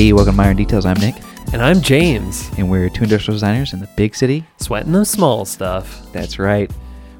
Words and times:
Hey, 0.00 0.14
welcome 0.14 0.32
to 0.32 0.36
Minor 0.38 0.54
Details. 0.54 0.86
I'm 0.86 0.98
Nick, 0.98 1.14
And 1.52 1.60
I'm 1.60 1.82
James, 1.82 2.50
and 2.56 2.70
we're 2.70 2.88
two 2.88 3.02
industrial 3.04 3.34
designers 3.34 3.74
in 3.74 3.80
the 3.80 3.86
big 3.96 4.14
city. 4.16 4.46
sweating 4.56 4.92
the 4.92 5.04
small 5.04 5.44
stuff. 5.44 6.10
That's 6.10 6.38
right. 6.38 6.70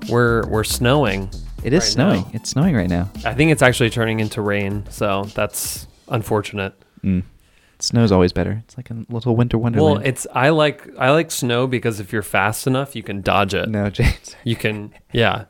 We're 0.09 0.47
we're 0.47 0.65
snowing. 0.65 1.29
It 1.62 1.75
is 1.75 1.83
Right 1.83 1.93
snowing. 1.93 2.21
now. 2.23 2.30
It's 2.33 2.48
snowing 2.48 2.75
right 2.75 2.89
now. 2.89 3.11
I 3.23 3.35
think 3.35 3.51
it's 3.53 3.61
actually 3.61 3.91
turning 3.91 4.21
into 4.21 4.41
rain, 4.41 4.87
so 4.88 5.24
that's 5.35 5.88
unfortunate. 6.09 6.73
Mm. 7.05 7.24
Snow's 7.80 8.12
always 8.12 8.33
better. 8.33 8.62
It's 8.65 8.79
like 8.79 8.91
a 8.91 9.05
little 9.10 9.37
winter 9.37 9.59
wonderland. 9.59 9.97
Well, 9.99 10.07
it's 10.09 10.27
I 10.35 10.49
like 10.49 10.88
I 10.99 11.10
like 11.10 11.30
snow 11.30 11.66
because 11.66 12.01
if 12.01 12.15
you're 12.15 12.23
fast 12.23 12.66
enough, 12.66 12.97
you 12.97 13.02
can 13.02 13.21
dodge 13.21 13.52
it. 13.52 13.69
no, 13.69 13.91
James. 13.91 14.37
You 14.43 14.57
can 14.57 14.95
yeah. 15.12 15.45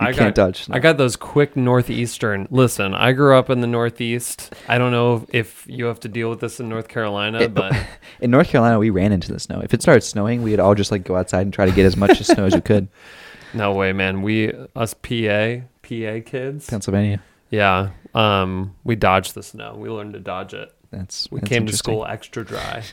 You 0.00 0.12
can't 0.14 0.34
dodge 0.34 0.64
snow. 0.64 0.76
I 0.76 0.78
got 0.78 0.98
those 0.98 1.16
quick 1.16 1.56
northeastern. 1.56 2.46
Listen, 2.50 2.94
I 2.94 3.12
grew 3.12 3.36
up 3.36 3.50
in 3.50 3.60
the 3.60 3.66
northeast. 3.66 4.52
I 4.68 4.78
don't 4.78 4.92
know 4.92 5.26
if 5.32 5.66
you 5.68 5.86
have 5.86 6.00
to 6.00 6.08
deal 6.08 6.30
with 6.30 6.40
this 6.40 6.60
in 6.60 6.68
North 6.68 6.88
Carolina, 6.88 7.40
It- 7.40 7.54
but 7.54 7.74
In 8.20 8.30
North 8.30 8.48
Carolina, 8.48 8.78
we 8.78 8.90
ran 8.90 9.12
into 9.12 9.32
the 9.32 9.40
snow. 9.40 9.60
If 9.60 9.74
it 9.74 9.82
started 9.82 10.02
snowing, 10.02 10.42
we'd 10.42 10.60
all 10.60 10.74
just 10.74 10.90
like 10.90 11.04
go 11.04 11.16
outside 11.16 11.42
and 11.42 11.52
try 11.52 11.66
to 11.66 11.72
get 11.72 11.86
as 11.86 11.96
much 11.96 12.18
snow 12.22 12.44
as 12.44 12.54
we 12.54 12.60
could. 12.60 12.88
no 13.54 13.72
way, 13.72 13.92
man. 13.92 14.22
We 14.22 14.52
us 14.76 14.94
PA 14.94 15.60
PA 15.82 16.20
kids. 16.24 16.66
Pennsylvania. 16.68 17.22
Yeah. 17.50 17.90
Um, 18.14 18.74
we 18.84 18.96
dodged 18.96 19.34
the 19.34 19.42
snow. 19.42 19.74
We 19.76 19.88
learned 19.90 20.14
to 20.14 20.20
dodge 20.20 20.54
it. 20.54 20.72
That's 20.90 21.28
We 21.30 21.40
that's 21.40 21.48
came 21.48 21.66
to 21.66 21.76
school 21.76 22.04
extra 22.06 22.44
dry. 22.44 22.84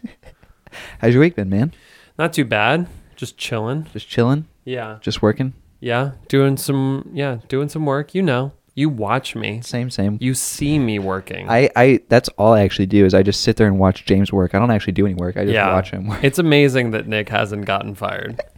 How's 0.99 1.13
your 1.13 1.21
week 1.21 1.35
been, 1.35 1.49
man? 1.49 1.73
Not 2.17 2.33
too 2.33 2.45
bad. 2.45 2.87
Just 3.15 3.37
chilling. 3.37 3.85
Just 3.93 4.07
chilling, 4.07 4.47
Yeah. 4.65 4.97
just 5.01 5.21
working. 5.21 5.53
Yeah. 5.81 6.11
Doing 6.29 6.55
some 6.55 7.09
yeah, 7.13 7.39
doing 7.49 7.67
some 7.67 7.85
work. 7.85 8.15
You 8.15 8.21
know. 8.21 8.53
You 8.73 8.87
watch 8.87 9.35
me. 9.35 9.59
Same, 9.61 9.89
same. 9.89 10.17
You 10.21 10.33
see 10.33 10.79
me 10.79 10.97
working. 10.97 11.49
I, 11.49 11.69
I 11.75 11.99
that's 12.07 12.29
all 12.37 12.53
I 12.53 12.61
actually 12.61 12.85
do 12.85 13.05
is 13.05 13.13
I 13.13 13.21
just 13.21 13.41
sit 13.41 13.57
there 13.57 13.67
and 13.67 13.77
watch 13.77 14.05
James 14.05 14.31
work. 14.31 14.55
I 14.55 14.59
don't 14.59 14.71
actually 14.71 14.93
do 14.93 15.05
any 15.05 15.13
work. 15.13 15.35
I 15.35 15.43
just 15.43 15.53
yeah. 15.53 15.73
watch 15.73 15.91
him 15.91 16.07
work. 16.07 16.23
It's 16.23 16.39
amazing 16.39 16.91
that 16.91 17.05
Nick 17.05 17.27
hasn't 17.27 17.65
gotten 17.65 17.95
fired. 17.95 18.41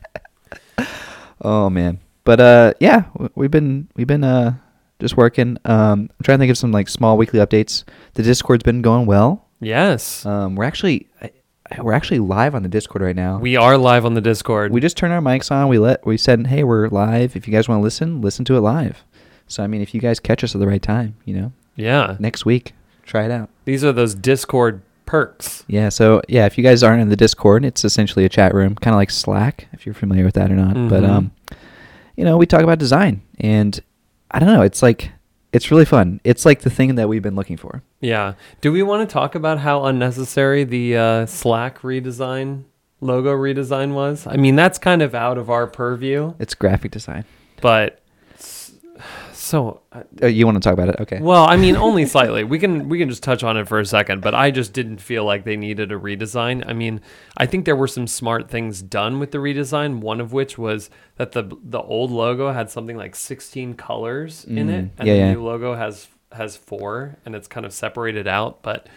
Oh 1.41 1.69
man. 1.69 1.99
But 2.23 2.39
uh 2.39 2.73
yeah, 2.79 3.03
we've 3.35 3.51
been 3.51 3.89
we've 3.95 4.07
been 4.07 4.23
uh 4.23 4.55
just 4.99 5.17
working. 5.17 5.57
Um 5.66 6.09
I'm 6.09 6.23
trying 6.23 6.38
to 6.38 6.41
think 6.44 6.51
of 6.51 6.57
some 6.57 6.71
like 6.71 6.88
small 6.88 7.17
weekly 7.17 7.39
updates. 7.39 7.83
The 8.13 8.23
Discord's 8.23 8.63
been 8.63 8.81
going 8.81 9.05
well. 9.05 9.45
Yes. 9.59 10.25
Um 10.25 10.55
we're 10.55 10.63
actually 10.63 11.07
I- 11.21 11.31
we're 11.81 11.94
actually 11.94 12.19
live 12.19 12.56
on 12.56 12.64
the 12.64 12.69
Discord 12.69 13.02
right 13.02 13.16
now. 13.16 13.38
we 13.39 13.56
are 13.56 13.78
live 13.78 14.06
on 14.06 14.14
the 14.14 14.22
Discord. 14.22 14.72
we 14.72 14.81
just 14.81 14.97
turned 14.97 15.14
our 15.14 15.22
mics 15.22 15.52
on. 15.52 15.67
We 15.67 15.78
let 15.80 16.06
we 16.06 16.17
said, 16.17 16.47
"Hey, 16.47 16.64
we're 16.64 16.88
live. 16.89 17.36
If 17.36 17.47
you 17.47 17.53
guys 17.53 17.67
want 17.67 17.80
to 17.80 17.83
listen, 17.83 18.22
listen 18.22 18.45
to 18.45 18.56
it 18.58 18.61
live." 18.61 19.03
So 19.47 19.64
I 19.64 19.67
mean, 19.67 19.81
if 19.81 19.94
you 19.94 20.02
guys 20.02 20.19
catch 20.19 20.44
us 20.44 20.56
at 20.56 20.59
the 20.61 20.67
right 20.67 20.81
time, 20.81 21.16
you 21.25 21.36
know, 21.36 21.52
yeah. 21.75 22.16
next 22.19 22.45
week, 22.45 22.73
try 23.06 23.25
it 23.25 23.31
out. 23.31 23.50
These 23.66 23.84
are 23.84 23.91
those 23.91 24.14
Discord 24.16 24.81
perks. 25.06 25.64
Yeah, 25.67 25.89
so 25.89 26.22
yeah, 26.28 26.45
if 26.45 26.58
you 26.58 26.64
guys 26.64 26.81
aren't 26.84 27.02
in 27.02 27.09
the 27.09 27.16
Discord, 27.16 27.64
it's 27.66 27.84
essentially 27.86 28.25
a 28.25 28.30
chat 28.30 28.53
room, 28.53 28.75
kind 28.75 28.94
of 28.94 28.97
like 28.97 29.11
Slack, 29.11 29.67
if 29.73 29.86
you're 29.86 29.95
familiar 29.95 30.25
with 30.25 30.34
that 30.36 30.52
or 30.52 30.56
not. 30.56 30.73
But 30.89 31.03
Mhm. 31.03 31.09
um, 31.09 31.31
you 32.16 32.23
know, 32.25 32.38
we 32.38 32.45
talk 32.45 32.61
about 32.61 32.80
design, 32.80 33.22
and 33.39 33.80
I 34.31 34.39
don't 34.39 34.50
know, 34.50 34.61
it's 34.64 34.81
like 34.81 35.11
it's 35.54 35.72
really 35.72 35.86
fun. 35.86 36.20
It's 36.26 36.46
like 36.46 36.62
the 36.62 36.70
thing 36.70 36.96
that 36.96 37.08
we've 37.08 37.22
been 37.22 37.36
looking 37.36 37.56
for. 37.58 37.82
Yeah. 38.02 38.34
Do 38.62 38.72
we 38.72 38.84
want 38.84 39.08
to 39.08 39.14
talk 39.14 39.36
about 39.36 39.59
how 39.59 39.86
unnecessary 39.86 40.64
the 40.66 40.98
uh, 40.98 41.26
Slack 41.28 41.80
redesign, 41.80 42.64
logo 43.00 43.31
redesign 43.34 43.94
was? 43.94 44.28
I 44.28 44.36
mean, 44.36 44.56
that's 44.58 44.78
kind 44.78 45.02
of 45.02 45.16
out 45.16 45.38
of 45.38 45.50
our 45.50 45.68
purview, 45.68 46.34
It's 46.40 46.53
graphic 46.53 46.92
design. 46.92 47.24
but 47.62 48.00
so 49.44 49.81
uh, 49.92 50.04
Oh, 50.22 50.28
you 50.28 50.46
want 50.46 50.56
to 50.56 50.62
talk 50.62 50.74
about 50.74 50.90
it? 50.90 50.96
Okay. 51.02 51.20
well, 51.20 51.44
I 51.48 51.58
mean, 51.58 51.76
only 51.76 52.06
slightly. 52.16 52.44
We 52.44 52.59
can 52.59 52.88
we 52.90 52.98
can 52.98 53.09
just 53.09 53.24
touch 53.24 53.44
on 53.44 53.58
it 53.58 53.68
for 53.68 53.80
a 53.80 53.86
second, 53.86 54.22
but 54.22 54.34
I 54.34 54.52
just 54.52 54.74
didn't 54.74 55.00
feel 55.00 55.26
like 55.26 55.44
they 55.44 55.58
needed 55.58 55.92
a 55.92 55.96
redesign. 56.00 56.64
I 56.68 56.74
mean, 56.74 57.02
I 57.38 57.46
think 57.46 57.66
there 57.66 57.76
were 57.76 57.88
some 57.88 58.08
smart 58.08 58.50
things 58.50 58.81
done 58.81 59.20
with 59.20 59.31
the 59.31 59.40
redesign. 59.40 60.00
One 60.00 60.22
of 60.22 60.31
which 60.34 60.58
was 60.58 60.90
that 61.18 61.34
the 61.34 61.44
the 61.64 61.81
old 61.81 62.12
logo 62.12 62.52
had 62.52 62.70
something 62.72 62.98
like 62.98 63.16
16 63.16 63.74
colors 63.76 64.46
in 64.46 64.70
it, 64.70 64.86
Mm, 64.86 64.90
and 65.00 65.08
yeah, 65.08 65.14
the 65.14 65.20
yeah. 65.20 65.34
new 65.34 65.44
logo 65.44 65.75
has 65.75 66.08
has 66.31 66.56
four, 66.58 67.18
and 67.25 67.36
it's 67.36 67.48
kind 67.48 67.66
of 67.66 67.74
separated 67.74 68.28
out. 68.28 68.62
But 68.64 68.88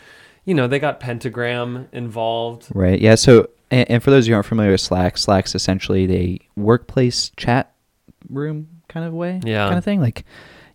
you 0.45 0.55
know, 0.55 0.67
they 0.69 0.79
got 0.79 1.01
pentagram 1.01 1.89
involved. 1.93 2.69
Right. 2.73 3.01
Yeah. 3.01 3.17
So, 3.17 3.51
and, 3.71 3.91
and 3.91 4.03
for 4.03 4.11
those 4.13 4.29
who 4.29 4.35
aren't 4.35 4.47
familiar 4.47 4.71
with 4.71 4.81
Slack, 4.81 5.19
Slack's 5.19 5.55
essentially 5.57 6.07
the 6.07 6.41
workplace 6.57 7.31
chat 7.37 7.73
room 8.31 8.69
kind 8.89 9.07
of 9.07 9.13
way. 9.13 9.41
Yeah. 9.45 9.67
Kind 9.67 9.79
of 9.79 9.85
thing. 9.85 10.01
Like, 10.01 10.25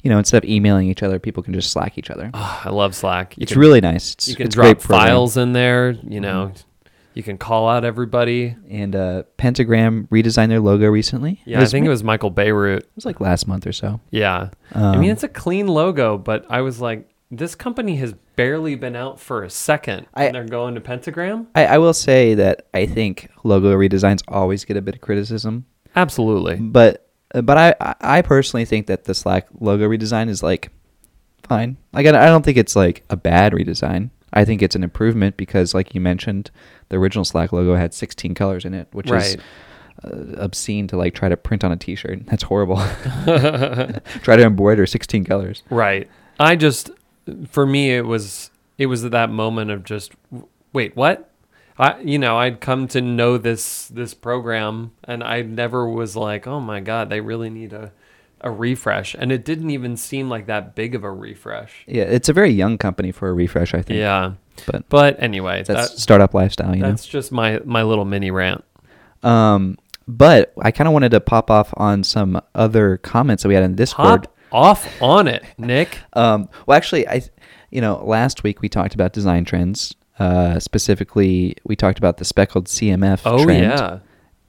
you 0.04 0.10
know, 0.10 0.18
instead 0.18 0.44
of 0.44 0.50
emailing 0.50 0.88
each 0.88 1.04
other, 1.04 1.20
people 1.20 1.44
can 1.44 1.54
just 1.54 1.72
Slack 1.72 1.98
each 1.98 2.10
other. 2.10 2.32
Ah, 2.34 2.62
I 2.66 2.70
love 2.70 2.96
Slack. 2.96 3.38
You 3.38 3.44
it's 3.44 3.52
can- 3.54 3.62
really 3.62 3.82
nice. 3.82 4.14
It's, 4.14 4.28
you 4.28 4.36
can 4.36 4.48
it's 4.48 4.56
drop 4.56 4.66
great 4.66 4.82
files 4.82 5.38
in 5.38 5.54
there. 5.54 5.92
You 5.92 6.20
know, 6.22 6.54
you 7.14 7.22
can 7.24 7.38
call 7.38 7.70
out 7.70 7.84
everybody. 7.86 8.56
And 8.70 8.96
uh, 8.96 9.24
Pentagram 9.38 10.08
redesigned 10.12 10.50
their 10.50 10.60
logo 10.60 10.88
recently. 10.88 11.42
Yeah, 11.46 11.62
I 11.62 11.66
think 11.66 11.86
it 11.86 11.90
was 11.90 12.04
Michael 12.04 12.32
Bierut. 12.32 12.78
It 12.80 12.90
was 12.96 13.06
like 13.06 13.20
last 13.22 13.48
month 13.48 13.68
or 13.68 13.74
so. 13.74 14.00
Yeah. 14.10 14.50
I 14.74 14.80
Um, 14.96 15.00
mean, 15.02 15.12
it's 15.12 15.24
a 15.24 15.28
clean 15.28 15.68
logo, 15.68 16.18
but 16.18 16.46
I 16.50 16.62
was 16.62 16.80
like, 16.82 17.08
this 17.30 17.54
company 17.56 17.96
has 17.98 18.14
barely 18.36 18.76
been 18.76 18.96
out 18.96 19.20
for 19.20 19.44
a 19.44 19.50
second. 19.50 20.08
I- 20.16 20.26
and 20.26 20.36
they're 20.36 20.46
going 20.46 20.74
to 20.76 20.82
Pentagram? 20.82 21.48
I, 21.54 21.66
I 21.66 21.78
will 21.78 21.94
say 21.94 22.34
that 22.34 22.68
I 22.74 22.86
think 22.88 23.30
logo 23.44 23.74
redesigns 23.78 24.22
always 24.28 24.66
get 24.66 24.78
a 24.78 24.82
bit 24.82 24.96
of 24.96 25.02
criticism, 25.02 25.66
Absolutely. 25.96 26.56
but 26.56 27.08
but 27.34 27.58
I 27.58 27.96
I- 28.02 28.22
personally 28.22 28.66
think 28.66 28.88
that 28.88 29.06
the 29.06 29.14
Slack 29.14 29.48
logo 29.60 29.88
redesign 29.88 30.30
is 30.30 30.44
like 30.44 30.72
fine. 31.44 31.78
Like 31.94 32.06
I 32.06 32.10
I 32.10 32.26
don't 32.28 32.44
think 32.44 32.58
it's 32.58 32.76
like 32.76 33.04
a 33.10 33.16
bad 33.16 33.54
redesign. 33.54 34.10
I 34.34 34.46
think 34.46 34.62
it's 34.62 34.76
an 34.76 34.84
improvement 34.84 35.38
because, 35.38 35.74
like 35.74 35.94
you 35.94 36.02
mentioned, 36.02 36.52
the 36.90 36.98
original 36.98 37.26
Slack 37.26 37.52
logo 37.52 37.76
had 37.76 37.94
16 37.94 38.34
colors 38.34 38.64
in 38.66 38.74
it, 38.74 38.88
which 38.92 39.12
is 39.12 39.38
uh, 40.04 40.10
obscene 40.38 40.88
to 40.88 40.98
like 40.98 41.14
try 41.14 41.28
to 41.30 41.36
print 41.36 41.64
on 41.64 41.72
a 41.72 41.76
T-shirt. 41.78 42.26
That's 42.28 42.44
horrible. 42.44 42.78
try 43.26 44.36
to 44.38 44.44
embroider 44.44 44.86
16 44.86 45.26
colors. 45.26 45.64
Right. 45.70 46.10
I 46.40 46.56
just, 46.56 46.92
for 47.50 47.66
me, 47.66 47.94
it 47.94 48.06
was, 48.06 48.52
it 48.78 48.86
was 48.88 49.04
that 49.04 49.30
moment 49.30 49.70
of 49.72 49.84
just, 49.84 50.14
wait, 50.74 50.96
what? 50.96 51.30
I, 51.78 52.00
you 52.02 52.20
know, 52.20 52.38
I'd 52.38 52.62
come 52.62 52.88
to 52.90 53.02
know 53.02 53.38
this, 53.38 53.88
this 53.88 54.14
program 54.14 54.92
and 55.04 55.24
I 55.24 55.42
never 55.42 55.88
was 55.88 56.16
like, 56.16 56.48
oh 56.48 56.60
my 56.60 56.80
God, 56.80 57.10
they 57.10 57.22
really 57.22 57.50
need 57.50 57.74
a, 57.74 57.92
a 58.42 58.52
refresh. 58.52 59.16
And 59.18 59.32
it 59.32 59.46
didn't 59.46 59.70
even 59.70 59.98
seem 59.98 60.30
like 60.30 60.48
that 60.48 60.76
big 60.76 60.96
of 60.96 61.04
a 61.04 61.12
refresh. 61.12 61.84
Yeah, 61.88 62.04
it's 62.04 62.30
a 62.30 62.34
very 62.34 62.52
young 62.52 62.78
company 62.78 63.12
for 63.12 63.30
a 63.30 63.34
refresh, 63.34 63.74
I 63.74 63.82
think. 63.82 64.00
Yeah. 64.00 64.34
but 64.66 64.88
But 64.90 65.22
anyway, 65.22 65.64
that's 65.64 65.92
that, 65.92 66.00
startup 66.00 66.34
lifestyle, 66.34 66.76
you 66.76 66.82
know. 66.82 66.90
that's 66.90 67.08
just 67.08 67.32
my, 67.32 67.60
my 67.66 67.84
little 67.84 68.06
mini 68.06 68.32
rant. 68.32 68.64
Um, 69.24 69.78
but 70.08 70.54
I 70.62 70.72
kind 70.72 70.88
of 70.88 70.94
wanted 70.94 71.12
to 71.12 71.22
pop 71.22 71.50
off 71.50 71.74
on 71.78 72.04
some 72.04 72.42
other 72.56 72.98
comments 72.98 73.44
that 73.44 73.50
we 73.50 73.56
had 73.56 73.64
in 73.64 73.76
Discord. 73.76 74.26
Hop 74.26 74.38
off 74.52 75.02
on 75.02 75.28
it, 75.28 75.44
Nick. 75.58 75.98
Um, 76.14 76.50
well, 76.66 76.76
actually, 76.76 77.08
I, 77.08 77.22
you 77.70 77.80
know, 77.80 78.04
last 78.06 78.44
week 78.44 78.62
we 78.62 78.68
talked 78.68 78.94
about 78.94 79.14
design 79.14 79.46
trends. 79.46 79.96
Uh, 80.22 80.60
specifically, 80.60 81.56
we 81.64 81.76
talked 81.76 81.98
about 81.98 82.18
the 82.18 82.26
speckled 82.26 82.66
CMF 82.68 83.22
Oh 83.26 83.44
trend. 83.44 83.64
yeah. 83.64 84.00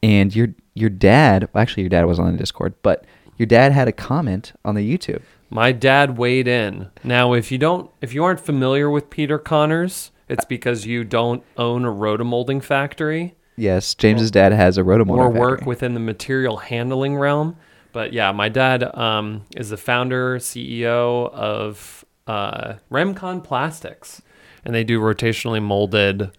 And 0.03 0.35
your 0.35 0.49
your 0.75 0.91
dad, 0.91 1.49
well, 1.53 1.63
actually, 1.63 1.85
your 1.85 1.91
dad 1.91 2.05
was 2.07 2.19
on 2.19 2.33
the 2.33 2.39
Discord, 2.39 2.75
but 2.83 3.05
your 3.39 3.47
dad 3.47 3.73
had 3.73 3.89
a 3.89 3.93
comment 3.93 4.53
on 4.65 4.75
the 4.75 4.83
YouTube. 4.99 5.23
My 5.51 5.71
dad 5.73 6.17
weighed 6.19 6.49
in. 6.49 6.89
Now, 7.05 7.35
if 7.35 7.53
you 7.53 7.59
don't, 7.59 7.91
if 8.01 8.15
you 8.15 8.25
aren't 8.25 8.41
familiar 8.41 8.89
with 8.91 9.11
Peter 9.11 9.39
Connors, 9.39 10.11
it's 10.29 10.45
because 10.47 10.87
you 10.87 11.05
don't 11.05 11.43
own 11.57 11.85
a 11.85 11.91
rotomolding 11.91 12.63
factory 12.63 13.35
Yes, 13.57 13.95
James's 13.95 14.31
dad 14.31 14.53
has 14.53 14.79
a 14.79 14.83
rotomolding 14.83 15.19
or 15.19 15.31
work 15.31 15.59
factory. 15.61 15.69
within 15.69 15.95
the 15.95 16.01
material 16.01 16.57
handling 16.57 17.17
realm. 17.17 17.57
But 17.93 18.15
yeah, 18.15 18.33
my 18.33 18.49
dad 18.49 18.83
um, 18.97 19.45
is 19.55 19.69
the 19.69 19.77
founder, 19.77 20.39
CEO 20.39 21.31
of 21.33 22.03
uh, 22.27 22.75
Remcon 22.91 23.45
Plastics, 23.45 24.23
and 24.65 24.75
they 24.75 24.85
do 24.85 25.01
rotationally 25.01 25.63
molded 25.63 26.31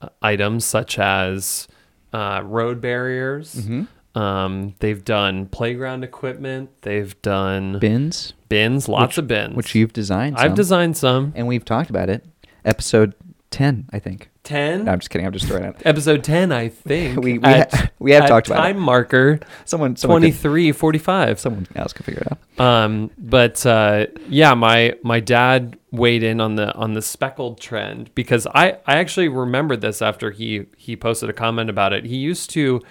uh, 0.00 0.08
items 0.22 0.64
such 0.64 0.98
as 0.98 1.68
uh, 2.12 2.42
road 2.44 2.80
barriers. 2.80 3.54
Mm-hmm. 3.54 4.18
Um, 4.18 4.74
they've 4.78 5.04
done 5.04 5.46
playground 5.46 6.04
equipment. 6.04 6.70
They've 6.82 7.20
done 7.22 7.78
bins, 7.80 8.32
bins, 8.48 8.88
lots 8.88 9.12
which- 9.16 9.18
of 9.18 9.28
bins. 9.28 9.56
which 9.56 9.74
you've 9.74 9.92
designed. 9.92 10.36
I've 10.36 10.50
some. 10.50 10.54
designed 10.54 10.96
some. 10.96 11.32
and 11.34 11.48
we've 11.48 11.64
talked 11.64 11.90
about 11.90 12.08
it. 12.08 12.24
Episode 12.64 13.14
ten, 13.50 13.88
I 13.92 13.98
think. 13.98 14.30
10? 14.44 14.84
No, 14.84 14.92
I'm 14.92 14.98
just 14.98 15.08
kidding. 15.08 15.26
I'm 15.26 15.32
just 15.32 15.46
throwing 15.46 15.64
it 15.64 15.68
out. 15.68 15.82
Episode 15.86 16.22
10, 16.22 16.52
I 16.52 16.68
think. 16.68 17.18
We- 17.24 17.38
we 17.38 17.48
ha- 17.48 17.88
we 17.98 18.12
have 18.12 18.28
talked 18.28 18.46
about 18.48 18.58
it. 18.58 18.74
time 18.74 18.78
marker 18.78 19.40
Someone, 19.64 19.96
someone, 19.96 20.20
could, 20.20 20.32
2345. 20.32 21.40
someone 21.40 21.66
else 21.74 21.94
can 21.94 22.04
figure 22.04 22.20
it 22.20 22.32
out. 22.60 22.60
Um, 22.64 23.10
but 23.16 23.64
uh, 23.64 24.06
yeah, 24.28 24.52
my 24.54 24.94
my 25.02 25.20
dad 25.20 25.78
weighed 25.94 26.22
in 26.22 26.40
on 26.40 26.56
the 26.56 26.74
on 26.74 26.94
the 26.94 27.02
speckled 27.02 27.60
trend 27.60 28.14
because 28.14 28.46
I 28.48 28.78
I 28.86 28.96
actually 28.96 29.28
remembered 29.28 29.80
this 29.80 30.02
after 30.02 30.30
he 30.30 30.66
he 30.76 30.96
posted 30.96 31.30
a 31.30 31.32
comment 31.32 31.70
about 31.70 31.92
it. 31.92 32.04
He 32.04 32.16
used 32.16 32.50
to 32.50 32.82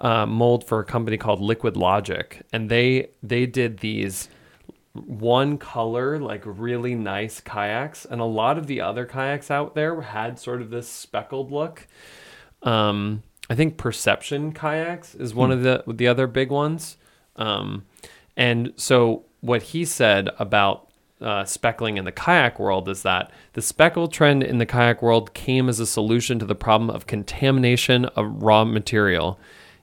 uh, 0.00 0.26
mold 0.26 0.66
for 0.66 0.80
a 0.80 0.84
company 0.84 1.16
called 1.16 1.40
Liquid 1.40 1.76
Logic, 1.76 2.42
and 2.52 2.70
they 2.70 3.10
they 3.22 3.46
did 3.46 3.78
these 3.78 4.28
one 4.92 5.58
color, 5.58 6.18
like 6.18 6.42
really 6.44 6.94
nice 6.94 7.40
kayaks, 7.40 8.06
and 8.06 8.20
a 8.20 8.24
lot 8.24 8.56
of 8.56 8.66
the 8.66 8.80
other 8.80 9.04
kayaks 9.04 9.50
out 9.50 9.74
there 9.74 10.00
had 10.00 10.38
sort 10.38 10.62
of 10.62 10.70
this 10.70 10.88
speckled 10.88 11.52
look. 11.52 11.86
Um, 12.62 13.22
I 13.48 13.54
think 13.54 13.76
Perception 13.76 14.52
kayaks 14.52 15.14
is 15.14 15.34
one 15.34 15.52
of 15.52 15.62
the 15.62 15.84
the 15.86 16.08
other 16.08 16.26
big 16.26 16.50
ones. 16.50 16.96
Um, 17.36 17.84
and 18.36 18.72
so 18.76 19.24
what 19.40 19.62
he 19.62 19.84
said 19.84 20.30
about 20.38 20.85
uh, 21.20 21.44
speckling 21.44 21.96
in 21.96 22.04
the 22.04 22.12
kayak 22.12 22.58
world 22.58 22.88
is 22.88 23.02
that 23.02 23.30
the 23.54 23.62
speckle 23.62 24.08
trend 24.08 24.42
in 24.42 24.58
the 24.58 24.66
kayak 24.66 25.02
world 25.02 25.32
came 25.34 25.68
as 25.68 25.80
a 25.80 25.86
solution 25.86 26.38
to 26.38 26.44
the 26.44 26.54
problem 26.54 26.90
of 26.90 27.06
contamination 27.06 28.04
of 28.04 28.42
raw 28.42 28.64
material. 28.64 29.38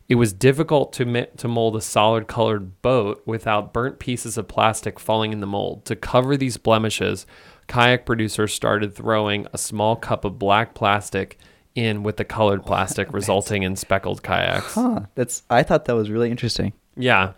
It 0.10 0.16
was 0.16 0.34
difficult 0.34 0.94
to 0.94 1.06
mi- 1.06 1.28
to 1.38 1.48
mold 1.48 1.76
a 1.76 1.82
solid 1.82 2.28
colored 2.28 2.82
boat 2.82 3.24
without 3.26 3.74
burnt 3.74 4.00
pieces 4.00 4.38
of 4.38 4.48
plastic 4.48 5.00
falling 5.00 5.34
in 5.34 5.40
the 5.40 5.48
mold. 5.48 5.86
To 5.86 5.96
cover 5.96 6.38
these 6.38 6.58
blemishes, 6.58 7.26
kayak 7.68 8.06
producers 8.06 8.54
started 8.54 8.94
throwing 8.94 9.48
a 9.54 9.58
small 9.58 9.96
cup 9.96 10.26
of 10.26 10.38
black 10.38 10.76
plastic 10.76 11.40
in 11.74 12.04
with 12.04 12.18
the 12.18 12.26
colored 12.26 12.64
plastic, 12.66 13.12
resulting 13.12 13.64
in 13.64 13.76
speckled 13.76 14.22
kayaks. 14.22 14.76
Huh. 14.76 15.02
That's 15.16 15.44
I 15.50 15.64
thought 15.64 15.86
that 15.86 15.96
was 15.96 16.12
really 16.12 16.30
interesting. 16.30 16.74
Yeah, 16.96 17.34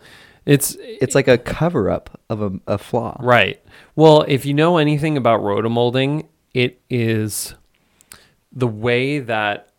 it's 0.45 0.75
It's 0.79 1.15
like 1.15 1.27
a 1.27 1.37
cover 1.37 1.89
up 1.89 2.19
of 2.29 2.41
a, 2.41 2.51
a 2.67 2.77
flaw. 2.77 3.17
Right. 3.21 3.63
Well, 3.95 4.25
if 4.27 4.45
you 4.45 4.53
know 4.53 4.77
anything 4.77 5.17
about 5.17 5.41
rotomolding, 5.41 6.27
it 6.53 6.81
is 6.89 7.55
the 8.51 8.67
way 8.67 9.19
that 9.19 9.69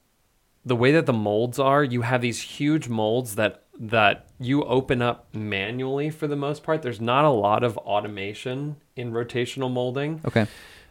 the 0.64 0.76
way 0.76 0.90
that 0.92 1.06
the 1.06 1.12
molds 1.12 1.60
are, 1.60 1.84
you 1.84 2.02
have 2.02 2.20
these 2.20 2.40
huge 2.40 2.88
molds 2.88 3.36
that 3.36 3.62
that 3.78 4.26
you 4.38 4.64
open 4.64 5.00
up 5.02 5.34
manually 5.34 6.10
for 6.10 6.26
the 6.26 6.36
most 6.36 6.62
part. 6.62 6.82
There's 6.82 7.00
not 7.00 7.24
a 7.24 7.30
lot 7.30 7.62
of 7.62 7.76
automation 7.78 8.76
in 8.96 9.12
rotational 9.12 9.70
molding. 9.70 10.20
Okay. 10.24 10.46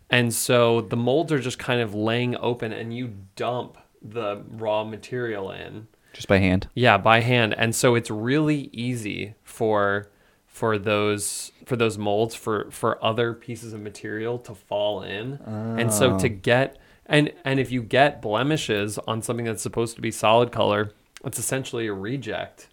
And 0.10 0.34
so 0.34 0.82
the 0.82 0.96
molds 0.96 1.32
are 1.32 1.40
just 1.40 1.60
kind 1.60 1.82
of 1.82 1.96
laying 1.96 2.36
open 2.38 2.72
and 2.72 2.96
you 2.96 3.16
dump 3.36 3.78
the 4.02 4.44
raw 4.50 4.84
material 4.84 5.52
in. 5.52 5.88
Just 6.16 6.28
by 6.28 6.38
hand. 6.40 6.70
Yeah, 6.74 6.98
by 6.98 7.20
hand. 7.20 7.54
And 7.58 7.76
so 7.76 7.94
it's 7.96 8.10
really 8.10 8.70
easy 8.72 9.36
for 9.44 10.08
for 10.48 10.78
those 10.78 11.52
for 11.66 11.76
those 11.76 11.98
molds 11.98 12.34
for 12.34 12.72
for 12.72 13.04
other 13.04 13.34
pieces 13.34 13.74
of 13.74 13.82
material 13.82 14.40
to 14.40 14.56
fall 14.56 15.04
in. 15.04 15.34
And 15.78 15.92
so 15.94 16.18
to 16.18 16.30
get 16.30 16.78
and 17.06 17.34
and 17.44 17.60
if 17.60 17.70
you 17.72 17.84
get 17.84 18.22
blemishes 18.22 18.98
on 19.00 19.22
something 19.22 19.46
that's 19.46 19.62
supposed 19.62 19.96
to 19.98 20.02
be 20.02 20.10
solid 20.12 20.52
color, 20.54 20.92
it's 21.26 21.38
essentially 21.38 21.88
a 21.88 21.94
reject. 21.94 22.70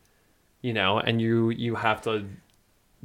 You 0.60 0.72
know, 0.72 0.98
and 1.00 1.20
you 1.20 1.50
you 1.50 1.74
have 1.74 2.00
to 2.02 2.26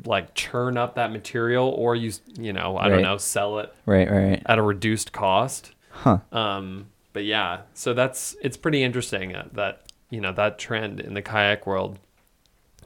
like 0.05 0.35
churn 0.35 0.77
up 0.77 0.93
that 0.93 1.11
material 1.11 1.67
or 1.69 1.95
you 1.95 2.11
you 2.39 2.53
know, 2.53 2.77
I 2.77 2.87
don't 2.89 3.01
know, 3.01 3.17
sell 3.17 3.57
it 3.57 3.73
Right, 3.87 4.07
right, 4.07 4.23
right. 4.29 4.43
at 4.45 4.59
a 4.59 4.61
reduced 4.61 5.11
cost. 5.11 5.71
Huh. 5.89 6.19
Um, 6.31 6.89
but 7.13 7.25
yeah, 7.25 7.61
so 7.73 7.95
that's 7.95 8.35
it's 8.43 8.57
pretty 8.57 8.83
interesting 8.83 9.35
uh, 9.35 9.47
that 9.53 9.86
you 10.09 10.21
know 10.21 10.31
that 10.33 10.57
trend 10.59 10.99
in 10.99 11.13
the 11.13 11.21
kayak 11.21 11.65
world. 11.67 11.99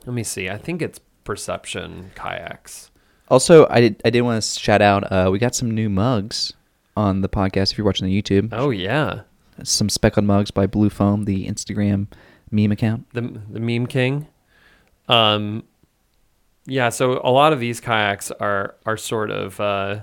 Let 0.05 0.13
me 0.13 0.23
see. 0.23 0.49
I 0.49 0.57
think 0.57 0.81
it's 0.81 0.99
perception 1.23 2.11
kayaks. 2.15 2.89
Also, 3.29 3.67
I 3.69 3.79
did 3.81 4.01
I 4.03 4.09
did 4.09 4.21
want 4.21 4.41
to 4.41 4.59
shout 4.59 4.81
out 4.81 5.09
uh 5.11 5.29
we 5.31 5.39
got 5.39 5.55
some 5.55 5.71
new 5.71 5.89
mugs 5.89 6.53
on 6.97 7.21
the 7.21 7.29
podcast 7.29 7.71
if 7.71 7.77
you're 7.77 7.85
watching 7.85 8.07
the 8.07 8.21
YouTube. 8.21 8.49
Oh 8.51 8.69
yeah, 8.71 9.21
Some 9.63 9.87
speckled 9.89 10.25
mugs 10.25 10.51
by 10.51 10.65
Blue 10.67 10.89
Foam, 10.89 11.25
the 11.25 11.47
Instagram 11.47 12.07
meme 12.49 12.71
account. 12.71 13.05
the 13.13 13.21
the 13.49 13.59
meme 13.59 13.87
king. 13.87 14.27
Um, 15.07 15.63
yeah. 16.65 16.89
So 16.89 17.21
a 17.23 17.31
lot 17.31 17.53
of 17.53 17.59
these 17.59 17.79
kayaks 17.79 18.31
are 18.31 18.75
are 18.85 18.97
sort 18.97 19.31
of 19.31 19.59
uh, 19.59 20.01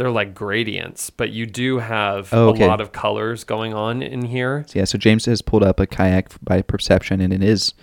they're 0.00 0.10
like 0.10 0.32
gradients, 0.34 1.10
but 1.10 1.28
you 1.28 1.44
do 1.44 1.78
have 1.78 2.32
Oh, 2.32 2.48
okay. 2.48 2.64
a 2.64 2.66
lot 2.66 2.80
of 2.80 2.90
colors 2.92 3.44
going 3.44 3.74
on 3.74 4.00
in 4.02 4.22
here. 4.24 4.64
Yeah, 4.72 4.84
so 4.84 4.96
James 4.96 5.26
has 5.26 5.42
pulled 5.42 5.62
up 5.62 5.78
a 5.78 5.86
kayak 5.86 6.30
by 6.42 6.62
Perception 6.62 7.20
and 7.20 7.34
it 7.34 7.42
is 7.42 7.74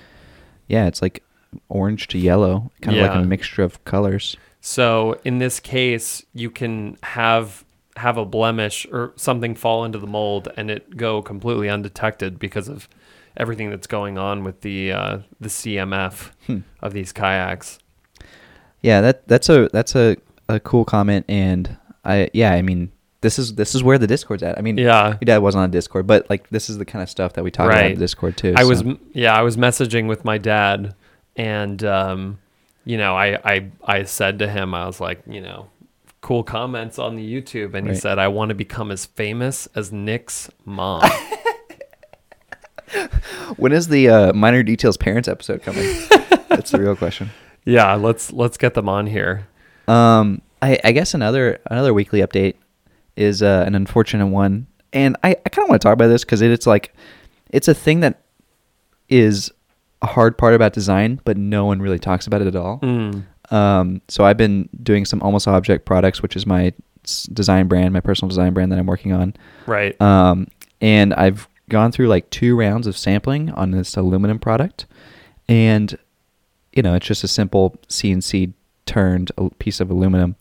yeah, 0.68 0.88
it's 0.88 1.00
like 1.00 1.24
orange 1.70 2.08
to 2.08 2.18
yellow, 2.18 2.72
kind 2.82 2.98
of 2.98 3.04
like 3.08 3.16
a 3.16 3.24
mixture 3.24 3.62
of 3.62 3.86
colors. 3.86 4.36
So 4.62 5.20
in 5.24 5.38
this 5.38 5.60
case, 5.60 6.26
you 6.34 6.50
can 6.50 6.98
have 7.04 7.64
have 7.98 8.18
a 8.18 8.26
blemish 8.26 8.88
or 8.92 9.14
something 9.16 9.54
fall 9.54 9.86
into 9.86 10.00
the 10.00 10.08
mold 10.08 10.48
and 10.58 10.72
it 10.72 10.98
go 10.98 11.22
completely 11.22 11.70
undetected 11.70 12.40
because 12.40 12.68
of 12.68 12.90
everything 13.38 13.70
that's 13.70 13.86
going 13.88 14.18
on 14.18 14.44
with 14.44 14.62
the 14.62 14.92
uh, 14.92 15.20
the 15.40 15.50
CMF 15.50 16.32
Hmm. 16.48 16.60
of 16.82 16.94
these 16.94 17.14
kayaks. 17.14 17.78
Yeah, 18.82 19.02
that 19.02 19.28
that's 19.28 19.50
a 19.50 19.70
that's 19.72 19.96
a, 19.96 20.18
a 20.50 20.60
cool 20.60 20.84
comment 20.86 21.26
and 21.30 21.78
I 22.08 22.30
yeah, 22.34 22.54
I 22.54 22.62
mean 22.62 22.92
this 23.22 23.38
is 23.40 23.56
this 23.56 23.76
is 23.76 23.84
where 23.84 23.98
the 23.98 24.08
Discord's 24.08 24.42
at. 24.44 24.58
I 24.58 24.62
mean 24.62 24.78
Yeah. 24.78 25.10
your 25.10 25.18
dad 25.26 25.38
wasn't 25.40 25.64
on 25.64 25.72
Discord, 25.72 26.08
but 26.08 26.30
like 26.30 26.50
this 26.50 26.70
is 26.70 26.78
the 26.78 26.86
kind 26.86 27.04
of 27.04 27.10
stuff 27.10 27.34
that 27.34 27.44
we 27.44 27.52
talk 27.52 27.66
about 27.68 27.76
Right. 27.82 27.92
in 27.92 28.00
Discord 28.00 28.38
too. 28.38 28.54
I 28.56 28.64
was 28.64 28.84
yeah, 29.14 29.34
I 29.36 29.42
was 29.42 29.58
messaging 29.58 30.08
with 30.08 30.24
my 30.26 30.38
dad 30.38 30.96
and 31.36 31.84
um, 31.84 32.40
you 32.86 32.98
know, 32.98 33.16
I, 33.16 33.38
I 33.44 33.66
I 33.84 34.04
said 34.04 34.40
to 34.40 34.48
him, 34.48 34.74
I 34.74 34.86
was 34.88 35.00
like, 35.02 35.22
you 35.28 35.42
know, 35.42 35.68
cool 36.22 36.44
comments 36.44 36.98
on 37.00 37.16
the 37.16 37.42
YouTube 37.42 37.74
and 37.74 37.88
he 37.88 37.96
said 37.96 38.18
I 38.20 38.28
want 38.30 38.50
to 38.50 38.56
become 38.56 38.92
as 38.92 39.06
famous 39.06 39.68
as 39.76 39.92
Nick's 39.92 40.50
mom. 40.66 41.02
When 43.58 43.74
is 43.74 43.90
the 43.90 44.10
uh, 44.10 44.34
minor 44.34 44.64
details 44.64 44.96
parents 44.98 45.28
episode 45.28 45.62
coming? 45.62 45.84
That's 46.48 46.72
the 46.72 46.80
real 46.80 46.96
question. 46.96 47.32
yeah, 47.66 47.94
let's 47.96 48.32
let's 48.32 48.58
get 48.58 48.76
them 48.76 48.88
on 48.88 49.08
here. 49.08 49.48
Um, 49.90 50.42
I, 50.62 50.80
I 50.84 50.92
guess 50.92 51.14
another 51.14 51.60
another 51.70 51.94
weekly 51.94 52.22
update 52.22 52.56
is 53.16 53.42
uh, 53.42 53.64
an 53.66 53.76
unfortunate 53.76 54.28
one, 54.28 54.68
and 54.94 55.16
I, 55.24 55.32
I 55.32 55.50
kind 55.50 55.66
of 55.66 55.70
want 55.70 55.82
to 55.82 55.86
talk 55.86 55.94
about 55.94 56.08
this 56.08 56.24
because 56.24 56.42
it, 56.42 56.52
it's 56.52 56.68
like 56.68 56.94
it's 57.50 57.68
a 57.68 57.74
thing 57.74 58.02
that 58.02 58.22
is 59.10 59.52
a 60.02 60.08
hard 60.08 60.38
part 60.38 60.54
about 60.54 60.74
design, 60.74 61.20
but 61.26 61.38
no 61.38 61.66
one 61.66 61.82
really 61.82 62.00
talks 62.00 62.28
about 62.28 62.42
it 62.42 62.48
at 62.48 62.56
all. 62.56 62.80
Mm. 62.80 63.26
Um, 63.52 64.02
so 64.08 64.26
I've 64.26 64.38
been 64.38 64.70
doing 64.84 65.06
some 65.06 65.22
almost 65.22 65.48
object 65.48 65.86
products, 65.86 66.22
which 66.22 66.36
is 66.36 66.46
my 66.46 66.74
design 67.34 67.68
brand, 67.68 67.94
my 67.94 68.02
personal 68.02 68.30
design 68.30 68.54
brand 68.54 68.72
that 68.72 68.80
I'm 68.80 68.86
working 68.86 69.14
on. 69.14 69.34
Right. 69.66 70.00
Um, 70.02 70.48
and 70.82 71.14
I've 71.14 71.48
gone 71.70 71.92
through 71.92 72.08
like 72.08 72.30
two 72.30 72.56
rounds 72.56 72.88
of 72.88 72.98
sampling 72.98 73.50
on 73.52 73.72
this 73.72 73.96
aluminum 73.96 74.40
product, 74.40 74.86
and 75.48 75.98
you 76.74 76.84
know 76.84 76.96
it's 76.96 77.08
just 77.08 77.24
a 77.24 77.28
simple 77.28 77.76
CNC 77.88 78.54
turned 78.88 79.32
al- 79.38 79.52
piece 79.60 79.80
of 79.80 79.92
aluminum. 79.92 80.36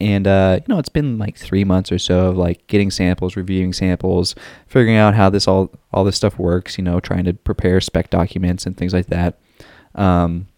And 0.00 0.26
uh, 0.26 0.58
you 0.60 0.72
know 0.72 0.80
it's 0.80 0.88
been 0.88 1.18
like 1.18 1.36
three 1.36 1.62
months 1.64 1.92
or 1.92 1.98
so 1.98 2.28
of 2.28 2.36
like 2.36 2.66
getting 2.66 2.90
samples, 2.90 3.36
reviewing 3.36 3.72
samples, 3.72 4.34
figuring 4.66 4.96
out 4.96 5.14
how 5.14 5.30
this 5.30 5.46
all 5.46 5.70
all 5.92 6.02
this 6.04 6.16
stuff 6.16 6.38
works. 6.38 6.76
You 6.76 6.84
know, 6.84 6.98
trying 6.98 7.24
to 7.24 7.34
prepare 7.34 7.80
spec 7.80 8.10
documents 8.10 8.66
and 8.66 8.76
things 8.76 8.92
like 8.92 9.06
that. 9.06 9.38
Um, 9.94 10.48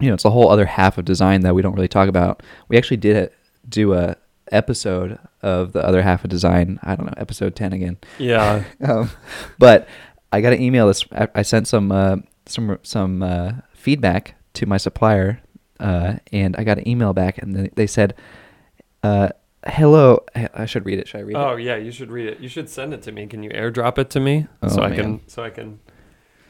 you 0.00 0.08
know, 0.08 0.14
it's 0.14 0.24
a 0.24 0.30
whole 0.30 0.50
other 0.50 0.66
half 0.66 0.98
of 0.98 1.04
design 1.04 1.42
that 1.42 1.54
we 1.54 1.62
don't 1.62 1.74
really 1.74 1.86
talk 1.86 2.08
about. 2.08 2.42
We 2.68 2.76
actually 2.76 2.96
did 2.96 3.16
a, 3.16 3.30
do 3.68 3.94
a 3.94 4.16
episode 4.50 5.16
of 5.42 5.72
the 5.72 5.84
other 5.84 6.02
half 6.02 6.24
of 6.24 6.30
design. 6.30 6.80
I 6.82 6.96
don't 6.96 7.06
know, 7.06 7.14
episode 7.16 7.54
ten 7.54 7.72
again. 7.72 7.98
Yeah. 8.18 8.64
Um, 8.82 9.10
but 9.60 9.86
I 10.32 10.40
got 10.40 10.54
an 10.54 10.60
email. 10.60 10.88
This 10.88 11.04
I 11.12 11.28
I 11.36 11.42
sent 11.42 11.68
some 11.68 11.92
uh, 11.92 12.16
some 12.46 12.78
some 12.82 13.22
uh, 13.22 13.52
feedback 13.74 14.34
to 14.54 14.66
my 14.66 14.76
supplier, 14.76 15.40
uh, 15.82 16.18
and 16.32 16.56
I 16.56 16.64
got 16.64 16.78
an 16.78 16.88
email 16.88 17.12
back, 17.12 17.38
and 17.38 17.54
they, 17.54 17.70
they 17.74 17.86
said, 17.86 18.14
uh, 19.02 19.28
"Hello." 19.66 20.24
I- 20.34 20.64
should 20.66 20.86
read 20.86 20.98
it. 20.98 21.08
Should 21.08 21.18
I 21.18 21.22
read 21.24 21.36
Oh 21.36 21.56
it? 21.56 21.62
yeah, 21.64 21.76
you 21.76 21.90
should 21.92 22.10
read 22.10 22.28
it. 22.28 22.40
You 22.40 22.48
should 22.48 22.68
send 22.70 22.94
it 22.94 23.02
to 23.02 23.12
me. 23.12 23.26
Can 23.26 23.42
you 23.42 23.50
airdrop 23.50 23.98
it 23.98 24.08
to 24.10 24.20
me 24.20 24.46
Oh, 24.62 24.68
so 24.68 24.82
I 24.82 24.94
can 24.94 25.20
so 25.28 25.42
I 25.42 25.50
can 25.50 25.80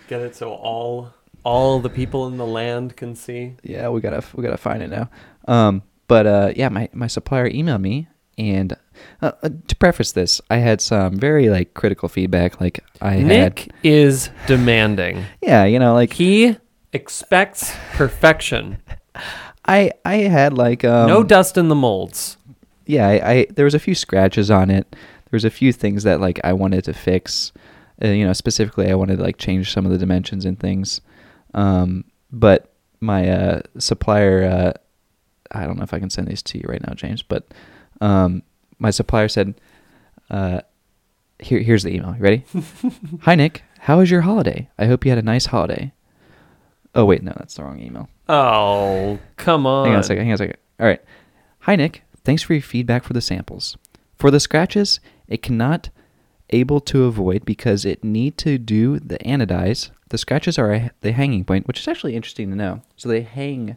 get 0.09 0.21
it 0.21 0.37
so 0.37 0.53
all 0.53 1.15
all 1.45 1.81
the 1.81 1.89
people 1.91 2.29
in 2.29 2.37
the 2.37 2.47
land 2.47 2.97
can 2.97 3.15
see? 3.17 3.57
Yeah, 3.63 3.89
we 3.89 4.01
gotta 4.01 4.23
we 4.37 4.43
gotta 4.45 4.57
find 4.59 4.83
it 4.83 4.91
now. 4.91 5.09
Um, 5.49 5.83
but 6.09 6.27
uh, 6.27 6.53
yeah, 6.55 6.69
my 6.69 6.89
my 6.93 7.07
supplier 7.09 7.49
emailed 7.51 7.81
me, 7.81 8.09
and 8.39 8.77
uh, 9.23 9.33
uh, 9.43 9.49
to 9.67 9.77
preface 9.77 10.13
this, 10.13 10.41
I 10.51 10.57
had 10.59 10.81
some 10.81 11.17
very 11.17 11.49
like 11.49 11.75
critical 11.75 12.09
feedback. 12.09 12.61
Like 12.61 12.85
I 13.01 13.13
had, 13.15 13.27
Nick 13.27 13.71
is 13.83 14.31
demanding. 14.47 15.25
yeah, 15.41 15.65
you 15.65 15.79
know, 15.79 15.95
like 15.95 16.13
He 16.13 16.57
expects 16.93 17.75
perfection. 17.95 18.79
I 19.65 19.93
I 20.05 20.15
had 20.17 20.53
like 20.55 20.85
um, 20.85 21.09
no 21.09 21.23
dust 21.23 21.57
in 21.57 21.69
the 21.69 21.75
molds. 21.75 22.37
yeah, 22.87 23.09
I, 23.09 23.31
I 23.33 23.47
there 23.51 23.65
was 23.65 23.75
a 23.75 23.79
few 23.79 23.95
scratches 23.95 24.51
on 24.51 24.71
it. 24.71 24.87
There 24.91 25.37
was 25.37 25.45
a 25.45 25.51
few 25.51 25.73
things 25.73 26.03
that 26.05 26.21
like 26.21 26.41
I 26.45 26.53
wanted 26.53 26.85
to 26.85 26.93
fix. 26.93 27.53
Uh, 28.03 28.09
you 28.09 28.27
know, 28.27 28.33
specifically, 28.33 28.91
I 28.91 28.95
wanted 28.95 29.17
to 29.17 29.23
like 29.23 29.39
change 29.39 29.73
some 29.73 29.85
of 29.87 29.93
the 29.93 29.99
dimensions 29.99 30.45
and 30.45 30.59
things. 30.59 31.01
Um, 31.55 32.05
but 32.33 32.73
my 33.01 33.29
uh, 33.29 33.61
supplier, 33.79 34.45
uh, 34.45 34.73
I 35.53 35.67
don't 35.67 35.77
know 35.77 35.85
if 35.85 35.93
I 35.95 35.99
can 35.99 36.11
send 36.11 36.29
these 36.29 36.43
to 36.43 36.59
you 36.59 36.65
right 36.67 36.85
now, 36.87 36.95
James. 36.95 37.23
But 37.23 37.53
um, 38.01 38.43
my 38.79 38.91
supplier 38.91 39.29
said, 39.29 39.55
uh, 40.31 40.63
"Here, 41.39 41.61
here's 41.61 41.83
the 41.83 41.95
email. 41.95 42.15
You 42.17 42.23
ready? 42.23 42.45
Hi, 43.23 43.35
Nick. 43.35 43.63
How 43.81 43.99
was 43.99 44.11
your 44.11 44.23
holiday? 44.23 44.69
I 44.79 44.87
hope 44.87 45.05
you 45.05 45.11
had 45.11 45.19
a 45.19 45.23
nice 45.23 45.47
holiday. 45.47 45.93
Oh 46.95 47.05
wait, 47.05 47.23
no, 47.23 47.33
that's 47.37 47.55
the 47.55 47.63
wrong 47.65 47.81
email. 47.81 48.09
Oh, 48.29 49.19
come 49.37 49.67
on. 49.67 49.87
Hang 49.87 49.95
on 49.95 50.01
a 50.01 50.03
second. 50.03 50.25
Hang 50.25 50.33
on 50.33 50.35
a 50.35 50.39
second. 50.39 50.57
All 50.81 50.87
right. 50.87 51.01
Hi 51.61 51.77
Nick. 51.77 52.03
Thanks 52.25 52.43
for 52.43 52.53
your 52.53 52.63
feedback 52.63 53.03
for 53.05 53.13
the 53.13 53.21
samples. 53.21 53.77
For 54.17 54.31
the 54.31 54.41
scratches, 54.41 55.01
it 55.27 55.43
cannot 55.43 55.89
able 56.51 56.81
to 56.81 57.05
avoid 57.05 57.45
because 57.45 57.85
it 57.85 58.05
need 58.05 58.37
to 58.39 58.59
do 58.59 58.99
the 59.01 59.19
anodize. 59.19 59.91
The 60.11 60.19
scratches 60.19 60.59
are 60.59 60.73
a, 60.73 60.91
the 61.01 61.13
hanging 61.13 61.45
point, 61.45 61.67
which 61.67 61.81
is 61.81 61.89
actually 61.89 62.15
interesting 62.15 62.51
to 62.51 62.57
know. 62.57 62.83
So 62.97 63.09
they 63.09 63.23
hang, 63.23 63.77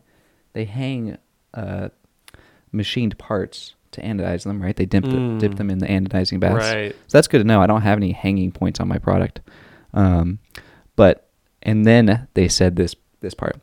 they 0.54 0.66
hang 0.66 1.18
uh, 1.54 1.90
machined 2.74 3.18
parts 3.18 3.76
to 3.92 4.02
anodize 4.02 4.44
them, 4.44 4.62
right? 4.62 4.76
They 4.76 4.86
dip, 4.86 5.06
Mm. 5.06 5.40
dip 5.40 5.56
them 5.56 5.70
in 5.70 5.80
the 5.80 5.88
anodizing 5.88 6.40
baths. 6.42 6.56
Right. 6.74 6.92
So 7.08 7.18
that's 7.18 7.28
good 7.30 7.38
to 7.40 7.44
know. 7.46 7.62
I 7.62 7.68
don't 7.68 7.82
have 7.82 7.98
any 7.98 8.12
hanging 8.12 8.52
points 8.52 8.80
on 8.82 8.88
my 8.90 8.98
product. 8.98 9.40
Um, 9.94 10.40
but 10.98 11.30
and 11.64 11.86
then 11.86 12.28
they 12.34 12.48
said 12.50 12.76
this 12.76 12.94
this 13.22 13.34
part. 13.34 13.60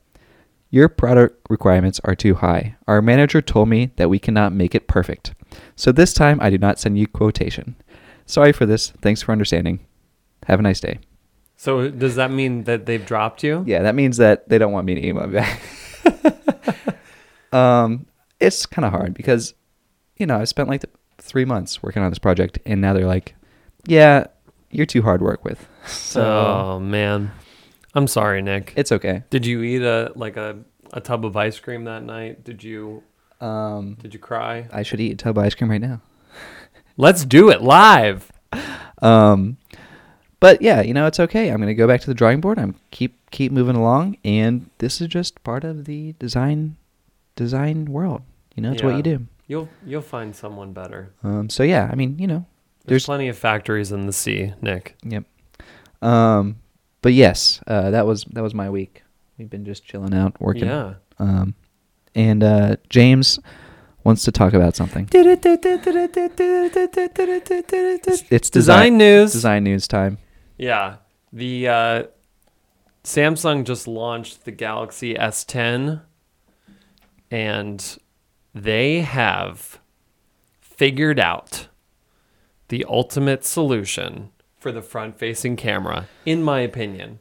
Your 0.70 0.88
product 0.88 1.46
requirements 1.50 2.00
are 2.04 2.14
too 2.14 2.36
high. 2.36 2.76
Our 2.88 3.02
manager 3.02 3.42
told 3.42 3.68
me 3.68 3.90
that 3.96 4.08
we 4.08 4.18
cannot 4.18 4.52
make 4.52 4.74
it 4.74 4.88
perfect. 4.88 5.34
So 5.76 5.92
this 5.92 6.14
time 6.14 6.40
I 6.40 6.48
do 6.50 6.58
not 6.58 6.78
send 6.78 6.98
you 6.98 7.06
quotation. 7.06 7.76
Sorry 8.24 8.52
for 8.52 8.64
this. 8.64 8.90
Thanks 9.02 9.20
for 9.20 9.32
understanding. 9.32 9.80
Have 10.46 10.60
a 10.60 10.62
nice 10.62 10.80
day. 10.80 10.98
So 11.56 11.90
does 11.90 12.16
that 12.16 12.30
mean 12.30 12.64
that 12.64 12.86
they've 12.86 13.04
dropped 13.04 13.44
you? 13.44 13.62
Yeah, 13.66 13.82
that 13.82 13.94
means 13.94 14.16
that 14.16 14.48
they 14.48 14.58
don't 14.58 14.72
want 14.72 14.86
me 14.86 14.94
to 14.94 15.06
email 15.06 15.28
back. 15.28 15.60
um, 17.52 18.06
it's 18.40 18.66
kind 18.66 18.84
of 18.84 18.92
hard 18.92 19.14
because, 19.14 19.54
you 20.16 20.26
know, 20.26 20.38
I 20.38 20.44
spent 20.44 20.68
like 20.68 20.84
three 21.18 21.44
months 21.44 21.82
working 21.82 22.02
on 22.02 22.10
this 22.10 22.18
project, 22.18 22.58
and 22.66 22.80
now 22.80 22.92
they're 22.92 23.06
like, 23.06 23.36
"Yeah, 23.86 24.26
you're 24.70 24.86
too 24.86 25.02
hard 25.02 25.20
to 25.20 25.24
work 25.24 25.44
with." 25.44 25.68
So 25.86 26.22
Oh 26.22 26.78
man, 26.78 27.32
I'm 27.94 28.06
sorry, 28.06 28.42
Nick. 28.42 28.72
it's 28.76 28.92
okay. 28.92 29.22
Did 29.30 29.44
you 29.46 29.62
eat 29.62 29.82
a 29.82 30.12
like 30.16 30.36
a, 30.36 30.58
a 30.92 31.00
tub 31.00 31.24
of 31.24 31.36
ice 31.36 31.58
cream 31.60 31.84
that 31.84 32.02
night? 32.02 32.44
Did 32.44 32.62
you 32.64 33.02
Um, 33.40 33.94
did 34.00 34.14
you 34.14 34.20
cry? 34.20 34.68
I 34.72 34.82
should 34.82 35.00
eat 35.00 35.12
a 35.12 35.16
tub 35.16 35.36
of 35.38 35.44
ice 35.44 35.54
cream 35.54 35.70
right 35.70 35.80
now. 35.80 36.00
Let's 36.96 37.24
do 37.24 37.50
it 37.50 37.62
live. 37.62 38.30
Um, 39.00 39.56
but 40.40 40.60
yeah, 40.62 40.80
you 40.82 40.94
know, 40.94 41.06
it's 41.06 41.20
okay. 41.20 41.48
I'm 41.50 41.58
gonna 41.60 41.74
go 41.74 41.86
back 41.86 42.00
to 42.02 42.06
the 42.06 42.14
drawing 42.14 42.40
board. 42.40 42.58
I'm 42.58 42.74
keep 42.90 43.18
keep 43.30 43.52
moving 43.52 43.76
along, 43.76 44.16
and 44.24 44.68
this 44.78 45.00
is 45.00 45.08
just 45.08 45.42
part 45.44 45.64
of 45.64 45.84
the 45.86 46.14
design 46.18 46.76
design 47.36 47.86
world. 47.86 48.22
You 48.56 48.62
know, 48.62 48.72
it's 48.72 48.82
what 48.82 48.96
you 48.96 49.02
do. 49.02 49.26
You'll 49.48 49.68
you'll 49.86 50.02
find 50.02 50.34
someone 50.36 50.72
better. 50.72 51.12
Um, 51.24 51.48
so 51.50 51.62
yeah, 51.62 51.88
I 51.90 51.94
mean, 51.94 52.18
you 52.18 52.26
know, 52.26 52.46
There's, 52.84 52.86
There's- 52.86 53.06
plenty 53.06 53.28
of 53.28 53.36
factories 53.38 53.92
in 53.92 54.06
the 54.06 54.12
sea, 54.12 54.52
Nick. 54.62 54.96
Yep. 55.04 55.24
Um, 56.00 56.56
but 57.02 57.12
yes, 57.12 57.60
uh, 57.66 57.90
that 57.90 58.06
was 58.06 58.24
that 58.32 58.42
was 58.42 58.54
my 58.54 58.70
week. 58.70 59.02
We've 59.36 59.50
been 59.50 59.64
just 59.64 59.84
chilling 59.84 60.14
out, 60.14 60.40
working. 60.40 60.66
Yeah. 60.66 60.94
Um, 61.18 61.54
and 62.14 62.42
uh, 62.42 62.76
James 62.88 63.38
wants 64.04 64.24
to 64.24 64.32
talk 64.32 64.54
about 64.54 64.76
something. 64.76 65.08
It's, 68.04 68.24
it's 68.30 68.50
Design 68.50 68.98
news. 68.98 69.32
Design 69.32 69.64
news 69.64 69.86
time. 69.86 70.18
Yeah. 70.58 70.96
The 71.32 71.68
uh, 71.68 72.02
Samsung 73.04 73.64
just 73.64 73.86
launched 73.88 74.44
the 74.44 74.50
Galaxy 74.50 75.14
S10 75.14 76.02
and 77.30 77.98
they 78.54 79.00
have 79.00 79.80
figured 80.60 81.18
out 81.18 81.68
the 82.68 82.84
ultimate 82.88 83.44
solution 83.44 84.30
for 84.62 84.72
the 84.72 84.80
front 84.80 85.18
facing 85.18 85.56
camera, 85.56 86.08
in 86.24 86.42
my 86.42 86.60
opinion. 86.60 87.18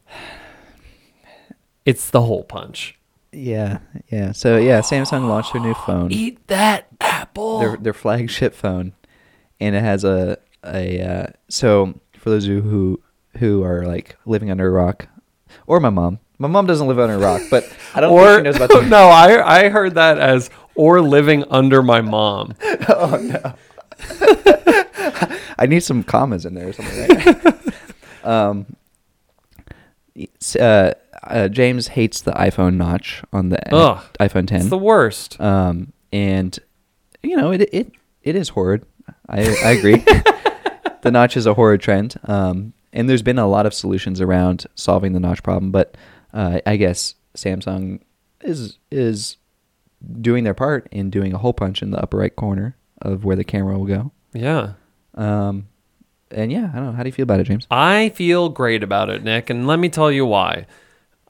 It's 1.86 2.10
the 2.10 2.21
hole 2.21 2.43
punch. 2.43 2.98
Yeah, 3.31 3.79
yeah. 4.10 4.31
So 4.33 4.57
yeah, 4.57 4.81
Samsung 4.81 5.27
launched 5.27 5.53
their 5.53 5.62
new 5.62 5.74
phone, 5.74 6.12
Eat 6.12 6.45
that 6.48 6.88
apple. 7.01 7.60
their 7.60 7.77
their 7.77 7.93
flagship 7.93 8.53
phone, 8.53 8.93
and 9.60 9.75
it 9.75 9.81
has 9.81 10.03
a 10.03 10.38
a. 10.63 11.01
Uh, 11.01 11.27
so 11.50 12.00
for 12.17 12.29
those 12.29 12.45
of 12.45 12.51
you 12.51 12.62
who 12.62 13.01
who 13.38 13.63
are 13.63 13.86
like 13.86 14.17
living 14.25 14.51
under 14.51 14.67
a 14.67 14.71
rock, 14.71 15.07
or 15.65 15.79
my 15.79 15.89
mom, 15.89 16.19
my 16.38 16.48
mom 16.48 16.67
doesn't 16.67 16.88
live 16.88 17.00
under 17.00 17.15
a 17.15 17.19
rock, 17.19 17.41
but 17.50 17.63
I 17.95 18.01
don't 18.01 18.15
think 18.15 18.38
she 18.38 18.43
knows 18.43 18.55
about 18.57 18.69
the 18.81 18.81
no, 18.88 19.07
I 19.07 19.63
I 19.63 19.69
heard 19.69 19.95
that 19.95 20.19
as 20.19 20.51
or 20.75 21.01
living 21.01 21.43
under 21.50 21.81
my 21.81 22.01
mom. 22.01 22.53
I 25.62 25.68
need 25.68 25.82
some 25.84 26.03
commas 26.03 26.46
in 26.46 26.56
there 26.56 26.70
or 26.70 26.74
something. 26.74 27.08
Right? 27.08 28.24
um, 28.24 28.65
uh, 30.60 30.91
uh, 31.24 31.48
James 31.50 31.88
hates 31.89 32.22
the 32.22 32.32
iPhone 32.32 32.75
notch 32.77 33.24
on 33.32 33.50
the 33.50 33.74
Ugh. 33.74 34.03
iPhone 34.20 34.48
10. 34.48 34.62
It's 34.62 34.70
the 34.70 34.77
worst. 34.77 35.39
um, 35.39 35.94
and 36.12 36.58
you 37.24 37.38
know 37.38 37.51
it 37.51 37.62
it 37.72 37.91
it 38.24 38.36
is 38.36 38.50
horrid. 38.50 38.86
I 39.30 39.41
I 39.63 39.72
agree. 39.72 39.98
the 41.01 41.12
notch 41.12 41.38
is 41.38 41.46
a 41.46 41.53
horrid 41.53 41.80
trend. 41.82 42.15
Um, 42.25 42.74
and 42.91 43.08
there's 43.10 43.22
been 43.22 43.39
a 43.39 43.48
lot 43.48 43.65
of 43.65 43.74
solutions 43.74 44.20
around 44.20 44.65
solving 44.75 45.13
the 45.13 45.20
notch 45.20 45.41
problem, 45.44 45.72
but 45.72 45.96
uh, 46.34 46.60
I 46.65 46.75
guess 46.75 47.15
Samsung 47.38 48.01
is 48.41 48.77
is 48.91 49.38
doing 50.20 50.44
their 50.44 50.56
part 50.56 50.88
in 50.91 51.10
doing 51.12 51.34
a 51.34 51.38
hole 51.38 51.53
punch 51.53 51.82
in 51.82 51.91
the 51.91 52.01
upper 52.01 52.18
right 52.18 52.36
corner 52.36 52.75
of 53.01 53.24
where 53.24 53.36
the 53.36 53.44
camera 53.44 53.77
will 53.77 53.86
go. 53.86 54.12
Yeah. 54.34 54.74
Um, 55.15 55.68
and 56.30 56.51
yeah, 56.51 56.70
I 56.74 56.75
don't 56.77 56.86
know. 56.88 56.91
How 56.94 57.03
do 57.03 57.10
you 57.10 57.13
feel 57.13 57.24
about 57.24 57.39
it, 57.39 57.44
James? 57.46 57.68
I 57.70 58.10
feel 58.10 58.50
great 58.50 58.84
about 58.84 59.10
it, 59.10 59.24
Nick, 59.24 59.50
and 59.50 59.68
let 59.68 59.80
me 59.80 59.89
tell 59.89 60.12
you 60.12 60.25
why. 60.25 60.65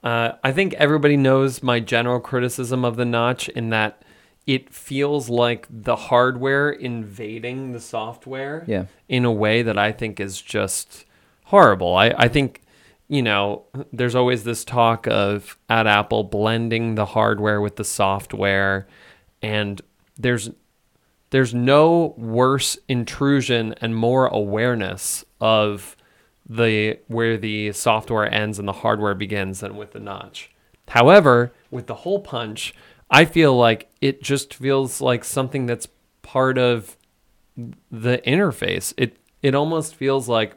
Uh, 0.02 0.32
I 0.42 0.52
think 0.52 0.74
everybody 0.74 1.16
knows 1.16 1.62
my 1.62 1.80
general 1.80 2.20
criticism 2.20 2.84
of 2.84 2.96
the 2.96 3.04
notch 3.04 3.48
in 3.50 3.70
that 3.70 4.02
it 4.46 4.72
feels 4.72 5.28
like 5.28 5.66
the 5.70 5.94
hardware 5.94 6.70
invading 6.70 7.72
the 7.72 7.80
software 7.80 8.64
Yeah. 8.66 8.86
in 9.08 9.24
a 9.24 9.30
way 9.30 9.62
that 9.62 9.78
I 9.78 9.92
think 9.92 10.18
is 10.18 10.42
just 10.42 11.04
horrible. 11.44 11.94
I, 11.94 12.12
I 12.16 12.26
think, 12.28 12.62
you 13.08 13.22
know, 13.22 13.62
there's 13.92 14.16
always 14.16 14.42
this 14.42 14.64
talk 14.64 15.06
of 15.06 15.56
at 15.68 15.86
Apple 15.86 16.24
blending 16.24 16.96
the 16.96 17.06
hardware 17.06 17.60
with 17.60 17.76
the 17.76 17.84
software, 17.84 18.88
and 19.40 19.80
there's 20.18 20.50
there's 21.32 21.54
no 21.54 22.14
worse 22.18 22.76
intrusion 22.88 23.74
and 23.80 23.96
more 23.96 24.26
awareness 24.26 25.24
of 25.40 25.96
the 26.46 26.98
where 27.08 27.38
the 27.38 27.72
software 27.72 28.30
ends 28.32 28.58
and 28.58 28.68
the 28.68 28.72
hardware 28.72 29.14
begins 29.14 29.60
than 29.60 29.76
with 29.76 29.92
the 29.92 29.98
notch. 29.98 30.50
However, 30.88 31.52
with 31.70 31.86
the 31.86 31.94
hole 31.94 32.20
punch, 32.20 32.74
I 33.10 33.24
feel 33.24 33.56
like 33.56 33.90
it 34.02 34.22
just 34.22 34.52
feels 34.52 35.00
like 35.00 35.24
something 35.24 35.64
that's 35.64 35.88
part 36.20 36.58
of 36.58 36.98
the 37.90 38.18
interface. 38.26 38.92
It 38.98 39.16
it 39.40 39.54
almost 39.54 39.94
feels 39.94 40.28
like 40.28 40.54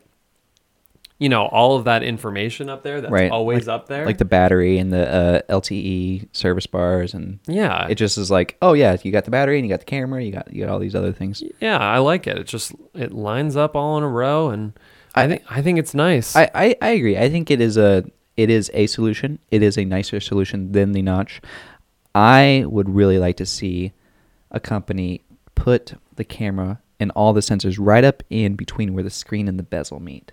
you 1.18 1.30
know 1.30 1.46
all 1.46 1.78
of 1.78 1.86
that 1.86 2.04
information 2.04 2.70
up 2.70 2.84
there 2.84 3.00
that's 3.02 3.12
Right, 3.12 3.32
always 3.32 3.68
up 3.68 3.88
there. 3.88 4.06
Like 4.06 4.18
the 4.18 4.26
battery 4.26 4.78
and 4.78 4.92
the 4.92 5.08
uh, 5.08 5.42
LTE 5.50 6.28
service 6.36 6.68
bars, 6.68 7.14
and 7.14 7.40
yeah, 7.48 7.88
it 7.88 7.96
just 7.96 8.18
is 8.18 8.30
like, 8.30 8.58
oh 8.62 8.74
yeah, 8.74 8.98
you 9.04 9.12
got 9.12 9.26
the 9.26 9.32
battery 9.32 9.58
and 9.58 9.66
you 9.66 9.72
got 9.74 9.80
the 9.80 9.86
camera, 9.86 10.22
you 10.24 10.32
got 10.32 10.52
you 10.54 10.64
got 10.66 10.72
all 10.72 10.80
these 10.80 10.96
other 10.96 11.12
things. 11.14 11.42
yeah, 11.62 11.78
I 11.78 12.00
like 12.00 12.28
it. 12.28 12.38
It 12.38 12.48
just 12.48 12.74
it 12.94 13.14
lines 13.14 13.56
up 13.56 13.76
all 13.76 13.98
in 13.98 14.04
a 14.04 14.10
row, 14.10 14.50
and 14.50 14.74
I, 15.16 15.24
I- 15.24 15.28
think 15.28 15.44
I 15.50 15.62
think 15.62 15.80
it's 15.80 15.94
nice. 15.94 16.36
I, 16.36 16.50
I, 16.54 16.76
I 16.82 16.90
agree. 16.90 17.18
I 17.18 17.30
think 17.30 17.50
it 17.50 17.62
is 17.62 17.78
a 17.78 18.04
it 18.36 18.50
is 18.50 18.70
a 18.74 18.88
solution. 18.88 19.40
It 19.52 19.64
is 19.64 19.78
a 19.78 19.86
nicer 19.86 20.20
solution 20.20 20.74
than 20.74 20.92
the 20.92 21.02
notch. 21.02 21.42
I 22.14 22.66
would 22.68 22.90
really 22.90 23.20
like 23.20 23.38
to 23.38 23.46
see 23.46 23.94
a 24.52 24.60
company 24.60 25.22
put 25.56 25.94
the 26.16 26.24
camera 26.24 26.80
and 27.00 27.12
all 27.12 27.34
the 27.34 27.42
sensors 27.42 27.78
right 27.80 28.04
up 28.04 28.24
in 28.30 28.56
between 28.56 28.94
where 28.94 29.04
the 29.04 29.10
screen 29.10 29.48
and 29.48 29.60
the 29.60 29.64
bezel 29.64 30.00
meet, 30.00 30.32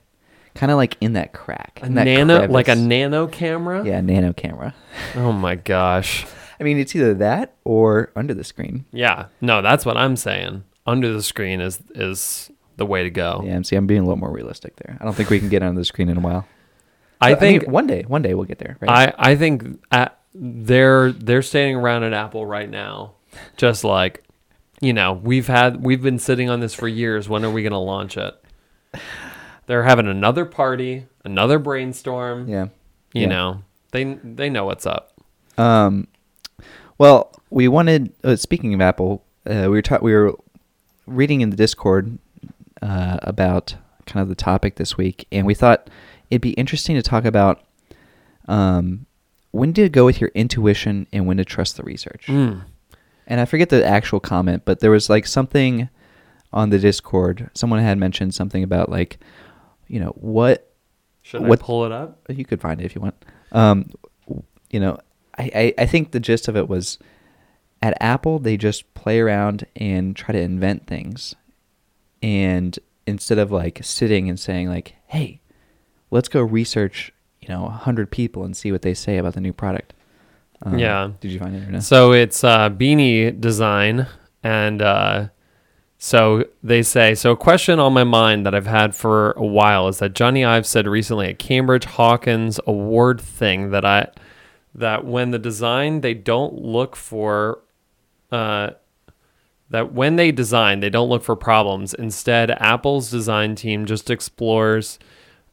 kind 0.55 0.71
of 0.73 0.77
like 0.77 0.97
in 1.01 1.15
that 1.15 1.33
crack, 1.33 1.81
a 1.83 1.87
in 1.87 1.95
that 1.95 2.05
nano 2.05 2.47
like 2.49 2.69
a 2.69 2.75
nano 2.77 3.27
camera. 3.27 3.85
yeah 3.85 4.01
nano 4.01 4.33
camera. 4.33 4.75
Oh 5.17 5.33
my 5.33 5.55
gosh. 5.55 6.27
I 6.61 6.65
mean, 6.65 6.79
it's 6.79 6.95
either 6.95 7.15
that 7.15 7.55
or 7.65 8.13
under 8.15 8.35
the 8.35 8.45
screen. 8.45 8.85
Yeah. 8.93 9.27
No, 9.41 9.63
that's 9.63 9.85
what 9.85 9.97
I'm 9.97 10.17
saying. 10.17 10.63
Under 10.87 11.13
the 11.13 11.23
screen 11.23 11.61
is 11.61 11.81
is 11.95 12.51
the 12.77 12.87
way 12.87 13.03
to 13.03 13.11
go. 13.11 13.43
Yeah, 13.45 13.61
see, 13.63 13.77
I'm 13.77 13.87
being 13.87 14.01
a 14.01 14.05
little 14.05 14.19
more 14.19 14.31
realistic 14.31 14.77
there. 14.77 14.97
I 15.01 15.05
don't 15.05 15.15
think 15.15 15.29
we 15.31 15.39
can 15.39 15.49
get 15.49 15.63
under 15.65 15.81
the 15.81 15.85
screen 15.85 16.09
in 16.09 16.17
a 16.17 16.21
while. 16.21 16.47
I 17.21 17.33
But, 17.35 17.41
think 17.41 17.63
mean, 17.63 17.71
one 17.73 17.87
day, 17.87 18.03
one 18.03 18.23
day 18.23 18.35
we'll 18.35 18.45
get 18.47 18.59
there. 18.59 18.77
Right? 18.81 19.13
I 19.19 19.33
I 19.33 19.37
think 19.37 19.81
at, 19.91 20.19
they're 20.35 21.13
they're 21.13 21.43
standing 21.43 21.77
around 21.77 22.05
at 22.05 22.13
Apple 22.13 22.45
right 22.47 22.69
now, 22.71 23.13
just 23.57 23.85
like, 23.85 24.25
you 24.81 24.93
know, 24.93 25.13
we've 25.15 25.47
had 25.47 25.85
we've 25.85 26.03
been 26.03 26.19
sitting 26.19 26.49
on 26.51 26.61
this 26.61 26.75
for 26.75 26.89
years. 26.89 27.29
When 27.29 27.45
are 27.45 27.51
we 27.51 27.63
going 27.63 27.73
to 27.73 27.79
launch 27.79 28.17
it? 28.17 28.35
They're 29.73 29.85
having 29.85 30.07
another 30.07 30.45
party, 30.45 31.07
another 31.25 31.59
brainstorm. 31.59 32.47
yeah. 32.47 32.67
You 33.15 33.23
Yeah. 33.23 33.27
know, 33.29 33.63
they 33.93 34.05
they 34.23 34.51
know 34.51 34.67
what's 34.67 34.85
up. 34.85 35.15
Um, 35.57 36.09
well, 36.99 37.31
we 37.49 37.69
wanted. 37.69 38.13
Uh, 38.23 38.37
speaking 38.37 38.75
of 38.75 38.83
Apple, 38.83 39.25
uh, 39.47 39.63
we 39.63 39.69
were 39.69 39.81
ta- 39.81 40.01
we 40.03 40.13
were 40.13 40.35
reading 41.07 41.41
in 41.41 41.49
the 41.49 41.57
Discord 41.57 42.19
uh, 42.83 43.17
about 43.23 43.77
kind 44.05 44.23
of 44.23 44.29
the 44.29 44.35
topic 44.35 44.75
this 44.77 44.99
week, 44.99 45.27
and 45.33 45.47
we 45.47 45.55
thought 45.55 45.89
it'd 46.31 46.43
be 46.43 46.51
interesting 46.51 46.95
to 46.97 47.03
talk 47.03 47.25
about 47.25 47.63
um, 48.49 49.07
when 49.53 49.73
to 49.73 49.89
go 49.89 50.05
with 50.05 50.21
your 50.21 50.33
intuition 50.35 51.07
and 51.15 51.27
when 51.27 51.39
to 51.39 51.47
trust 51.47 51.79
the 51.79 51.83
research. 51.83 52.27
Mm. 52.27 52.61
And 53.27 53.41
I 53.41 53.47
forget 53.47 53.71
the 53.71 53.83
actual 53.87 54.21
comment, 54.21 54.65
but 54.67 54.81
there 54.81 54.91
was 54.91 55.09
like 55.09 55.27
something 55.27 55.89
on 56.53 56.69
the 56.69 56.79
Discord. 56.79 57.49
Someone 57.55 57.81
had 57.81 57.97
mentioned 57.97 58.35
something 58.35 58.63
about 58.63 58.91
like, 58.91 59.19
you 59.93 60.01
know, 60.01 60.13
what 60.17 60.73
Should 61.21 61.43
What- 61.47 61.61
I 61.61 61.63
pull 61.63 61.85
it 61.85 61.93
up? 61.93 62.19
you 62.29 62.45
could 62.45 62.61
find 62.61 62.81
it 62.81 62.85
if 62.85 62.95
you 62.95 63.01
want. 63.03 63.15
Um, 63.53 63.91
you 64.71 64.81
know, 64.81 64.99
I, 65.39 65.51
I, 65.55 65.75
I 65.83 65.87
think 65.87 66.11
the 66.13 66.19
gist 66.21 66.49
of 66.49 66.57
it 66.57 66.67
was 66.69 66.99
at 67.83 67.97
Apple, 68.01 68.39
they 68.39 68.57
just 68.57 68.93
play 68.95 69.21
around 69.21 69.67
and 69.77 70.17
try 70.17 70.33
to 70.33 70.41
invent 70.41 70.87
things. 70.87 71.35
And 72.23 72.79
instead 73.07 73.39
of 73.39 73.53
like 73.53 73.81
sitting 73.83 74.29
and 74.29 74.39
saying 74.41 74.69
like, 74.69 74.95
hey, 75.09 75.41
let's 76.11 76.29
go 76.29 76.41
research, 76.41 77.13
you 77.41 77.49
know, 77.49 77.67
a 77.67 77.71
hundred 77.71 78.11
people 78.11 78.45
and 78.45 78.57
see 78.57 78.73
what 78.73 78.83
they 78.83 78.95
say 78.95 79.19
about 79.19 79.35
the 79.35 79.41
new 79.41 79.53
product. 79.53 79.93
Um, 80.63 80.79
Yeah. 80.79 81.11
Did 81.21 81.33
you 81.33 81.39
find 81.39 81.55
it 81.57 81.69
or 81.69 81.73
no? 81.73 81.81
So 81.81 82.13
it's 82.13 82.43
uh, 82.45 82.71
beanie 82.71 83.39
design, 83.39 84.07
and 84.43 84.81
uh, 84.81 85.29
so 86.05 86.45
they 86.65 86.83
say. 86.83 87.15
So 87.15 87.31
a 87.31 87.37
question 87.37 87.79
on 87.79 87.93
my 87.93 88.03
mind 88.03 88.45
that 88.45 88.57
I've 88.57 88.67
had 88.67 88.93
for 88.93 89.31
a 89.37 89.47
while 89.47 89.87
is 89.87 90.01
that 90.01 90.15
Jony 90.15 90.45
Ive 90.45 90.67
said 90.67 90.89
recently 90.89 91.29
at 91.29 91.39
Cambridge 91.39 91.85
Hawkins 91.85 92.59
Award 92.67 93.21
thing 93.21 93.71
that 93.71 93.85
I 93.85 94.09
that 94.75 95.05
when 95.05 95.31
the 95.31 95.39
design 95.39 96.01
they 96.01 96.13
don't 96.13 96.55
look 96.55 96.97
for 96.97 97.61
uh, 98.33 98.71
that 99.71 99.93
when 99.93 100.17
they 100.17 100.33
design 100.33 100.81
they 100.81 100.91
don't 100.91 101.09
look 101.09 101.23
for 101.23 101.37
problems. 101.37 101.95
Instead, 101.95 102.51
Apple's 102.51 103.09
design 103.09 103.55
team 103.55 103.87
just 103.87 104.11
explores 104.11 104.99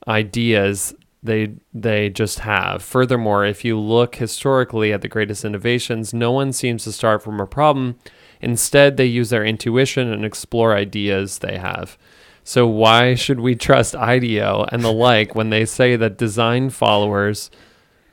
ideas 0.07 0.95
they 1.21 1.57
they 1.75 2.09
just 2.09 2.39
have. 2.39 2.81
Furthermore, 2.81 3.45
if 3.45 3.63
you 3.63 3.79
look 3.79 4.15
historically 4.15 4.91
at 4.91 5.03
the 5.03 5.07
greatest 5.07 5.45
innovations, 5.45 6.11
no 6.11 6.31
one 6.31 6.53
seems 6.53 6.85
to 6.85 6.91
start 6.91 7.21
from 7.21 7.39
a 7.39 7.45
problem. 7.45 7.99
Instead, 8.41 8.97
they 8.97 9.05
use 9.05 9.29
their 9.29 9.45
intuition 9.45 10.11
and 10.11 10.23
explore 10.23 10.75
ideas 10.75 11.39
they 11.39 11.57
have. 11.57 11.97
So 12.43 12.65
why 12.65 13.15
should 13.15 13.39
we 13.39 13.55
trust 13.55 13.95
IDEO 13.95 14.65
and 14.71 14.83
the 14.83 14.91
like 14.91 15.35
when 15.35 15.49
they 15.49 15.65
say 15.65 15.95
that 15.97 16.17
design 16.17 16.69
followers 16.69 17.51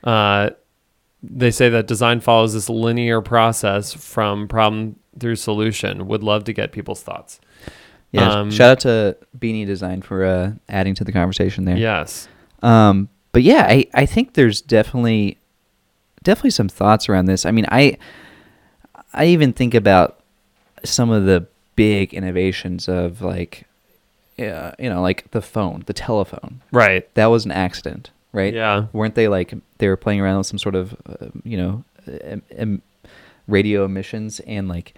uh, 0.03 0.51
they 1.23 1.51
say 1.51 1.69
that 1.69 1.87
design 1.87 2.19
follows 2.19 2.53
this 2.53 2.69
linear 2.69 3.21
process 3.21 3.93
from 3.93 4.47
problem 4.47 4.97
through 5.19 5.35
solution. 5.35 6.07
Would 6.07 6.23
love 6.23 6.43
to 6.45 6.53
get 6.53 6.71
people's 6.71 7.01
thoughts. 7.01 7.39
Yeah. 8.11 8.31
um, 8.31 8.51
shout 8.51 8.69
out 8.69 8.79
to 8.81 9.17
Beanie 9.37 9.65
Design 9.65 10.01
for 10.01 10.23
uh, 10.23 10.51
adding 10.69 10.95
to 10.95 11.03
the 11.03 11.11
conversation 11.11 11.65
there. 11.65 11.77
Yes. 11.77 12.27
Um, 12.61 13.09
but 13.33 13.43
yeah, 13.43 13.65
I, 13.67 13.85
I 13.93 14.05
think 14.05 14.33
there's 14.33 14.61
definitely 14.61 15.39
definitely 16.23 16.51
some 16.51 16.69
thoughts 16.69 17.09
around 17.09 17.25
this. 17.25 17.45
I 17.45 17.51
mean, 17.51 17.65
I 17.69 17.97
I 19.13 19.25
even 19.25 19.53
think 19.53 19.73
about 19.73 20.19
some 20.83 21.09
of 21.09 21.25
the 21.25 21.45
big 21.75 22.13
innovations 22.13 22.87
of 22.87 23.21
like 23.21 23.65
yeah, 24.37 24.75
you 24.77 24.89
know, 24.89 25.01
like 25.01 25.31
the 25.31 25.41
phone, 25.41 25.83
the 25.87 25.93
telephone. 25.93 26.61
Right. 26.71 27.11
That 27.15 27.27
was 27.27 27.45
an 27.45 27.51
accident, 27.51 28.11
right? 28.33 28.53
Yeah. 28.53 28.85
Weren't 28.93 29.15
they 29.15 29.27
like 29.27 29.53
they 29.79 29.87
were 29.87 29.97
playing 29.97 30.21
around 30.21 30.37
with 30.37 30.47
some 30.47 30.59
sort 30.59 30.75
of 30.75 30.95
uh, 31.07 31.27
you 31.43 31.57
know, 31.57 31.83
em- 32.21 32.43
em- 32.51 32.81
radio 33.47 33.85
emissions 33.85 34.39
and 34.41 34.67
like 34.67 34.93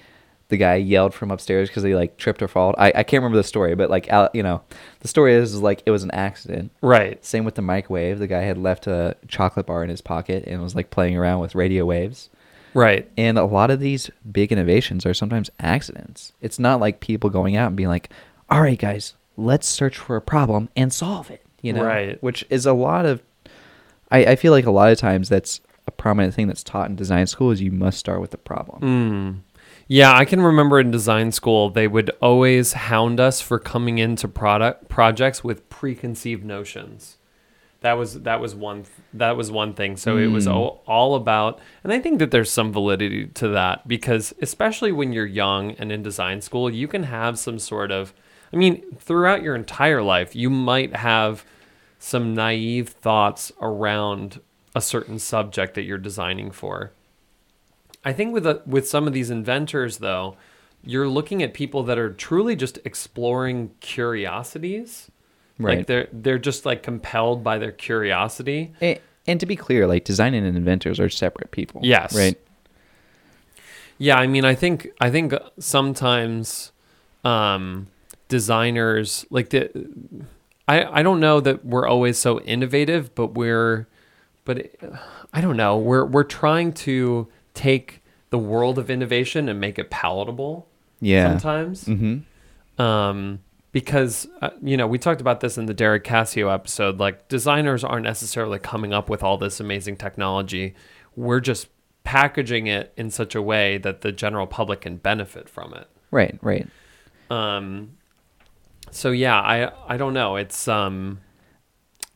the 0.49 0.57
guy 0.57 0.75
yelled 0.75 1.13
from 1.13 1.31
upstairs 1.31 1.69
because 1.69 1.83
he 1.83 1.95
like 1.95 2.17
tripped 2.17 2.41
or 2.41 2.47
fall. 2.47 2.75
I, 2.77 2.87
I 2.87 3.03
can't 3.03 3.21
remember 3.21 3.37
the 3.37 3.43
story, 3.43 3.75
but 3.75 3.89
like 3.89 4.09
out, 4.09 4.33
you 4.33 4.43
know, 4.43 4.61
the 4.99 5.07
story 5.07 5.35
is, 5.35 5.53
is 5.53 5.61
like 5.61 5.83
it 5.85 5.91
was 5.91 6.03
an 6.03 6.11
accident. 6.11 6.71
Right. 6.81 7.23
Same 7.23 7.45
with 7.45 7.55
the 7.55 7.61
microwave. 7.61 8.19
The 8.19 8.27
guy 8.27 8.41
had 8.41 8.57
left 8.57 8.87
a 8.87 9.15
chocolate 9.27 9.67
bar 9.67 9.83
in 9.83 9.89
his 9.89 10.01
pocket 10.01 10.43
and 10.47 10.61
was 10.61 10.75
like 10.75 10.89
playing 10.89 11.15
around 11.15 11.39
with 11.39 11.55
radio 11.55 11.85
waves. 11.85 12.29
Right. 12.73 13.09
And 13.17 13.37
a 13.37 13.45
lot 13.45 13.71
of 13.71 13.79
these 13.79 14.09
big 14.31 14.51
innovations 14.51 15.05
are 15.05 15.13
sometimes 15.13 15.49
accidents. 15.59 16.33
It's 16.41 16.59
not 16.59 16.79
like 16.79 16.99
people 16.99 17.29
going 17.29 17.55
out 17.55 17.67
and 17.67 17.75
being 17.75 17.89
like, 17.89 18.09
"All 18.49 18.61
right, 18.61 18.77
guys, 18.77 19.15
let's 19.37 19.67
search 19.67 19.97
for 19.97 20.15
a 20.15 20.21
problem 20.21 20.69
and 20.75 20.93
solve 20.93 21.31
it." 21.31 21.43
You 21.61 21.73
know, 21.73 21.83
Right. 21.83 22.21
Which 22.23 22.45
is 22.49 22.65
a 22.65 22.73
lot 22.73 23.05
of. 23.05 23.21
I, 24.11 24.25
I 24.25 24.35
feel 24.35 24.51
like 24.51 24.65
a 24.65 24.71
lot 24.71 24.91
of 24.91 24.97
times 24.97 25.29
that's 25.29 25.61
a 25.85 25.91
prominent 25.91 26.33
thing 26.33 26.47
that's 26.47 26.63
taught 26.63 26.89
in 26.89 26.95
design 26.95 27.27
school 27.27 27.51
is 27.51 27.61
you 27.61 27.71
must 27.71 27.97
start 27.97 28.21
with 28.21 28.31
the 28.31 28.37
problem. 28.37 28.81
Mm. 28.81 29.55
Yeah, 29.87 30.15
I 30.15 30.23
can 30.23 30.41
remember 30.41 30.79
in 30.79 30.91
design 30.91 31.31
school 31.31 31.71
they 31.71 31.87
would 31.87 32.11
always 32.21 32.73
hound 32.73 33.19
us 33.19 33.41
for 33.41 33.57
coming 33.57 33.97
into 33.97 34.27
product 34.27 34.87
projects 34.87 35.43
with 35.43 35.67
preconceived 35.69 36.45
notions. 36.45 37.17
That 37.81 37.93
was 37.93 38.21
that 38.21 38.41
was 38.41 38.53
one 38.55 38.85
that 39.13 39.37
was 39.37 39.51
one 39.51 39.73
thing. 39.73 39.95
So 39.97 40.17
it 40.17 40.27
was 40.27 40.47
Mm. 40.47 40.53
all, 40.53 40.83
all 40.85 41.15
about 41.15 41.59
and 41.83 41.93
I 41.93 41.99
think 41.99 42.19
that 42.19 42.31
there's 42.31 42.51
some 42.51 42.73
validity 42.73 43.27
to 43.27 43.47
that 43.49 43.87
because 43.87 44.33
especially 44.41 44.91
when 44.91 45.13
you're 45.13 45.25
young 45.25 45.71
and 45.73 45.91
in 45.91 46.03
design 46.03 46.41
school, 46.41 46.69
you 46.69 46.87
can 46.87 47.03
have 47.03 47.39
some 47.39 47.57
sort 47.59 47.91
of 47.91 48.13
I 48.51 48.57
mean, 48.57 48.83
throughout 48.97 49.43
your 49.43 49.55
entire 49.55 50.01
life, 50.01 50.35
you 50.35 50.49
might 50.49 50.95
have 50.95 51.45
some 51.99 52.33
naive 52.33 52.89
thoughts 52.89 53.51
around 53.61 54.39
a 54.75 54.81
certain 54.81 55.19
subject 55.19 55.73
that 55.75 55.83
you're 55.83 55.97
designing 55.99 56.49
for. 56.51 56.91
I 58.03 58.11
think 58.13 58.33
with 58.33 58.45
a, 58.47 58.61
with 58.65 58.87
some 58.89 59.05
of 59.07 59.13
these 59.13 59.29
inventors 59.29 59.97
though, 59.99 60.35
you're 60.83 61.07
looking 61.09 61.43
at 61.43 61.53
people 61.53 61.83
that 61.83 61.97
are 61.99 62.11
truly 62.11 62.55
just 62.55 62.79
exploring 62.85 63.71
curiosities. 63.81 65.11
Like 65.59 65.77
Right. 65.77 65.87
they're 65.87 66.07
they're 66.13 66.39
just 66.39 66.65
like 66.65 66.81
compelled 66.83 67.43
by 67.43 67.57
their 67.57 67.71
curiosity. 67.73 68.71
And, 68.81 68.99
and 69.27 69.39
to 69.41 69.45
be 69.45 69.55
clear, 69.55 69.85
like 69.87 70.05
design 70.05 70.33
and 70.33 70.45
inventors 70.57 70.99
are 70.99 71.09
separate 71.09 71.51
people. 71.51 71.81
Yes. 71.83 72.15
Right. 72.15 72.37
Yeah, 73.97 74.17
I 74.17 74.27
mean, 74.27 74.45
I 74.45 74.55
think 74.55 74.87
I 75.01 75.09
think 75.09 75.33
sometimes 75.59 76.71
um, 77.25 77.87
designers 78.29 79.25
like 79.29 79.49
the 79.49 79.69
I 80.67 80.99
I 80.99 81.03
don't 81.03 81.19
know 81.19 81.41
that 81.41 81.65
we're 81.65 81.87
always 81.87 82.17
so 82.17 82.39
innovative, 82.41 83.13
but 83.15 83.33
we're 83.33 83.87
but 84.45 84.59
it, 84.59 84.81
I 85.33 85.41
don't 85.41 85.57
know 85.57 85.77
we're 85.77 86.05
we're 86.05 86.23
trying 86.23 86.71
to 86.73 87.27
take 87.53 88.01
the 88.29 88.37
world 88.39 88.77
of 88.79 88.89
innovation 88.89 89.49
and 89.49 89.59
make 89.59 89.77
it 89.77 89.89
palatable. 89.89 90.65
Yeah. 91.01 91.31
Sometimes, 91.31 91.85
Mm-hmm. 91.85 92.81
um, 92.81 93.39
because 93.71 94.27
uh, 94.41 94.49
you 94.61 94.77
know 94.77 94.87
we 94.87 94.97
talked 94.97 95.21
about 95.21 95.39
this 95.41 95.57
in 95.57 95.65
the 95.65 95.73
Derek 95.73 96.03
Cassio 96.03 96.49
episode. 96.49 96.99
Like 96.99 97.27
designers 97.27 97.83
aren't 97.83 98.03
necessarily 98.05 98.59
coming 98.59 98.93
up 98.93 99.09
with 99.09 99.23
all 99.23 99.37
this 99.37 99.59
amazing 99.59 99.97
technology. 99.97 100.73
We're 101.15 101.39
just 101.39 101.67
packaging 102.03 102.67
it 102.67 102.93
in 102.97 103.09
such 103.11 103.35
a 103.35 103.41
way 103.41 103.77
that 103.79 104.01
the 104.01 104.11
general 104.11 104.47
public 104.47 104.81
can 104.81 104.97
benefit 104.97 105.47
from 105.49 105.73
it. 105.73 105.87
Right. 106.11 106.37
Right. 106.41 106.67
Um, 107.29 107.91
so 108.91 109.11
yeah, 109.11 109.39
I 109.39 109.71
I 109.87 109.97
don't 109.97 110.13
know. 110.13 110.35
It's 110.35 110.67
um, 110.67 111.19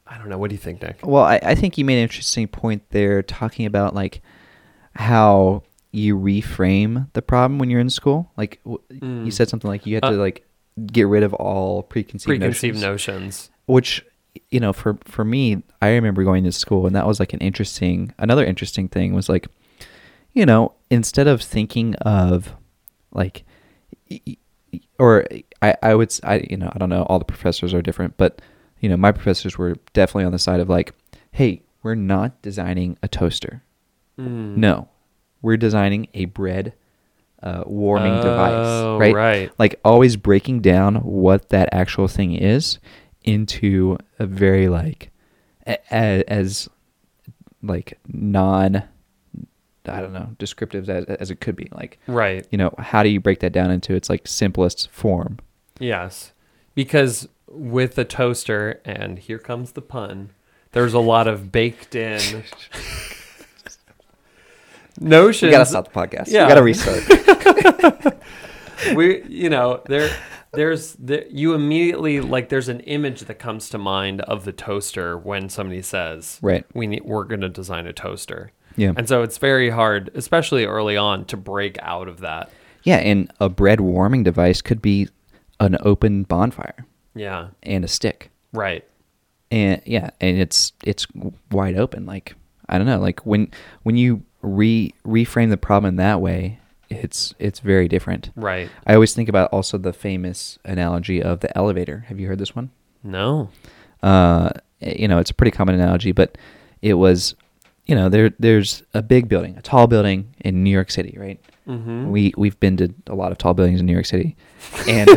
I 0.08 0.18
don't 0.18 0.30
know. 0.30 0.38
What 0.38 0.50
do 0.50 0.56
you 0.56 0.60
think, 0.62 0.82
Nick? 0.82 1.00
Well, 1.04 1.24
I, 1.24 1.40
I 1.44 1.56
think 1.56 1.78
you 1.78 1.86
made 1.86 1.98
an 1.98 2.04
interesting 2.04 2.48
point 2.48 2.84
there 2.90 3.22
talking 3.22 3.66
about 3.66 3.94
like 3.94 4.22
how 4.96 5.64
you 5.92 6.18
reframe 6.18 7.08
the 7.14 7.22
problem 7.22 7.60
when 7.60 7.70
you're 7.70 7.80
in 7.80 7.90
school. 7.90 8.32
Like 8.38 8.60
w- 8.64 8.82
you 8.90 9.00
Mm. 9.00 9.34
said 9.34 9.50
something 9.50 9.70
like 9.70 9.86
you 9.86 9.96
have 9.96 10.04
Uh, 10.04 10.12
to 10.12 10.18
like 10.18 10.44
get 10.88 11.08
rid 11.08 11.24
of 11.24 11.34
all 11.36 11.84
preconceived, 11.84 12.28
Preconceived 12.40 12.80
notions, 12.82 13.16
notions. 13.16 13.50
which 13.66 14.04
you 14.50 14.60
know 14.60 14.74
for 14.74 14.98
for 15.06 15.24
me 15.24 15.62
I 15.82 15.90
remember 15.92 16.24
going 16.24 16.44
to 16.46 16.52
school 16.52 16.88
and 16.88 16.96
that 16.96 17.06
was 17.06 17.20
like 17.20 17.34
an 17.34 17.40
interesting 17.40 18.14
another 18.18 18.44
interesting 18.44 18.88
thing 18.88 19.14
was 19.14 19.30
like 19.30 19.48
you 20.34 20.46
know 20.46 20.74
instead 20.90 21.28
of 21.28 21.42
thinking 21.42 21.94
of 21.98 22.54
like 23.12 23.44
or 25.00 25.26
I 25.62 25.76
I 25.82 25.96
would 25.96 26.18
I 26.24 26.46
you 26.50 26.58
know 26.58 26.72
I 26.74 26.78
don't 26.80 26.90
know 26.90 27.04
all 27.04 27.20
the 27.20 27.26
professors 27.26 27.74
are 27.74 27.82
different 27.82 28.18
but 28.18 28.42
you 28.80 28.90
know 28.90 28.98
my 28.98 29.12
professors 29.12 29.58
were 29.58 29.76
definitely 29.94 30.26
on 30.26 30.32
the 30.32 30.40
side 30.40 30.60
of 30.60 30.70
like 30.70 30.94
hey 31.32 31.62
we're 31.84 31.96
not 31.96 32.42
designing 32.42 32.98
a 33.04 33.08
toaster 33.08 33.64
Mm. 34.20 34.58
no 34.58 34.90
we're 35.42 35.58
designing 35.58 36.08
a 36.14 36.26
bread 36.26 36.74
uh, 37.44 37.64
warming 37.68 38.16
device 38.16 38.52
Oh, 38.56 38.98
right 38.98 39.14
right. 39.14 39.52
like 39.60 39.80
always 39.84 40.16
breaking 40.16 40.62
down 40.62 40.96
what 40.96 41.50
that 41.50 41.70
actual 41.74 42.08
thing 42.08 42.34
is 42.34 42.80
into 43.24 43.98
a 44.18 44.26
very 44.26 44.68
like 44.70 45.12
a, 45.68 45.78
a- 45.92 46.24
as 46.32 46.70
like 47.62 48.00
non 48.08 48.84
I 49.86 50.00
don't 50.00 50.14
know 50.14 50.30
descriptive 50.40 50.90
as, 50.90 51.04
as 51.06 51.30
it 51.32 51.42
could 51.42 51.56
be 51.58 51.68
like 51.74 52.00
Right. 52.08 52.48
you 52.50 52.58
know 52.58 52.74
how 52.78 53.04
do 53.04 53.10
you 53.10 53.20
break 53.20 53.40
that 53.42 53.52
down 53.52 53.70
into 53.72 53.94
its 53.94 54.10
like 54.10 54.26
simplest 54.28 54.90
form 54.90 55.40
Yes. 55.80 56.32
Because 56.76 57.28
with 57.48 57.98
a 57.98 58.06
toaster, 58.06 58.80
and 58.86 59.20
here 59.20 59.38
comes 59.40 59.74
the 59.74 59.82
pun, 59.82 60.30
there's 60.72 60.94
a 60.94 61.00
lot 61.00 61.28
of 61.28 61.52
baked 61.52 61.94
in 61.96 62.44
notions. 65.00 65.48
we 65.50 65.52
gotta 65.52 65.66
stop 65.66 65.92
the 65.92 66.00
podcast 66.00 66.28
Yeah. 66.30 66.44
we 66.46 66.50
gotta 66.50 66.64
restart 66.64 68.14
we 68.96 69.24
you 69.24 69.50
know 69.50 69.82
there 69.88 70.10
there's 70.54 70.94
there, 70.94 71.26
you 71.30 71.54
immediately 71.54 72.20
like 72.22 72.50
there's 72.50 72.70
an 72.70 72.82
image 72.82 73.22
that 73.22 73.36
comes 73.40 73.70
to 73.70 73.78
mind 73.78 74.22
of 74.22 74.46
the 74.46 74.52
toaster 74.52 75.18
when 75.18 75.50
somebody 75.50 75.82
says 75.82 76.38
right 76.42 76.66
we 76.74 76.88
need 76.88 77.04
we're 77.06 77.24
going 77.24 77.42
to 77.42 77.50
design 77.50 77.88
a 77.88 77.94
toaster 77.94 78.52
Yeah. 78.76 78.94
And 78.96 79.08
so 79.08 79.22
it's 79.24 79.38
very 79.38 79.70
hard, 79.70 80.10
especially 80.16 80.66
early 80.66 80.98
on, 80.98 81.26
to 81.26 81.38
break 81.38 81.78
out 81.84 82.08
of 82.08 82.22
that. 82.22 82.50
Yeah, 82.82 82.98
and 82.98 83.32
a 83.40 83.48
bread 83.48 83.80
warming 83.80 84.24
device 84.24 84.62
could 84.64 84.82
be 84.82 85.08
an 85.60 85.78
open 85.82 86.24
bonfire 86.24 86.86
Yeah. 87.16 87.50
and 87.62 87.86
a 87.86 87.88
stick. 87.88 88.30
Right. 88.52 88.84
and 89.52 89.82
yeah 89.86 90.10
and 90.22 90.38
it's 90.40 90.74
it's 90.84 91.06
wide 91.52 91.78
open 91.78 92.06
like 92.06 92.36
i 92.70 92.78
don't 92.78 92.88
know 92.88 93.00
like 93.00 93.26
when 93.26 93.50
when 93.84 93.96
you 93.98 94.24
re 94.42 94.94
reframe 95.06 95.50
the 95.50 95.58
problem 95.58 95.90
in 95.90 95.96
that 95.98 96.22
way 96.22 96.60
it's 96.90 97.34
it's 97.40 97.60
very 97.60 97.88
different 97.88 98.30
Right. 98.36 98.70
i 98.86 98.94
always 98.94 99.14
think 99.14 99.30
about 99.30 99.50
also 99.52 99.78
the 99.78 99.94
famous 99.94 100.60
analogy 100.66 101.22
of 101.24 101.40
the 101.40 101.56
elevator 101.58 102.06
have 102.08 102.20
you 102.20 102.28
heard 102.28 102.40
this 102.40 102.56
one 102.56 102.70
No. 103.04 103.50
uh 104.02 104.50
you 104.80 105.08
know 105.08 105.18
it's 105.20 105.32
a 105.32 105.34
pretty 105.34 105.52
common 105.52 105.76
analogy 105.76 106.12
but 106.12 106.38
it 106.82 106.94
was 106.96 107.36
you 107.86 107.96
know 107.96 108.10
there 108.10 108.32
there's 108.40 108.84
a 108.94 109.02
big 109.02 109.28
building 109.30 109.58
a 109.58 109.62
tall 109.62 109.88
building 109.88 110.34
in 110.42 110.64
new 110.64 110.72
york 110.72 110.92
city 110.92 111.18
right 111.20 111.40
Mm-hmm. 111.66 112.10
we 112.12 112.34
we've 112.36 112.60
been 112.60 112.76
to 112.76 112.94
a 113.08 113.16
lot 113.16 113.32
of 113.32 113.38
tall 113.38 113.54
buildings 113.54 113.80
in 113.80 113.86
new 113.86 113.94
york 113.94 114.06
city 114.06 114.36
and 114.90 115.10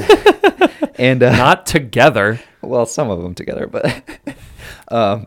and 0.96 1.20
uh, 1.22 1.36
Not 1.36 1.66
together. 1.66 2.38
well, 2.62 2.86
some 2.86 3.10
of 3.10 3.20
them 3.20 3.34
together, 3.34 3.66
but 3.66 3.84
um, 4.88 5.26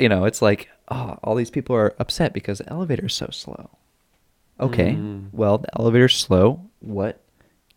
you 0.00 0.08
know, 0.08 0.24
it's 0.24 0.40
like 0.40 0.68
oh, 0.88 1.18
all 1.22 1.34
these 1.34 1.50
people 1.50 1.74
are 1.76 1.94
upset 1.98 2.32
because 2.32 2.58
the 2.58 2.68
elevator 2.70 3.06
is 3.06 3.14
so 3.14 3.28
slow. 3.30 3.70
Okay, 4.58 4.92
Mm. 4.92 5.28
well, 5.32 5.58
the 5.58 5.68
elevator's 5.78 6.16
slow. 6.16 6.60
What 6.80 7.20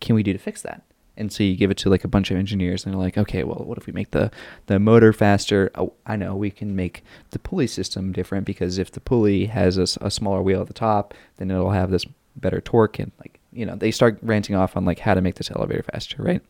can 0.00 0.14
we 0.14 0.22
do 0.22 0.32
to 0.32 0.38
fix 0.38 0.62
that? 0.62 0.82
And 1.16 1.30
so 1.30 1.42
you 1.42 1.54
give 1.54 1.70
it 1.70 1.76
to 1.78 1.90
like 1.90 2.04
a 2.04 2.08
bunch 2.08 2.30
of 2.30 2.38
engineers, 2.38 2.84
and 2.86 2.94
they're 2.94 3.00
like, 3.00 3.18
okay, 3.18 3.44
well, 3.44 3.62
what 3.66 3.76
if 3.76 3.86
we 3.86 3.92
make 3.92 4.12
the 4.12 4.30
the 4.66 4.78
motor 4.78 5.12
faster? 5.12 5.70
Oh, 5.74 5.92
I 6.06 6.16
know 6.16 6.34
we 6.34 6.50
can 6.50 6.74
make 6.74 7.02
the 7.30 7.38
pulley 7.38 7.66
system 7.66 8.12
different 8.12 8.46
because 8.46 8.78
if 8.78 8.90
the 8.90 9.00
pulley 9.00 9.44
has 9.46 9.76
a 9.76 9.86
smaller 10.10 10.40
wheel 10.40 10.62
at 10.62 10.68
the 10.68 10.72
top, 10.72 11.12
then 11.36 11.50
it'll 11.50 11.70
have 11.72 11.90
this 11.90 12.06
better 12.36 12.60
torque 12.62 12.98
and 13.00 13.12
like 13.18 13.38
you 13.52 13.66
know 13.66 13.74
they 13.74 13.90
start 13.90 14.18
ranting 14.22 14.54
off 14.56 14.76
on 14.76 14.84
like 14.86 15.00
how 15.00 15.12
to 15.12 15.20
make 15.20 15.34
this 15.34 15.50
elevator 15.50 15.82
faster, 15.82 16.22
right? 16.22 16.40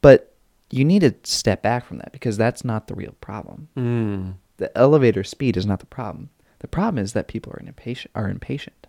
But 0.00 0.32
you 0.70 0.84
need 0.84 1.00
to 1.00 1.14
step 1.24 1.60
back 1.60 1.84
from 1.84 1.98
that 1.98 2.12
because 2.12 2.36
that's 2.38 2.64
not 2.64 2.86
the 2.86 2.94
real 2.94 3.14
problem. 3.20 3.68
Mm. 3.76 4.34
The 4.58 4.76
elevator 4.76 5.24
speed 5.24 5.56
is 5.56 5.66
not 5.66 5.80
the 5.80 5.86
problem. 5.86 6.30
The 6.60 6.68
problem 6.68 7.02
is 7.02 7.12
that 7.12 7.28
people 7.28 7.52
are 7.52 7.62
impatient. 7.66 8.10
Are 8.14 8.28
impatient. 8.28 8.86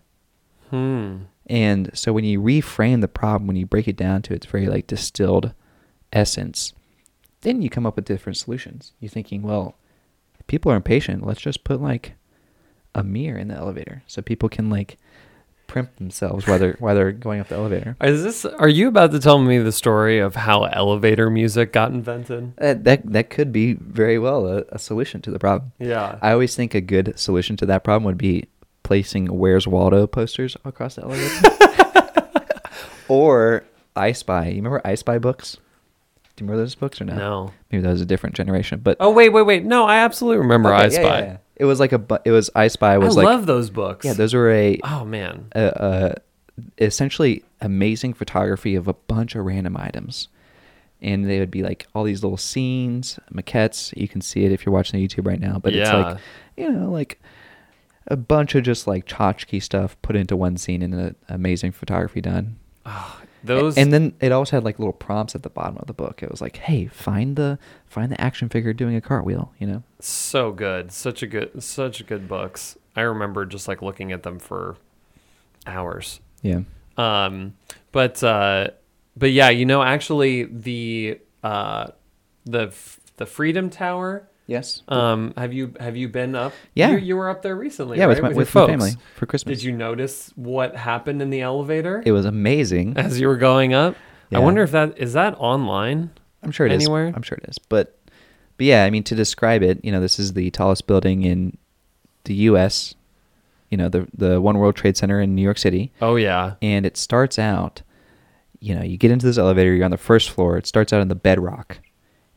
Hmm. 0.70 1.16
And 1.46 1.90
so 1.94 2.12
when 2.12 2.24
you 2.24 2.40
reframe 2.40 3.00
the 3.00 3.08
problem, 3.08 3.46
when 3.46 3.56
you 3.56 3.66
break 3.66 3.88
it 3.88 3.96
down 3.96 4.22
to 4.22 4.34
its 4.34 4.46
very 4.46 4.66
like 4.66 4.86
distilled 4.86 5.52
essence, 6.12 6.72
then 7.42 7.62
you 7.62 7.70
come 7.70 7.86
up 7.86 7.96
with 7.96 8.04
different 8.04 8.36
solutions. 8.36 8.92
You're 9.00 9.08
thinking, 9.08 9.42
well, 9.42 9.76
if 10.38 10.46
people 10.46 10.72
are 10.72 10.76
impatient, 10.76 11.26
let's 11.26 11.40
just 11.40 11.64
put 11.64 11.80
like 11.80 12.14
a 12.94 13.02
mirror 13.02 13.38
in 13.38 13.48
the 13.48 13.54
elevator 13.54 14.02
so 14.06 14.20
people 14.22 14.48
can 14.48 14.68
like 14.70 14.98
primp 15.68 15.94
themselves 15.96 16.46
while 16.46 16.58
they're 16.58 16.76
while 16.80 16.94
they're 16.94 17.12
going 17.12 17.38
up 17.40 17.48
the 17.48 17.54
elevator. 17.54 17.96
Is 18.02 18.22
this? 18.24 18.44
Are 18.44 18.68
you 18.68 18.88
about 18.88 19.12
to 19.12 19.20
tell 19.20 19.38
me 19.38 19.58
the 19.58 19.70
story 19.70 20.18
of 20.18 20.34
how 20.34 20.64
elevator 20.64 21.30
music 21.30 21.72
got 21.72 21.92
invented? 21.92 22.56
That 22.56 22.84
that, 22.84 23.12
that 23.12 23.30
could 23.30 23.52
be 23.52 23.74
very 23.74 24.18
well 24.18 24.46
a, 24.46 24.64
a 24.70 24.78
solution 24.78 25.20
to 25.22 25.30
the 25.30 25.38
problem. 25.38 25.72
Yeah. 25.78 26.18
I 26.20 26.32
always 26.32 26.56
think 26.56 26.74
a 26.74 26.80
good 26.80 27.18
solution 27.18 27.56
to 27.58 27.66
that 27.66 27.84
problem 27.84 28.04
would 28.04 28.18
be 28.18 28.46
placing 28.82 29.26
Where's 29.26 29.68
Waldo 29.68 30.06
posters 30.06 30.56
across 30.64 30.96
the 30.96 31.02
elevator. 31.04 32.38
or 33.08 33.64
I 33.94 34.12
Spy. 34.12 34.46
You 34.48 34.56
remember 34.56 34.80
I 34.84 34.94
Spy 34.94 35.18
books? 35.18 35.58
Do 36.36 36.44
you 36.44 36.46
remember 36.48 36.62
those 36.62 36.74
books 36.76 37.00
or 37.00 37.04
no? 37.04 37.16
No. 37.16 37.52
Maybe 37.70 37.82
that 37.82 37.90
was 37.90 38.00
a 38.00 38.06
different 38.06 38.36
generation. 38.36 38.80
But 38.82 38.96
Oh 39.00 39.10
wait, 39.10 39.30
wait, 39.30 39.42
wait. 39.42 39.64
No, 39.64 39.84
I 39.86 39.98
absolutely 39.98 40.38
remember 40.38 40.72
Okay, 40.72 40.82
I 40.82 40.84
yeah, 40.84 40.90
Spy. 40.90 41.02
yeah, 41.02 41.24
yeah. 41.24 41.36
It 41.58 41.64
was 41.64 41.80
like 41.80 41.92
a. 41.92 41.98
bu- 41.98 42.18
It 42.24 42.30
was 42.30 42.50
I 42.54 42.68
Spy 42.68 42.94
I 42.94 42.98
was 42.98 43.16
like 43.16 43.24
love 43.26 43.46
those 43.46 43.70
books. 43.70 44.06
yeah. 44.06 44.12
Those 44.12 44.32
were 44.34 44.50
a, 44.50 44.78
Oh 44.84 45.04
man. 45.04 45.46
a, 45.52 46.14
a 46.78 46.82
essentially 46.84 47.42
amazing 47.60 48.14
photography 48.14 48.74
of 48.74 48.88
a 48.88 48.94
bunch 48.94 49.34
of 49.34 49.44
random 49.44 49.76
items. 49.76 50.28
And 51.00 51.28
they 51.30 51.38
would 51.38 51.50
be 51.50 51.62
like 51.62 51.86
all 51.94 52.02
these 52.04 52.22
little 52.24 52.36
scenes, 52.38 53.20
maquettes. 53.32 53.96
You 53.96 54.08
can 54.08 54.20
see 54.20 54.44
it 54.44 54.52
if 54.52 54.66
you're 54.66 54.72
watching 54.72 54.98
the 55.00 55.06
YouTube 55.06 55.26
right 55.26 55.40
now. 55.40 55.58
But 55.58 55.72
it's 55.74 55.88
Yeah. 55.88 55.96
like, 55.96 56.18
you 56.56 56.70
know, 56.72 56.90
like 56.90 57.20
a 58.08 58.16
bunch 58.16 58.54
of 58.56 58.64
just 58.64 58.86
like 58.88 59.06
tchotchke 59.06 59.62
stuff 59.62 59.96
put 60.02 60.16
into 60.16 60.36
one 60.36 60.56
scene 60.56 60.82
and 60.82 60.94
a, 60.94 61.14
amazing 61.28 61.70
photography 61.72 62.20
done. 62.20 62.56
Ah, 62.84 63.20
Those 63.44 63.78
and 63.78 63.92
then 63.92 64.14
it 64.20 64.32
also 64.32 64.56
had 64.56 64.64
like 64.64 64.78
little 64.78 64.92
prompts 64.92 65.34
at 65.34 65.42
the 65.42 65.48
bottom 65.50 65.76
of 65.78 65.86
the 65.86 65.92
book. 65.92 66.22
It 66.22 66.30
was 66.30 66.40
like, 66.40 66.56
hey, 66.56 66.86
find 66.86 67.36
the 67.36 67.58
find 67.86 68.10
the 68.10 68.20
action 68.20 68.48
figure 68.48 68.72
doing 68.72 68.96
a 68.96 69.00
cartwheel. 69.00 69.52
You 69.58 69.66
know, 69.66 69.82
so 70.00 70.52
good. 70.52 70.92
Such 70.92 71.22
a 71.22 71.26
good 71.26 71.62
such 71.62 72.04
good 72.06 72.28
books. 72.28 72.76
I 72.96 73.02
remember 73.02 73.46
just 73.46 73.68
like 73.68 73.80
looking 73.80 74.10
at 74.12 74.22
them 74.24 74.38
for 74.38 74.76
hours. 75.66 76.20
yeah, 76.42 76.60
Um 76.96 77.54
but 77.92 78.22
uh 78.22 78.68
but 79.16 79.32
yeah, 79.32 79.50
you 79.50 79.66
know 79.66 79.82
actually 79.82 80.44
the 80.44 81.20
uh 81.42 81.88
the 82.44 82.72
the 83.16 83.26
Freedom 83.26 83.70
Tower 83.70 84.27
yes, 84.48 84.82
um 84.88 85.32
have 85.36 85.52
you 85.52 85.72
have 85.78 85.96
you 85.96 86.08
been 86.08 86.34
up? 86.34 86.52
Yeah. 86.74 86.90
You, 86.90 86.98
you 86.98 87.16
were 87.16 87.28
up 87.30 87.42
there 87.42 87.54
recently, 87.54 87.98
yeah, 87.98 88.06
right? 88.06 88.14
with 88.14 88.22
my 88.22 88.28
your 88.30 88.38
with 88.38 88.52
my 88.54 88.66
family 88.66 88.90
for 89.14 89.26
Christmas. 89.26 89.58
Did 89.58 89.64
you 89.64 89.72
notice 89.72 90.32
what 90.34 90.74
happened 90.74 91.22
in 91.22 91.30
the 91.30 91.42
elevator 91.42 92.02
It 92.04 92.10
was 92.12 92.24
amazing. 92.24 92.96
as 92.96 93.20
you 93.20 93.28
were 93.28 93.36
going 93.36 93.72
up? 93.74 93.94
Yeah. 94.30 94.38
I 94.38 94.40
wonder 94.40 94.62
if 94.64 94.72
that 94.72 94.98
is 94.98 95.12
that 95.12 95.36
online? 95.38 96.10
I'm 96.42 96.50
sure 96.50 96.66
it 96.66 96.72
is. 96.72 96.82
Anywhere? 96.82 97.12
I'm 97.14 97.22
sure 97.22 97.38
it 97.40 97.48
is. 97.48 97.58
But 97.58 97.94
but 98.56 98.66
yeah, 98.66 98.84
I 98.84 98.90
mean 98.90 99.04
to 99.04 99.14
describe 99.14 99.62
it, 99.62 99.84
you 99.84 99.92
know, 99.92 100.00
this 100.00 100.18
is 100.18 100.32
the 100.32 100.50
tallest 100.50 100.88
building 100.88 101.22
in 101.22 101.56
the 102.24 102.34
US, 102.50 102.94
you 103.70 103.76
know, 103.76 103.88
the 103.88 104.08
the 104.16 104.40
One 104.40 104.58
World 104.58 104.74
Trade 104.76 104.96
Center 104.96 105.20
in 105.20 105.34
New 105.34 105.42
York 105.42 105.58
City, 105.58 105.92
Oh 106.02 106.16
yeah. 106.16 106.54
and 106.60 106.84
it 106.84 106.96
starts 106.96 107.38
out, 107.38 107.82
you 108.60 108.74
know, 108.74 108.82
you 108.82 108.96
get 108.98 109.10
into 109.10 109.26
this 109.26 109.38
elevator, 109.38 109.72
you're 109.74 109.84
on 109.84 109.90
the 109.92 109.96
first 109.96 110.30
floor, 110.30 110.56
it 110.58 110.66
starts 110.66 110.92
out 110.92 111.00
in 111.00 111.08
the 111.08 111.14
bedrock 111.14 111.78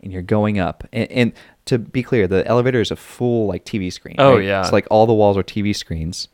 and 0.02 0.12
you're 0.14 0.22
going 0.22 0.60
up. 0.60 0.84
And, 0.94 1.12
and 1.12 1.34
to 1.66 1.78
be 1.78 2.04
clear, 2.04 2.28
the 2.28 2.46
elevator 2.48 2.82
is 2.82 2.92
a 2.92 2.96
full 2.96 3.48
like 3.48 3.66
TV 3.66 3.92
screen. 3.92 4.16
Oh, 4.18 4.36
right? 4.36 4.46
yeah. 4.46 4.62
It's 4.62 4.72
like 4.72 4.88
all 4.90 5.06
the 5.06 5.14
walls 5.14 5.38
are 5.38 5.44
TV 5.44 5.76
screens. 5.76 6.28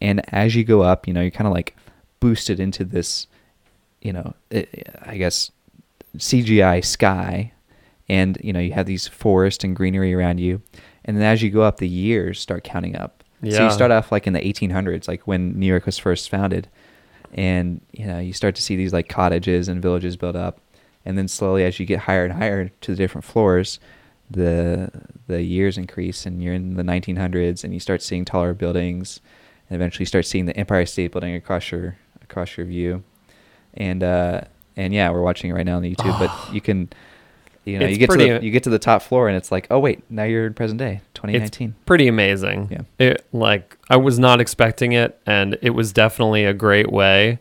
And 0.00 0.22
as 0.32 0.54
you 0.54 0.64
go 0.64 0.82
up, 0.82 1.06
you 1.06 1.14
know, 1.14 1.20
you're 1.20 1.30
kind 1.30 1.46
of 1.46 1.52
like 1.52 1.76
boosted 2.20 2.60
into 2.60 2.84
this, 2.84 3.26
you 4.02 4.12
know, 4.12 4.34
i 4.52 4.66
I 5.02 5.16
guess 5.16 5.50
CGI 6.16 6.84
sky, 6.84 7.52
and 8.08 8.38
you 8.42 8.52
know 8.52 8.60
you 8.60 8.72
have 8.72 8.86
these 8.86 9.08
forest 9.08 9.64
and 9.64 9.74
greenery 9.74 10.14
around 10.14 10.38
you, 10.38 10.62
and 11.04 11.16
then 11.16 11.24
as 11.24 11.42
you 11.42 11.50
go 11.50 11.62
up, 11.62 11.78
the 11.78 11.88
years 11.88 12.40
start 12.40 12.64
counting 12.64 12.96
up. 12.96 13.24
Yeah. 13.42 13.58
So 13.58 13.64
you 13.64 13.70
start 13.70 13.90
off 13.90 14.12
like 14.12 14.26
in 14.26 14.32
the 14.32 14.40
1800s, 14.40 15.08
like 15.08 15.26
when 15.26 15.58
New 15.58 15.66
York 15.66 15.86
was 15.86 15.98
first 15.98 16.30
founded, 16.30 16.68
and 17.32 17.80
you 17.92 18.06
know 18.06 18.18
you 18.18 18.32
start 18.32 18.54
to 18.56 18.62
see 18.62 18.76
these 18.76 18.92
like 18.92 19.08
cottages 19.08 19.68
and 19.68 19.82
villages 19.82 20.16
build 20.16 20.36
up, 20.36 20.60
and 21.04 21.18
then 21.18 21.28
slowly 21.28 21.64
as 21.64 21.80
you 21.80 21.86
get 21.86 22.00
higher 22.00 22.24
and 22.24 22.34
higher 22.34 22.68
to 22.68 22.92
the 22.92 22.96
different 22.96 23.24
floors, 23.24 23.80
the 24.34 24.90
the 25.26 25.42
years 25.42 25.78
increase, 25.78 26.26
and 26.26 26.42
you're 26.42 26.54
in 26.54 26.74
the 26.74 26.82
1900s, 26.82 27.64
and 27.64 27.72
you 27.72 27.80
start 27.80 28.02
seeing 28.02 28.24
taller 28.24 28.54
buildings, 28.54 29.20
and 29.68 29.76
eventually 29.76 30.02
you 30.02 30.06
start 30.06 30.26
seeing 30.26 30.46
the 30.46 30.56
Empire 30.56 30.86
State 30.86 31.12
Building 31.12 31.34
across 31.34 31.70
your 31.70 31.96
across 32.22 32.56
your 32.56 32.66
view, 32.66 33.02
and 33.74 34.02
uh, 34.02 34.42
and 34.76 34.92
yeah, 34.92 35.10
we're 35.10 35.22
watching 35.22 35.50
it 35.50 35.54
right 35.54 35.66
now 35.66 35.76
on 35.76 35.82
the 35.82 35.94
YouTube, 35.94 36.18
but 36.18 36.30
you 36.54 36.60
can. 36.60 36.90
You 37.66 37.78
know, 37.78 37.86
you 37.86 37.96
get 37.96 38.10
to 38.10 38.18
the 38.18 38.44
you 38.44 38.50
get 38.50 38.64
to 38.64 38.70
the 38.70 38.78
top 38.78 39.00
floor 39.00 39.26
and 39.26 39.38
it's 39.38 39.50
like, 39.50 39.66
oh 39.70 39.78
wait, 39.78 40.02
now 40.10 40.24
you're 40.24 40.44
in 40.48 40.52
present 40.52 40.78
day, 40.78 40.96
It's 40.96 41.14
2019. 41.14 41.74
pretty 41.86 42.08
amazing. 42.08 42.68
Yeah. 42.70 42.82
It 42.98 43.26
like 43.32 43.78
I 43.88 43.96
was 43.96 44.18
not 44.18 44.38
expecting 44.38 44.92
it, 44.92 45.18
and 45.24 45.56
it 45.62 45.70
was 45.70 45.90
definitely 45.90 46.44
a 46.44 46.52
great 46.52 46.92
way 46.92 47.38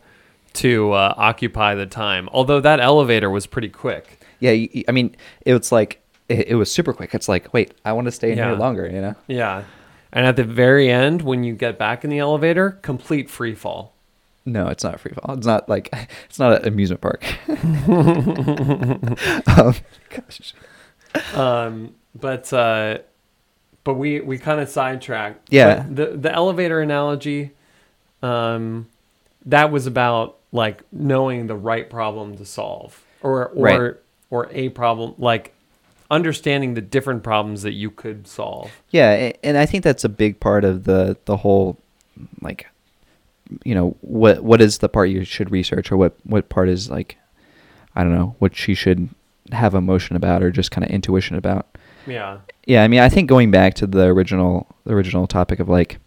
to 0.54 0.94
uh, 0.94 1.14
occupy 1.18 1.76
the 1.76 1.86
time. 1.88 2.30
Although 2.32 2.62
that 2.62 2.80
elevator 2.80 3.30
was 3.30 3.46
pretty 3.48 3.68
quick. 3.68 4.22
Yeah, 4.40 4.52
I 4.88 4.94
mean, 4.94 5.14
it 5.46 5.54
was 5.54 5.74
like 5.74 6.00
it, 6.30 6.48
it 6.50 6.56
was 6.56 6.72
super 6.72 6.94
quick. 6.94 7.14
It's 7.14 7.28
like, 7.30 7.54
wait, 7.54 7.74
I 7.86 7.94
want 7.94 8.06
to 8.06 8.12
stay 8.12 8.32
in 8.32 8.38
Yeah. 8.38 8.50
here 8.50 8.58
longer. 8.58 8.88
You 8.90 9.02
know? 9.02 9.16
Yeah. 9.28 9.64
And 10.12 10.26
at 10.28 10.36
the 10.36 10.44
very 10.44 10.90
end, 10.92 11.22
when 11.24 11.44
you 11.44 11.54
get 11.56 11.78
back 11.80 12.04
in 12.04 12.10
the 12.10 12.20
elevator, 12.20 12.72
complete 12.82 13.30
free 13.30 13.56
fall. 13.56 13.94
No, 14.46 14.68
it's 14.68 14.84
not 14.84 15.00
free 15.00 15.14
fall. 15.14 15.36
It's 15.36 15.48
not 15.48 15.68
like 15.70 15.90
it's 16.26 16.38
not 16.40 16.62
an 16.62 16.68
amusement 16.68 17.02
park. 17.02 17.24
um, 19.58 19.76
gosh. 20.10 20.54
Um, 21.34 21.96
but 22.20 22.52
uh, 22.54 23.00
but 23.84 23.94
we 23.96 24.20
we 24.22 24.38
kind 24.38 24.60
of 24.62 24.70
sidetracked. 24.70 25.48
Yeah. 25.52 25.84
But 25.88 25.96
the 25.96 26.06
the 26.18 26.32
elevator 26.34 26.80
analogy, 26.82 27.52
um, 28.22 28.88
that 29.46 29.72
was 29.72 29.88
about 29.88 30.38
like 30.52 30.84
knowing 30.92 31.48
the 31.48 31.56
right 31.56 31.90
problem 31.90 32.38
to 32.38 32.46
solve, 32.46 33.02
or 33.22 33.48
or 33.50 33.64
Right. 33.64 33.94
or 34.30 34.50
a 34.52 34.70
problem 34.70 35.16
like 35.18 35.53
understanding 36.14 36.76
the 36.76 36.82
different 36.82 37.24
problems 37.24 37.64
that 37.64 37.74
you 37.74 37.90
could 37.90 38.28
solve. 38.28 38.72
Yeah, 38.92 39.32
and 39.44 39.58
I 39.58 39.66
think 39.66 39.84
that's 39.84 40.04
a 40.04 40.10
big 40.10 40.40
part 40.40 40.64
of 40.64 40.84
the 40.84 41.18
the 41.26 41.38
whole 41.38 41.78
like 42.42 42.68
you 43.64 43.74
know 43.74 43.96
what 44.02 44.44
what 44.44 44.62
is 44.62 44.78
the 44.78 44.90
part 44.90 45.10
you 45.10 45.26
should 45.26 45.52
research 45.52 45.92
or 45.92 45.98
what 45.98 46.14
what 46.24 46.50
part 46.50 46.70
is 46.70 46.90
like 46.90 47.18
I 47.96 48.04
don't 48.04 48.14
know 48.14 48.36
what 48.40 48.56
she 48.56 48.76
should 48.76 49.10
have 49.52 49.74
emotion 49.74 50.16
about 50.16 50.44
or 50.44 50.52
just 50.52 50.72
kind 50.72 50.86
of 50.86 50.92
intuition 50.92 51.36
about. 51.36 51.68
Yeah. 52.08 52.40
Yeah, 52.66 52.84
I 52.84 52.88
mean, 52.88 53.02
I 53.02 53.10
think 53.10 53.28
going 53.28 53.52
back 53.52 53.74
to 53.76 53.88
the 53.88 54.06
original 54.06 54.68
the 54.86 54.94
original 54.94 55.28
topic 55.28 55.60
of 55.60 55.68
like, 55.68 55.98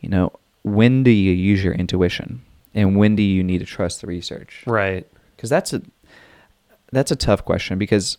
you 0.00 0.08
know, 0.08 0.32
when 0.62 1.02
do 1.02 1.10
you 1.10 1.32
use 1.32 1.62
your 1.62 1.74
intuition, 1.74 2.42
and 2.74 2.96
when 2.96 3.16
do 3.16 3.22
you 3.22 3.42
need 3.42 3.58
to 3.58 3.66
trust 3.66 4.00
the 4.00 4.06
research? 4.06 4.64
Right. 4.66 5.06
Because 5.36 5.50
that's 5.50 5.72
a 5.72 5.82
that's 6.92 7.10
a 7.10 7.16
tough 7.16 7.44
question 7.44 7.78
because 7.78 8.18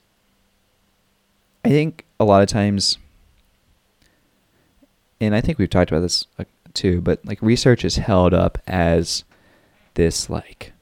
I 1.66 1.70
think 1.70 2.06
a 2.20 2.26
lot 2.26 2.42
of 2.44 2.50
times, 2.50 2.98
and 5.22 5.34
I 5.36 5.42
think 5.42 5.58
we've 5.58 5.70
talked 5.70 5.92
about 5.92 6.02
this 6.02 6.28
too, 6.74 7.02
but 7.02 7.26
like 7.26 7.42
research 7.42 7.86
is 7.86 7.98
held 7.98 8.34
up 8.34 8.58
as 8.68 9.24
this 9.94 10.30
like 10.30 10.74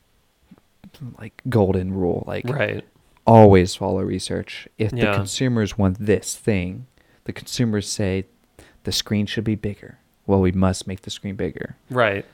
like 1.20 1.42
golden 1.50 1.94
rule, 1.94 2.24
like 2.28 2.48
Right. 2.48 2.84
always 3.26 3.76
follow 3.76 4.02
research. 4.02 4.68
If 4.78 4.92
the 4.92 5.14
consumers 5.16 5.78
want 5.78 5.98
this 6.00 6.36
thing, 6.36 6.86
the 7.26 7.34
consumers 7.34 7.88
say 7.90 8.26
the 8.84 8.92
screen 8.92 9.26
should 9.26 9.44
be 9.44 9.56
bigger. 9.56 9.98
Well, 10.28 10.40
we 10.42 10.52
must 10.52 10.88
make 10.88 11.02
the 11.02 11.10
screen 11.10 11.36
bigger. 11.36 11.76
Right. 11.90 12.26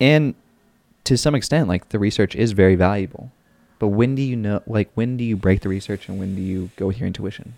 And 0.00 0.34
to 1.04 1.16
some 1.16 1.34
extent, 1.34 1.68
like 1.68 1.90
the 1.90 1.98
research 1.98 2.34
is 2.34 2.52
very 2.52 2.74
valuable. 2.74 3.30
But 3.80 3.88
when 3.88 4.14
do 4.14 4.22
you 4.22 4.36
know, 4.36 4.62
like, 4.66 4.90
when 4.94 5.16
do 5.16 5.24
you 5.24 5.36
break 5.36 5.62
the 5.62 5.68
research 5.70 6.08
and 6.08 6.18
when 6.20 6.36
do 6.36 6.42
you 6.42 6.70
go 6.76 6.86
with 6.86 6.98
your 6.98 7.06
intuition? 7.08 7.54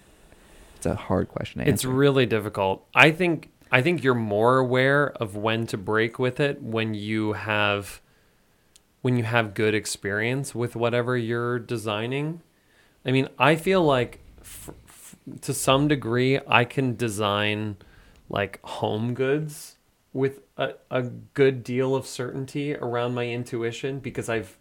It's 0.76 0.86
a 0.86 0.94
hard 0.94 1.28
question 1.28 1.60
to 1.60 1.68
It's 1.68 1.84
answer. 1.84 1.88
really 1.90 2.24
difficult. 2.24 2.86
I 2.94 3.10
think 3.10 3.50
I 3.70 3.82
think 3.82 4.02
you're 4.04 4.14
more 4.14 4.58
aware 4.58 5.10
of 5.12 5.34
when 5.36 5.66
to 5.68 5.76
break 5.76 6.18
with 6.18 6.40
it 6.40 6.62
when 6.62 6.94
you 6.94 7.34
have 7.34 8.00
when 9.00 9.16
you 9.16 9.24
have 9.24 9.52
good 9.54 9.74
experience 9.74 10.54
with 10.54 10.76
whatever 10.76 11.16
you're 11.16 11.58
designing. 11.58 12.40
I 13.04 13.10
mean, 13.10 13.28
I 13.38 13.56
feel 13.56 13.82
like 13.82 14.20
f- 14.40 14.70
f- 14.86 15.16
to 15.40 15.52
some 15.52 15.88
degree 15.88 16.38
I 16.46 16.64
can 16.64 16.94
design 16.94 17.76
like 18.28 18.60
home 18.62 19.14
goods 19.14 19.76
with 20.12 20.40
a, 20.56 20.74
a 20.90 21.02
good 21.02 21.64
deal 21.64 21.96
of 21.96 22.06
certainty 22.06 22.76
around 22.76 23.14
my 23.14 23.26
intuition 23.26 23.98
because 23.98 24.28
I've 24.28 24.56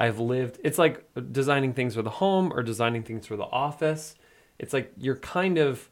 I've 0.00 0.18
lived 0.18 0.58
it's 0.64 0.78
like 0.78 1.04
designing 1.30 1.74
things 1.74 1.94
for 1.94 2.02
the 2.02 2.10
home 2.10 2.52
or 2.54 2.62
designing 2.62 3.02
things 3.02 3.26
for 3.26 3.36
the 3.36 3.44
office. 3.44 4.14
It's 4.58 4.72
like 4.72 4.92
you're 4.96 5.16
kind 5.16 5.58
of 5.58 5.90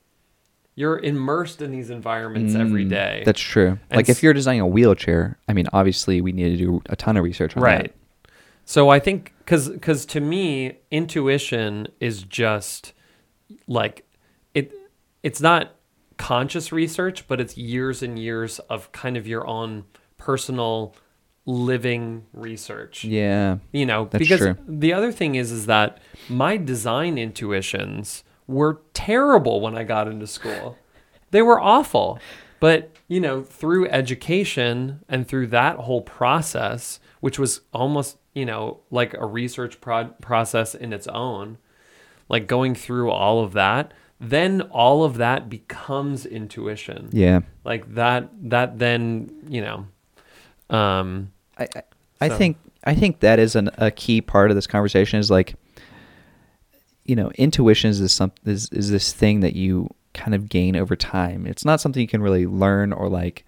you're 0.75 0.99
immersed 0.99 1.61
in 1.61 1.73
these 1.73 1.90
environments 1.90 2.55
every 2.55 2.85
Mm, 2.87 2.90
day. 2.90 3.23
That's 3.27 3.40
true. 3.40 3.79
And 3.90 3.97
like, 3.97 4.09
if 4.09 4.23
you're 4.23 4.33
designing 4.33 4.61
a 4.61 4.66
wheelchair, 4.66 5.37
I 5.49 5.53
mean, 5.53 5.66
obviously, 5.73 6.21
we 6.21 6.31
need 6.33 6.51
to 6.51 6.57
do 6.57 6.83
a 6.87 6.94
ton 6.97 7.16
of 7.16 7.25
research 7.25 7.57
on 7.57 7.62
right. 7.64 7.92
that. 7.92 8.31
So 8.64 8.88
I 8.88 8.99
think 8.99 9.35
cuz 9.44 9.71
cuz 9.83 10.07
to 10.07 10.21
me 10.21 10.79
intuition 10.90 11.88
is 12.01 12.23
just 12.23 12.92
like 13.66 14.07
it 14.55 14.73
it's 15.23 15.40
not 15.40 15.75
conscious 16.16 16.73
research, 16.73 17.27
but 17.29 17.40
it's 17.40 17.57
years 17.57 18.03
and 18.03 18.18
years 18.18 18.59
of 18.71 18.90
kind 18.92 19.16
of 19.16 19.27
your 19.27 19.47
own 19.47 19.85
personal 20.16 20.94
living 21.49 22.27
research. 22.35 23.05
Yeah. 23.05 23.57
You 23.73 23.87
know, 23.87 24.05
because 24.05 24.39
true. 24.39 24.57
the 24.69 24.93
other 24.93 25.11
thing 25.11 25.35
is 25.35 25.51
is 25.51 25.65
that 25.65 25.99
my 26.29 26.59
design 26.59 27.17
intuitions 27.17 28.23
were 28.47 28.83
terrible 28.93 29.63
when 29.63 29.75
I 29.77 29.85
got 29.85 30.09
into 30.09 30.27
school. 30.27 30.77
They 31.31 31.41
were 31.41 31.59
awful. 31.59 32.19
But, 32.61 32.93
you 33.07 33.21
know, 33.21 33.43
through 33.43 33.89
education 33.89 35.05
and 35.09 35.27
through 35.27 35.47
that 35.49 35.77
whole 35.77 36.03
process, 36.03 37.01
which 37.21 37.39
was 37.39 37.63
almost, 37.73 38.19
you 38.35 38.45
know, 38.45 38.81
like 38.91 39.15
a 39.15 39.25
research 39.25 39.81
pro- 39.81 40.09
process 40.21 40.75
in 40.75 40.93
its 40.93 41.07
own, 41.07 41.57
like 42.29 42.47
going 42.47 42.75
through 42.75 43.11
all 43.11 43.43
of 43.43 43.55
that, 43.55 43.95
then 44.21 44.61
all 44.63 45.03
of 45.03 45.17
that 45.17 45.49
becomes 45.49 46.27
intuition. 46.27 47.09
Yeah. 47.13 47.41
Like 47.65 47.95
that 47.95 48.29
that 48.51 48.79
then, 48.79 49.31
you 49.49 49.63
know, 49.63 49.87
um 50.77 51.31
I, 51.59 51.68
I, 51.77 51.83
I 52.21 52.29
So- 52.29 52.37
think 52.38 52.57
I 52.85 52.94
think 52.94 53.21
that 53.21 53.38
is 53.38 53.57
an, 53.57 53.71
a 53.79 53.90
key 53.90 54.21
part 54.21 54.51
of 54.51 54.55
this 54.55 54.66
conversation 54.66 55.18
is 55.18 55.31
like, 55.31 55.55
you 57.05 57.16
know, 57.16 57.31
intuition 57.33 57.90
is 57.90 58.01
this 58.01 58.12
some 58.12 58.33
is, 58.44 58.68
is 58.71 58.90
this 58.90 59.12
thing 59.12 59.40
that 59.40 59.55
you 59.55 59.88
kind 60.14 60.35
of 60.35 60.49
gain 60.49 60.77
over 60.77 60.97
time. 60.97 61.47
It's 61.47 61.64
not 61.64 61.81
something 61.81 62.01
you 62.01 62.09
can 62.09 62.23
really 62.23 62.47
learn 62.47 62.92
or 62.92 63.09
like, 63.09 63.44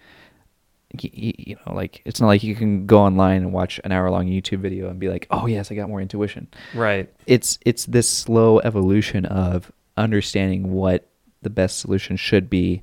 y- 1.01 1.09
y- 1.15 1.33
you 1.37 1.55
know, 1.65 1.73
like 1.73 2.01
it's 2.05 2.19
not 2.19 2.27
like 2.27 2.43
you 2.43 2.55
can 2.55 2.85
go 2.85 2.99
online 2.99 3.37
and 3.41 3.53
watch 3.53 3.79
an 3.83 3.91
hour 3.91 4.09
long 4.09 4.27
YouTube 4.27 4.59
video 4.59 4.89
and 4.89 4.99
be 4.99 5.09
like, 5.09 5.27
oh 5.31 5.45
yes, 5.47 5.71
I 5.71 5.75
got 5.75 5.89
more 5.89 6.01
intuition. 6.01 6.47
right. 6.75 7.09
It's 7.27 7.57
it's 7.65 7.85
this 7.85 8.09
slow 8.09 8.59
evolution 8.59 9.25
of 9.25 9.71
understanding 9.97 10.71
what 10.73 11.07
the 11.41 11.49
best 11.49 11.79
solution 11.79 12.17
should 12.17 12.49
be, 12.49 12.81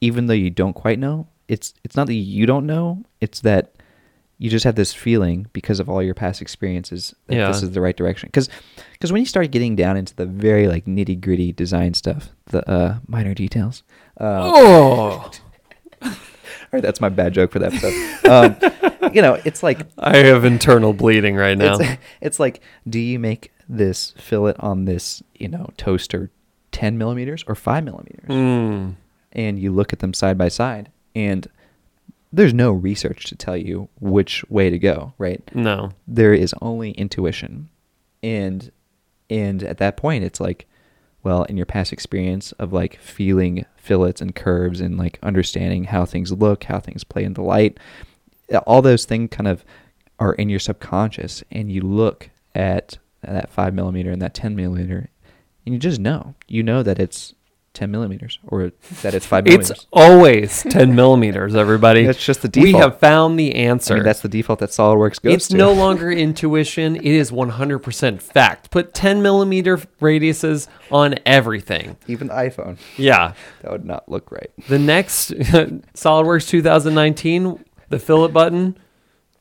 even 0.00 0.26
though 0.26 0.34
you 0.34 0.50
don't 0.50 0.74
quite 0.74 0.98
know. 0.98 1.28
It's 1.48 1.74
it's 1.84 1.96
not 1.96 2.06
that 2.08 2.14
you 2.14 2.46
don't 2.46 2.66
know. 2.66 3.04
It's 3.20 3.40
that 3.40 3.73
you 4.44 4.50
just 4.50 4.64
have 4.66 4.74
this 4.74 4.92
feeling 4.92 5.46
because 5.54 5.80
of 5.80 5.88
all 5.88 6.02
your 6.02 6.12
past 6.12 6.42
experiences 6.42 7.14
that 7.28 7.36
Yeah. 7.36 7.48
this 7.48 7.62
is 7.62 7.70
the 7.70 7.80
right 7.80 7.96
direction. 7.96 8.28
Because 8.28 8.50
because 8.92 9.10
when 9.10 9.22
you 9.22 9.26
start 9.26 9.50
getting 9.50 9.74
down 9.74 9.96
into 9.96 10.14
the 10.14 10.26
very 10.26 10.68
like 10.68 10.84
nitty 10.84 11.18
gritty 11.18 11.50
design 11.50 11.94
stuff, 11.94 12.28
the 12.46 12.68
uh, 12.70 12.98
minor 13.08 13.32
details. 13.32 13.82
Uh, 14.20 14.40
Oh. 14.44 15.30
All 16.02 16.10
right, 16.72 16.82
that's 16.82 17.00
my 17.00 17.08
bad 17.08 17.32
joke 17.32 17.52
for 17.52 17.58
that 17.60 17.72
episode. 17.72 18.28
um, 19.02 19.12
you 19.14 19.22
know, 19.22 19.40
it's 19.46 19.62
like 19.62 19.80
I 19.98 20.18
have 20.18 20.44
internal 20.44 20.92
bleeding 20.92 21.36
right 21.36 21.56
now. 21.56 21.78
it's, 21.78 22.00
it's 22.20 22.38
like, 22.40 22.60
do 22.86 22.98
you 23.00 23.18
make 23.18 23.50
this 23.66 24.12
fillet 24.18 24.54
on 24.58 24.84
this, 24.84 25.22
you 25.34 25.48
know, 25.48 25.70
toaster 25.78 26.30
10 26.72 26.98
millimeters 26.98 27.44
or 27.48 27.54
5 27.54 27.82
millimeters? 27.82 28.28
Mm. 28.28 28.96
And 29.32 29.58
you 29.58 29.72
look 29.72 29.94
at 29.94 30.00
them 30.00 30.12
side 30.12 30.36
by 30.36 30.48
side, 30.48 30.90
and 31.14 31.48
there's 32.34 32.54
no 32.54 32.72
research 32.72 33.24
to 33.26 33.36
tell 33.36 33.56
you 33.56 33.88
which 34.00 34.44
way 34.50 34.68
to 34.70 34.78
go, 34.78 35.14
right? 35.18 35.42
No. 35.54 35.92
There 36.06 36.34
is 36.34 36.54
only 36.60 36.90
intuition. 36.92 37.68
And 38.22 38.70
and 39.30 39.62
at 39.62 39.78
that 39.78 39.96
point 39.96 40.24
it's 40.24 40.40
like, 40.40 40.66
well, 41.22 41.44
in 41.44 41.56
your 41.56 41.66
past 41.66 41.92
experience 41.92 42.52
of 42.52 42.72
like 42.72 42.98
feeling 43.00 43.64
fillets 43.76 44.20
and 44.20 44.34
curves 44.34 44.80
and 44.80 44.98
like 44.98 45.18
understanding 45.22 45.84
how 45.84 46.04
things 46.04 46.32
look, 46.32 46.64
how 46.64 46.80
things 46.80 47.04
play 47.04 47.24
in 47.24 47.34
the 47.34 47.42
light, 47.42 47.78
all 48.66 48.82
those 48.82 49.04
things 49.04 49.30
kind 49.30 49.48
of 49.48 49.64
are 50.18 50.34
in 50.34 50.48
your 50.48 50.60
subconscious 50.60 51.42
and 51.50 51.70
you 51.70 51.80
look 51.80 52.30
at 52.54 52.98
that 53.22 53.50
five 53.50 53.74
millimeter 53.74 54.10
and 54.10 54.20
that 54.20 54.34
10 54.34 54.54
millimeter 54.54 55.08
and 55.64 55.74
you 55.74 55.78
just 55.78 55.98
know 55.98 56.34
you 56.46 56.62
know 56.62 56.82
that 56.82 56.98
it's 56.98 57.34
10 57.74 57.90
millimeters 57.90 58.38
or 58.46 58.72
that 59.02 59.14
it's 59.14 59.26
five 59.26 59.44
millimeters 59.44 59.70
It's 59.70 59.86
always 59.92 60.62
10 60.62 60.94
millimeters, 60.96 61.54
everybody. 61.54 62.06
That's 62.06 62.24
just 62.24 62.42
the 62.42 62.48
default. 62.48 62.72
We 62.72 62.78
have 62.78 62.98
found 62.98 63.38
the 63.38 63.54
answer. 63.56 63.94
I 63.94 63.96
mean, 63.98 64.04
that's 64.04 64.20
the 64.20 64.28
default 64.28 64.60
that 64.60 64.70
SolidWorks 64.70 65.20
goes 65.20 65.32
to. 65.32 65.32
it's 65.32 65.48
to. 65.48 65.56
no 65.56 65.72
longer 65.84 66.10
intuition. 66.10 66.96
It 66.96 67.04
is 67.04 67.30
100% 67.30 68.22
fact. 68.22 68.70
Put 68.70 68.94
10 68.94 69.20
millimeter 69.22 69.76
radiuses 70.00 70.68
on 70.90 71.16
everything. 71.26 71.96
even 72.06 72.28
the 72.28 72.34
iPhone. 72.34 72.78
Yeah. 72.96 73.34
That 73.62 73.72
would 73.72 73.84
not 73.84 74.08
look 74.08 74.30
right. 74.30 74.50
The 74.68 74.78
next 74.78 75.30
SolidWorks 75.32 76.48
2019, 76.48 77.64
the 77.88 77.98
fillet 77.98 78.30
button 78.30 78.78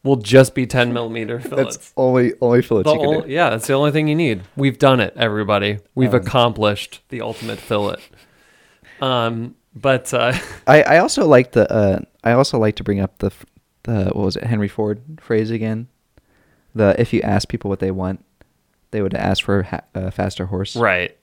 will 0.04 0.18
just 0.18 0.54
be 0.54 0.66
10 0.68 0.92
millimeter 0.94 1.39
fillets. 1.39 1.78
That's 1.78 1.94
only 1.98 2.34
only 2.42 2.62
fillets 2.62 2.89
The 2.89 2.96
you 2.96 3.00
can 3.00 3.22
do. 3.28 3.30
yeah, 3.34 3.50
that's 3.52 3.68
the 3.68 3.74
only 3.74 3.92
thing 3.92 4.08
you 4.08 4.16
need. 4.16 4.42
We've 4.56 4.78
done 4.78 5.00
it, 5.00 5.13
everybody. 5.16 5.80
We've 5.96 6.13
Um, 6.13 6.22
accomplished 6.22 7.02
the 7.10 7.22
ultimate 7.22 7.60
fillet. 7.60 8.02
Um, 9.02 9.56
but 9.76 10.13
uh, 10.13 10.34
I, 10.68 10.84
I 10.84 10.98
also 11.00 11.26
like 11.28 11.52
the 11.52 11.72
uh, 11.72 12.00
I 12.24 12.34
also 12.34 12.58
like 12.60 12.76
to 12.78 12.84
bring 12.84 13.00
up 13.00 13.18
the 13.20 13.28
f- 13.28 13.46
the 13.84 14.06
what 14.13 14.26
was 14.26 14.36
it 14.36 14.44
Henry 14.44 14.68
Ford 14.68 15.02
phrase 15.20 15.52
again, 15.52 15.88
the 16.76 16.96
if 17.00 17.12
you 17.13 17.22
ask 17.22 17.48
people 17.50 17.70
what 17.70 17.80
they 17.80 17.92
want, 17.92 18.24
they 18.92 19.02
would 19.02 19.13
ask 19.13 19.44
for 19.44 19.62
a 19.62 19.66
ha- 19.66 19.82
a 19.94 20.12
faster 20.12 20.46
horse. 20.48 20.76
right, 20.76 21.18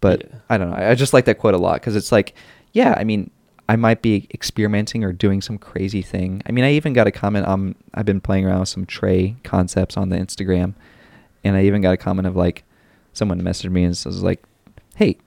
But 0.00 0.22
Yeah. 0.28 0.38
I 0.50 0.58
don't 0.58 0.70
know. 0.70 0.76
I 0.76 0.94
just 0.94 1.12
like 1.12 1.24
that 1.26 1.38
quote 1.38 1.54
a 1.54 1.58
lot 1.58 1.74
because 1.80 1.96
it's 1.96 2.12
like, 2.12 2.34
yeah, 2.72 2.94
I 2.96 3.04
mean, 3.04 3.30
I 3.70 3.76
might 3.76 4.02
be 4.02 4.26
experimenting 4.34 5.04
or 5.04 5.12
doing 5.12 5.40
some 5.40 5.56
crazy 5.56 6.02
thing. 6.02 6.42
I 6.44 6.50
mean, 6.50 6.64
I 6.64 6.72
even 6.72 6.92
got 6.92 7.06
a 7.06 7.12
comment 7.12 7.46
on. 7.46 7.76
I've 7.94 8.04
been 8.04 8.20
playing 8.20 8.44
around 8.44 8.58
with 8.58 8.68
some 8.68 8.84
tray 8.84 9.36
concepts 9.44 9.96
on 9.96 10.08
the 10.08 10.16
Instagram, 10.16 10.74
and 11.44 11.54
I 11.54 11.62
even 11.62 11.80
got 11.80 11.94
a 11.94 11.96
comment 11.96 12.26
of 12.26 12.34
like, 12.34 12.64
someone 13.12 13.40
messaged 13.40 13.70
me 13.70 13.84
and 13.84 13.90
was 13.90 14.24
like, 14.24 14.42
"Hey, 14.96 15.18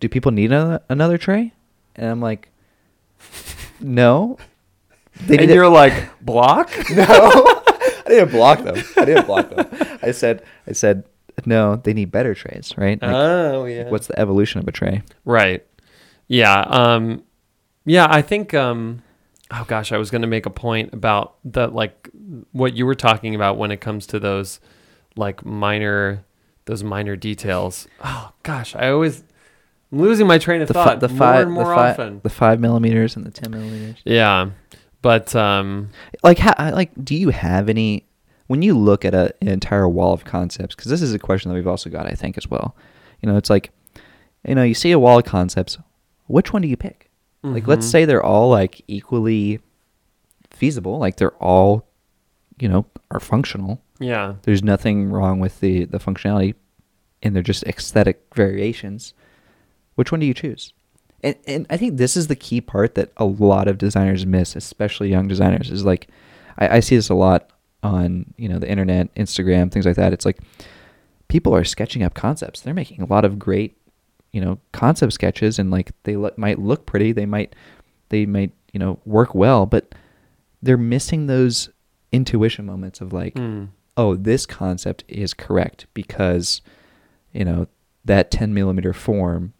do 0.00 0.08
people 0.08 0.32
need 0.32 0.50
a, 0.50 0.82
another 0.88 1.16
tray?" 1.16 1.52
And 1.94 2.10
I'm 2.10 2.20
like, 2.20 2.48
"No." 3.78 4.36
They 5.24 5.38
and 5.38 5.48
you're 5.48 5.62
it- 5.62 5.68
like 5.68 6.10
block. 6.20 6.72
no, 6.90 7.04
I 7.06 8.02
didn't 8.08 8.32
block 8.32 8.64
them. 8.64 8.82
I 8.96 9.04
didn't 9.04 9.26
block 9.26 9.50
them. 9.50 9.98
I 10.02 10.10
said, 10.10 10.42
I 10.66 10.72
said, 10.72 11.04
no, 11.46 11.76
they 11.76 11.92
need 11.92 12.10
better 12.10 12.34
trays, 12.34 12.74
right? 12.76 13.00
Like, 13.00 13.14
oh 13.14 13.64
yeah. 13.66 13.90
What's 13.90 14.08
the 14.08 14.18
evolution 14.18 14.58
of 14.60 14.66
a 14.66 14.72
tray? 14.72 15.02
Right. 15.24 15.64
Yeah. 16.26 16.60
Um, 16.62 17.22
yeah. 17.84 18.06
I 18.10 18.22
think. 18.22 18.54
Um, 18.54 19.02
oh 19.50 19.64
gosh, 19.66 19.92
I 19.92 19.98
was 19.98 20.10
going 20.10 20.22
to 20.22 20.28
make 20.28 20.46
a 20.46 20.50
point 20.50 20.92
about 20.92 21.36
the 21.44 21.68
like 21.68 22.08
what 22.52 22.74
you 22.74 22.86
were 22.86 22.94
talking 22.94 23.34
about 23.34 23.56
when 23.58 23.70
it 23.70 23.80
comes 23.80 24.06
to 24.08 24.18
those 24.18 24.60
like 25.16 25.44
minor 25.44 26.24
those 26.64 26.82
minor 26.82 27.16
details. 27.16 27.86
Oh 28.02 28.32
gosh, 28.42 28.74
I 28.74 28.88
always 28.90 29.22
I'm 29.92 30.00
losing 30.00 30.26
my 30.26 30.38
train 30.38 30.62
of 30.62 30.68
The, 30.68 30.74
fi- 30.74 30.84
thought 30.84 31.00
the 31.00 31.08
more 31.08 31.18
five, 31.18 31.42
and 31.46 31.52
more 31.52 31.64
the, 31.68 31.74
fi- 31.74 31.90
often. 31.90 32.20
the 32.22 32.30
five 32.30 32.58
millimeters 32.60 33.16
and 33.16 33.24
the 33.24 33.30
ten 33.30 33.50
millimeters. 33.52 34.00
Yeah, 34.04 34.50
but 35.02 35.36
um, 35.36 35.90
Like, 36.22 36.38
how, 36.38 36.54
like, 36.72 36.90
do 37.04 37.14
you 37.14 37.28
have 37.30 37.68
any? 37.68 38.06
When 38.46 38.60
you 38.60 38.76
look 38.76 39.04
at 39.06 39.14
a, 39.14 39.34
an 39.40 39.48
entire 39.48 39.88
wall 39.88 40.12
of 40.12 40.24
concepts, 40.24 40.74
because 40.74 40.90
this 40.90 41.00
is 41.00 41.14
a 41.14 41.18
question 41.18 41.48
that 41.50 41.54
we've 41.54 41.66
also 41.66 41.88
got, 41.90 42.06
I 42.06 42.10
think, 42.14 42.36
as 42.36 42.46
well. 42.48 42.76
You 43.22 43.30
know, 43.30 43.38
it's 43.38 43.48
like, 43.48 43.70
you 44.46 44.54
know, 44.54 44.62
you 44.62 44.74
see 44.74 44.90
a 44.92 44.98
wall 44.98 45.18
of 45.18 45.24
concepts. 45.24 45.78
Which 46.26 46.52
one 46.52 46.60
do 46.60 46.68
you 46.68 46.76
pick? 46.76 47.03
Like, 47.44 47.66
let's 47.68 47.86
Mhm. 47.86 47.90
say 47.90 48.04
they're 48.06 48.22
all 48.24 48.48
like 48.50 48.82
equally 48.88 49.60
feasible. 50.50 50.98
Like, 50.98 51.16
they're 51.16 51.34
all, 51.42 51.86
you 52.58 52.68
know, 52.68 52.86
are 53.10 53.20
functional. 53.20 53.80
yeah, 54.00 54.34
There's 54.42 54.62
nothing 54.62 55.10
wrong 55.10 55.38
with 55.40 55.60
the 55.60 55.84
the 55.84 55.98
functionality, 55.98 56.54
and 57.22 57.34
they're 57.36 57.42
just 57.42 57.62
aesthetic 57.64 58.22
variations. 58.34 59.14
Which 59.94 60.10
one 60.10 60.20
do 60.20 60.26
you 60.26 60.34
choose? 60.34 60.72
And 61.22 61.36
and 61.46 61.66
I 61.70 61.76
think 61.76 61.96
this 61.96 62.16
is 62.16 62.26
the 62.26 62.34
key 62.36 62.60
part 62.60 62.94
that 62.96 63.12
a 63.16 63.24
lot 63.24 63.68
of 63.68 63.78
designers 63.78 64.26
miss, 64.26 64.56
especially 64.56 65.10
young 65.10 65.28
designers. 65.28 65.70
Is 65.70 65.84
like, 65.84 66.08
I, 66.58 66.76
I 66.76 66.80
see 66.80 66.96
this 66.96 67.08
a 67.08 67.14
lot 67.14 67.50
on 67.82 68.32
you 68.36 68.48
know 68.48 68.58
the 68.58 68.68
internet, 68.70 69.14
Instagram, 69.14 69.70
things 69.70 69.86
like 69.86 69.96
that. 69.96 70.12
It's 70.12 70.24
like 70.26 70.38
people 71.28 71.54
are 71.54 71.64
sketching 71.64 72.02
up 72.02 72.14
concepts. 72.14 72.60
They're 72.62 72.74
making 72.74 73.00
a 73.02 73.06
lot 73.06 73.24
of 73.24 73.38
great, 73.38 73.76
you 74.34 74.40
know, 74.40 74.58
concept 74.72 75.12
sketches, 75.12 75.58
and 75.58 75.70
like 75.70 75.92
they 76.02 76.16
lo- 76.16 76.32
might 76.36 76.58
look 76.58 76.84
pretty. 76.86 77.12
They 77.12 77.26
might 77.26 77.54
they 78.08 78.26
might 78.26 78.52
you 78.72 78.80
know 78.80 78.98
work 79.06 79.34
well, 79.34 79.64
but 79.66 79.94
they're 80.62 80.76
missing 80.76 81.26
those 81.26 81.70
intuition 82.12 82.66
moments 82.66 83.00
of 83.00 83.12
like 83.12 83.34
Mm. 83.34 83.68
oh, 83.96 84.16
this 84.16 84.44
concept 84.46 85.04
is 85.08 85.34
correct 85.34 85.86
because, 85.94 86.60
you 87.32 87.44
know, 87.44 87.66
that 88.04 88.30
10 88.30 88.52
millimeter 88.54 88.92
form 88.92 89.52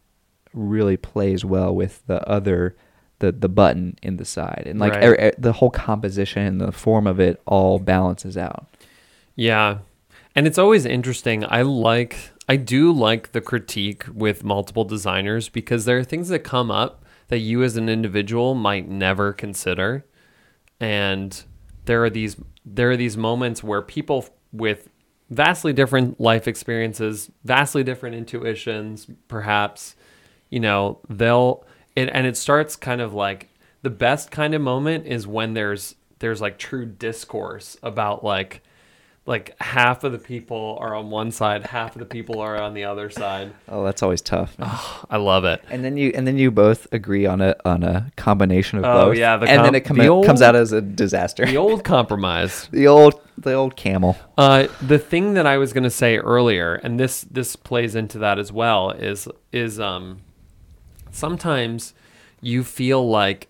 really 0.52 0.96
plays 0.96 1.44
well 1.44 1.74
with 1.74 2.02
the 2.06 2.26
other, 2.28 2.74
the, 3.20 3.30
the 3.32 3.48
button 3.48 3.96
in 4.02 4.16
the 4.16 4.24
side. 4.24 4.64
And 4.66 4.78
like 4.80 4.92
Right. 4.94 5.04
er- 5.04 5.16
er- 5.20 5.32
the 5.38 5.52
whole 5.52 5.70
composition 5.70 6.42
and 6.46 6.60
the 6.60 6.72
form 6.72 7.06
of 7.06 7.20
it 7.20 7.40
all 7.46 7.78
balances 7.78 8.36
out. 8.36 8.66
Yeah. 9.36 9.78
And 10.36 10.46
it's 10.46 10.58
always 10.58 10.84
interesting. 10.84 11.44
I 11.48 11.62
like 11.62 12.16
I 12.48 12.56
do 12.56 12.92
like 12.92 13.32
the 13.32 13.40
critique 13.40 14.04
with 14.12 14.44
multiple 14.44 14.84
designers 14.84 15.48
because 15.48 15.84
there 15.84 15.98
are 15.98 16.04
things 16.04 16.28
that 16.28 16.40
come 16.40 16.70
up 16.70 17.04
that 17.28 17.38
you 17.38 17.62
as 17.62 17.76
an 17.76 17.88
individual 17.88 18.54
might 18.54 18.88
never 18.88 19.32
consider. 19.32 20.04
And 20.78 21.42
there 21.86 22.04
are 22.04 22.10
these 22.10 22.36
there 22.66 22.90
are 22.90 22.96
these 22.96 23.16
moments 23.16 23.62
where 23.62 23.82
people 23.82 24.26
with 24.52 24.88
vastly 25.30 25.72
different 25.72 26.20
life 26.20 26.46
experiences, 26.46 27.30
vastly 27.44 27.82
different 27.82 28.16
intuitions, 28.16 29.06
perhaps, 29.28 29.96
you 30.50 30.60
know, 30.60 31.00
they'll 31.08 31.64
it, 31.96 32.08
and 32.12 32.26
it 32.26 32.36
starts 32.36 32.76
kind 32.76 33.00
of 33.00 33.14
like 33.14 33.48
the 33.82 33.90
best 33.90 34.30
kind 34.30 34.54
of 34.54 34.60
moment 34.60 35.06
is 35.06 35.26
when 35.26 35.54
there's 35.54 35.94
there's 36.18 36.40
like 36.40 36.58
true 36.58 36.86
discourse 36.86 37.76
about 37.82 38.24
like 38.24 38.62
like 39.26 39.54
half 39.60 40.04
of 40.04 40.12
the 40.12 40.18
people 40.18 40.76
are 40.80 40.94
on 40.94 41.08
one 41.08 41.30
side, 41.30 41.64
half 41.64 41.94
of 41.96 42.00
the 42.00 42.04
people 42.04 42.40
are 42.40 42.60
on 42.60 42.74
the 42.74 42.84
other 42.84 43.08
side. 43.08 43.52
Oh, 43.68 43.82
that's 43.82 44.02
always 44.02 44.20
tough. 44.20 44.54
I 44.58 45.16
love 45.16 45.44
it. 45.46 45.62
And 45.70 45.82
then 45.82 45.96
you 45.96 46.12
and 46.14 46.26
then 46.26 46.36
you 46.36 46.50
both 46.50 46.86
agree 46.92 47.24
on 47.24 47.40
a 47.40 47.56
on 47.64 47.82
a 47.84 48.12
combination 48.16 48.78
of 48.80 48.84
Oh, 48.84 49.06
both. 49.06 49.16
yeah, 49.16 49.36
the 49.38 49.48
and 49.48 49.64
then 49.64 49.74
it 49.74 49.80
come 49.80 49.96
the 49.96 50.12
out- 50.12 50.26
comes 50.26 50.42
out 50.42 50.54
as 50.54 50.72
a 50.72 50.82
disaster. 50.82 51.46
The 51.46 51.56
old 51.56 51.84
compromise. 51.84 52.68
the 52.72 52.86
old 52.86 53.18
the 53.38 53.54
old 53.54 53.76
camel. 53.76 54.16
Uh, 54.36 54.68
the 54.82 54.98
thing 54.98 55.34
that 55.34 55.46
I 55.46 55.56
was 55.56 55.72
going 55.72 55.84
to 55.84 55.90
say 55.90 56.18
earlier, 56.18 56.74
and 56.74 57.00
this 57.00 57.22
this 57.22 57.56
plays 57.56 57.94
into 57.94 58.18
that 58.18 58.38
as 58.38 58.52
well, 58.52 58.90
is 58.90 59.26
is 59.52 59.80
um, 59.80 60.20
sometimes 61.10 61.94
you 62.40 62.62
feel 62.64 63.08
like 63.08 63.48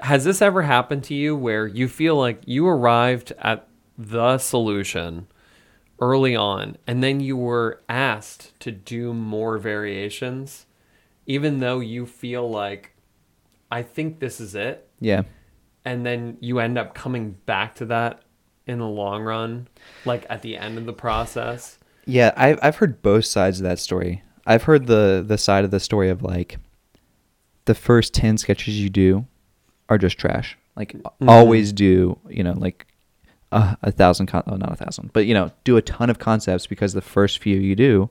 has 0.00 0.24
this 0.24 0.40
ever 0.40 0.62
happened 0.62 1.04
to 1.04 1.14
you 1.14 1.36
where 1.36 1.66
you 1.66 1.88
feel 1.88 2.16
like 2.16 2.40
you 2.46 2.66
arrived 2.66 3.32
at 3.38 3.66
the 3.98 4.38
solution 4.38 5.26
early 6.00 6.34
on 6.34 6.76
and 6.86 7.02
then 7.02 7.20
you 7.20 7.36
were 7.36 7.80
asked 7.88 8.58
to 8.60 8.72
do 8.72 9.14
more 9.14 9.58
variations 9.58 10.66
even 11.26 11.60
though 11.60 11.78
you 11.80 12.04
feel 12.04 12.48
like 12.50 12.94
I 13.70 13.82
think 13.82 14.18
this 14.18 14.40
is 14.40 14.54
it 14.56 14.88
Yeah. 15.00 15.22
and 15.84 16.04
then 16.04 16.36
you 16.40 16.58
end 16.58 16.76
up 16.78 16.94
coming 16.94 17.32
back 17.46 17.76
to 17.76 17.86
that 17.86 18.22
in 18.66 18.78
the 18.78 18.86
long 18.88 19.22
run 19.22 19.68
like 20.04 20.26
at 20.28 20.42
the 20.42 20.56
end 20.56 20.78
of 20.78 20.86
the 20.86 20.92
process 20.92 21.78
Yeah, 22.06 22.32
I've 22.36 22.58
I've 22.62 22.76
heard 22.76 23.00
both 23.00 23.24
sides 23.26 23.60
of 23.60 23.64
that 23.64 23.78
story. 23.78 24.22
I've 24.46 24.64
heard 24.64 24.86
the 24.88 25.24
the 25.26 25.38
side 25.38 25.64
of 25.64 25.70
the 25.70 25.80
story 25.80 26.10
of 26.10 26.22
like 26.22 26.58
the 27.66 27.74
first 27.74 28.12
ten 28.12 28.36
sketches 28.36 28.78
you 28.80 28.90
do 28.90 29.26
are 29.88 29.96
just 29.98 30.18
trash. 30.18 30.58
Like 30.76 30.92
Mhm. 30.94 31.28
always 31.28 31.72
do 31.72 32.18
you 32.28 32.42
know 32.42 32.52
like 32.52 32.86
a, 33.54 33.78
a 33.82 33.90
thousand 33.92 34.26
con- 34.26 34.42
oh 34.46 34.56
not 34.56 34.72
a 34.72 34.76
thousand 34.76 35.12
but 35.12 35.24
you 35.26 35.32
know 35.34 35.50
do 35.64 35.76
a 35.76 35.82
ton 35.82 36.10
of 36.10 36.18
concepts 36.18 36.66
because 36.66 36.92
the 36.92 37.00
first 37.00 37.38
few 37.38 37.56
you 37.58 37.74
do 37.76 38.10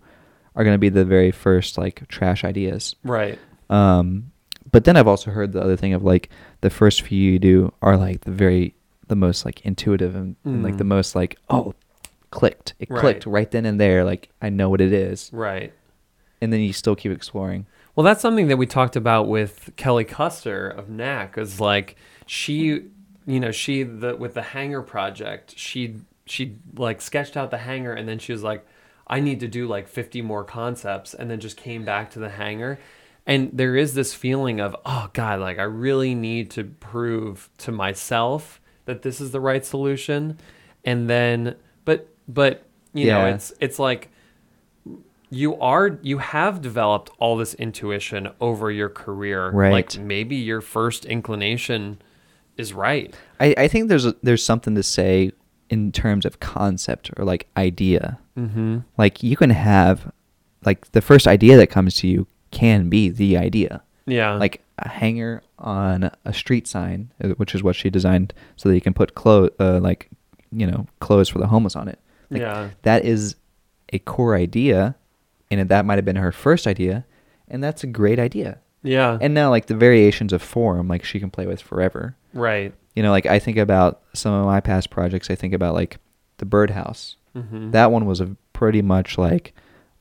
are 0.55 0.63
going 0.63 0.73
to 0.75 0.79
be 0.79 0.89
the 0.89 1.05
very 1.05 1.31
first 1.31 1.77
like 1.77 2.07
trash 2.07 2.43
ideas. 2.43 2.95
right 3.03 3.37
Um, 3.69 4.31
but 4.71 4.83
then 4.85 4.95
I've 4.97 5.07
also 5.07 5.29
heard 5.31 5.51
the 5.51 5.61
other 5.61 5.75
thing 5.75 5.93
of 5.93 6.03
like 6.03 6.29
the 6.61 6.69
first 6.69 7.01
few 7.01 7.19
you 7.31 7.39
do 7.39 7.73
are 7.81 7.97
like 7.97 8.21
the 8.21 8.31
very 8.31 8.75
the 9.07 9.15
most 9.15 9.45
like 9.45 9.61
intuitive 9.65 10.15
and, 10.15 10.35
and 10.45 10.63
like 10.63 10.77
the 10.77 10.83
Mm. 10.83 10.87
most 10.95 11.15
like 11.15 11.37
oh 11.49 11.73
clicked 12.31 12.73
it 12.79 12.89
Right. 12.89 12.99
clicked 12.99 13.25
right 13.25 13.49
then 13.51 13.65
and 13.65 13.79
there 13.79 14.03
like 14.03 14.29
I 14.41 14.49
know 14.49 14.69
what 14.69 14.81
it 14.81 14.93
is 14.93 15.29
right 15.33 15.71
and 16.41 16.51
then 16.51 16.59
you 16.61 16.73
still 16.73 16.95
keep 16.95 17.11
exploring. 17.11 17.65
Well, 17.95 18.03
that's 18.03 18.21
something 18.21 18.47
that 18.47 18.57
we 18.57 18.65
talked 18.65 18.95
about 18.95 19.27
with 19.29 19.69
Kelly 19.77 20.03
Custer 20.03 20.67
of 20.67 20.89
Knack. 20.89 21.37
Is 21.37 21.59
like 21.61 21.95
she, 22.25 22.85
you 23.25 23.39
know, 23.39 23.51
she 23.51 23.83
the 23.83 24.15
with 24.15 24.33
the 24.33 24.41
hanger 24.41 24.81
project, 24.81 25.53
she 25.57 25.95
she 26.25 26.55
like 26.75 27.01
sketched 27.01 27.35
out 27.37 27.51
the 27.51 27.57
hanger, 27.59 27.93
and 27.93 28.07
then 28.07 28.19
she 28.19 28.31
was 28.31 28.43
like, 28.43 28.65
I 29.07 29.19
need 29.19 29.39
to 29.41 29.47
do 29.47 29.67
like 29.67 29.87
fifty 29.87 30.21
more 30.21 30.43
concepts, 30.43 31.13
and 31.13 31.29
then 31.29 31.39
just 31.39 31.57
came 31.57 31.83
back 31.85 32.11
to 32.11 32.19
the 32.19 32.29
hanger. 32.29 32.79
And 33.25 33.51
there 33.53 33.77
is 33.77 33.93
this 33.93 34.13
feeling 34.13 34.59
of, 34.59 34.75
oh 34.85 35.09
God, 35.13 35.39
like 35.39 35.57
I 35.57 35.63
really 35.63 36.13
need 36.13 36.51
to 36.51 36.65
prove 36.65 37.49
to 37.59 37.71
myself 37.71 38.59
that 38.85 39.01
this 39.01 39.21
is 39.21 39.31
the 39.31 39.39
right 39.39 39.65
solution. 39.65 40.37
And 40.83 41.09
then, 41.09 41.55
but 41.85 42.09
but 42.27 42.65
you 42.93 43.07
know, 43.07 43.25
it's 43.35 43.53
it's 43.61 43.79
like 43.79 44.09
you 45.29 45.55
are 45.59 45.97
you 46.01 46.17
have 46.19 46.61
developed 46.61 47.09
all 47.17 47.37
this 47.37 47.53
intuition 47.55 48.29
over 48.39 48.69
your 48.69 48.89
career 48.89 49.49
Right. 49.51 49.71
like 49.71 49.97
maybe 49.97 50.35
your 50.35 50.61
first 50.61 51.05
inclination 51.05 51.99
is 52.57 52.73
right 52.73 53.13
I, 53.39 53.53
I 53.57 53.67
think 53.67 53.89
there's 53.89 54.05
a, 54.05 54.15
there's 54.23 54.43
something 54.43 54.75
to 54.75 54.83
say 54.83 55.31
in 55.69 55.91
terms 55.91 56.25
of 56.25 56.39
concept 56.39 57.09
or 57.17 57.25
like 57.25 57.47
idea. 57.57 58.19
mm-hmm 58.37 58.79
Like 58.97 59.23
you 59.23 59.35
can 59.35 59.49
have 59.49 60.11
like 60.65 60.91
the 60.91 61.01
first 61.01 61.27
idea 61.27 61.57
that 61.57 61.67
comes 61.67 61.95
to 61.97 62.07
you 62.07 62.27
can 62.51 62.89
be 62.89 63.09
the 63.09 63.37
idea. 63.37 63.81
yeah 64.05 64.33
like 64.35 64.61
a 64.77 64.87
hanger 64.89 65.41
on 65.59 66.09
a 66.25 66.33
street 66.33 66.67
sign, 66.67 67.11
uh, 67.23 67.29
which 67.37 67.53
is 67.55 67.61
what 67.63 67.75
she 67.75 67.89
designed, 67.89 68.33
so 68.55 68.67
that 68.69 68.75
you 68.75 68.81
can 68.81 68.93
put 68.93 69.13
clothes, 69.15 69.51
uh, 69.59 69.79
like 69.79 70.09
you 70.51 70.65
know, 70.67 70.85
clothes 70.99 71.29
for 71.29 71.39
the 71.39 71.47
homeless 71.47 71.75
on 71.75 71.87
it. 71.87 71.99
Like, 72.29 72.41
Yeah. 72.41 72.69
that 72.83 73.05
is 73.05 73.35
a 73.91 73.99
core 73.99 74.35
idea, 74.35 74.95
and 75.51 75.69
that 75.69 75.85
might 75.85 75.95
have 75.99 76.05
been 76.05 76.15
her 76.17 76.31
first 76.31 76.65
idea, 76.67 77.05
and 77.47 77.63
that's 77.63 77.83
a 77.83 77.87
great 77.87 78.19
idea. 78.19 78.57
yeah 78.83 79.17
And 79.21 79.33
now, 79.33 79.49
like 79.51 79.67
the 79.67 79.75
variations 79.75 80.33
of 80.33 80.41
form, 80.41 80.87
like 80.87 81.03
she 81.03 81.19
can 81.19 81.29
play 81.29 81.45
with 81.45 81.61
forever. 81.61 82.15
Right 82.33 82.73
You 82.95 83.03
know, 83.03 83.11
like 83.11 83.25
I 83.25 83.39
think 83.39 83.57
about 83.57 84.01
some 84.13 84.33
of 84.33 84.45
my 84.45 84.59
past 84.59 84.89
projects. 84.89 85.29
I 85.29 85.35
think 85.35 85.53
about 85.53 85.73
like 85.73 85.97
the 86.37 86.45
birdhouse. 86.45 87.15
mm-hmm. 87.35 87.71
That 87.71 87.91
one 87.91 88.05
was 88.05 88.19
a 88.21 88.35
pretty 88.53 88.81
much 88.81 89.17
like, 89.17 89.53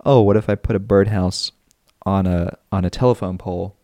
oh, 0.04 0.20
what 0.22 0.36
if 0.36 0.48
I 0.50 0.54
put 0.56 0.76
a 0.76 0.80
birdhouse 0.80 1.52
on 2.04 2.26
a 2.26 2.56
on 2.70 2.84
a 2.84 2.90
telephone 2.90 3.38
pole, 3.38 3.76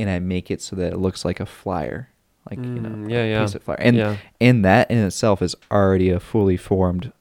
and 0.00 0.08
I 0.08 0.18
make 0.20 0.50
it 0.50 0.62
so 0.62 0.76
that 0.76 0.92
it 0.92 0.98
looks 0.98 1.24
like 1.24 1.40
a 1.40 1.46
flyer, 1.46 2.08
like 2.48 2.58
you 2.58 2.80
know, 2.80 2.88
Mm, 2.90 3.10
yeah, 3.10 3.22
a 3.24 3.30
yeah. 3.30 3.40
piece 3.42 3.54
of 3.54 3.62
flyer, 3.64 3.80
and 3.80 3.96
Yeah. 3.96 4.16
and 4.40 4.64
that 4.64 4.90
in 4.90 4.98
itself 4.98 5.42
is 5.42 5.54
already 5.70 6.08
a 6.10 6.20
fully 6.20 6.56
formed, 6.56 7.12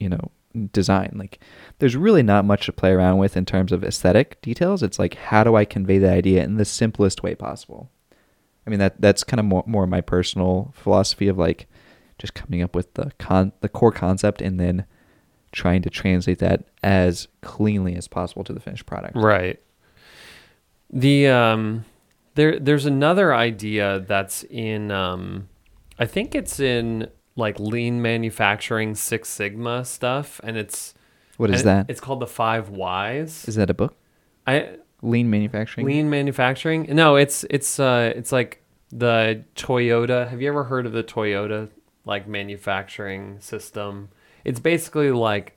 you 0.00 0.08
know, 0.08 0.30
design. 0.72 1.12
Like, 1.16 1.38
there's 1.78 1.96
really 1.96 2.22
not 2.22 2.44
much 2.44 2.66
to 2.66 2.72
play 2.72 2.90
around 2.92 3.18
with 3.18 3.36
in 3.36 3.44
terms 3.44 3.72
of 3.72 3.84
aesthetic 3.84 4.40
details. 4.42 4.82
It's 4.82 4.98
like, 4.98 5.14
how 5.14 5.44
do 5.44 5.54
I 5.54 5.64
convey 5.64 5.98
the 5.98 6.10
idea 6.10 6.42
in 6.44 6.56
the 6.56 6.64
simplest 6.64 7.22
way 7.22 7.34
possible? 7.34 7.90
I 8.66 8.70
mean, 8.70 8.78
that 8.78 9.00
that's 9.00 9.24
kind 9.24 9.40
of 9.40 9.46
more 9.46 9.64
more 9.66 9.86
my 9.86 10.00
personal 10.00 10.72
philosophy 10.76 11.28
of 11.28 11.38
like 11.38 11.66
just 12.18 12.34
coming 12.34 12.62
up 12.62 12.74
with 12.74 12.94
the 12.94 13.12
con 13.18 13.52
the 13.60 13.68
core 13.68 13.92
concept 13.92 14.40
and 14.40 14.58
then 14.58 14.86
trying 15.52 15.82
to 15.82 15.90
translate 15.90 16.38
that 16.40 16.64
as 16.82 17.28
cleanly 17.40 17.94
as 17.94 18.08
possible 18.08 18.44
to 18.44 18.52
the 18.52 18.60
finished 18.60 18.86
product. 18.86 19.16
Right. 19.16 19.60
The 20.90 21.28
um 21.28 21.84
there 22.34 22.58
there's 22.58 22.86
another 22.86 23.34
idea 23.34 24.04
that's 24.06 24.44
in 24.44 24.90
um 24.90 25.48
I 25.98 26.06
think 26.06 26.34
it's 26.34 26.58
in 26.58 27.08
like 27.36 27.58
lean 27.58 28.00
manufacturing 28.02 28.94
Six 28.94 29.28
Sigma 29.28 29.84
stuff 29.84 30.40
and 30.44 30.56
it's 30.56 30.94
What 31.36 31.50
is 31.50 31.64
that? 31.64 31.86
It's 31.88 32.00
called 32.00 32.20
the 32.20 32.26
5 32.26 32.70
whys. 32.70 33.44
Is 33.46 33.56
that 33.56 33.70
a 33.70 33.74
book? 33.74 33.96
I 34.46 34.76
Lean 35.04 35.28
manufacturing. 35.28 35.86
Lean 35.86 36.08
manufacturing? 36.08 36.86
No, 36.90 37.16
it's 37.16 37.44
it's 37.50 37.78
uh 37.78 38.12
it's 38.16 38.32
like 38.32 38.62
the 38.90 39.44
Toyota. 39.54 40.28
Have 40.28 40.40
you 40.40 40.48
ever 40.48 40.64
heard 40.64 40.86
of 40.86 40.92
the 40.92 41.04
Toyota 41.04 41.68
like 42.04 42.26
manufacturing 42.26 43.38
system? 43.40 44.08
It's 44.44 44.60
basically 44.60 45.10
like 45.10 45.56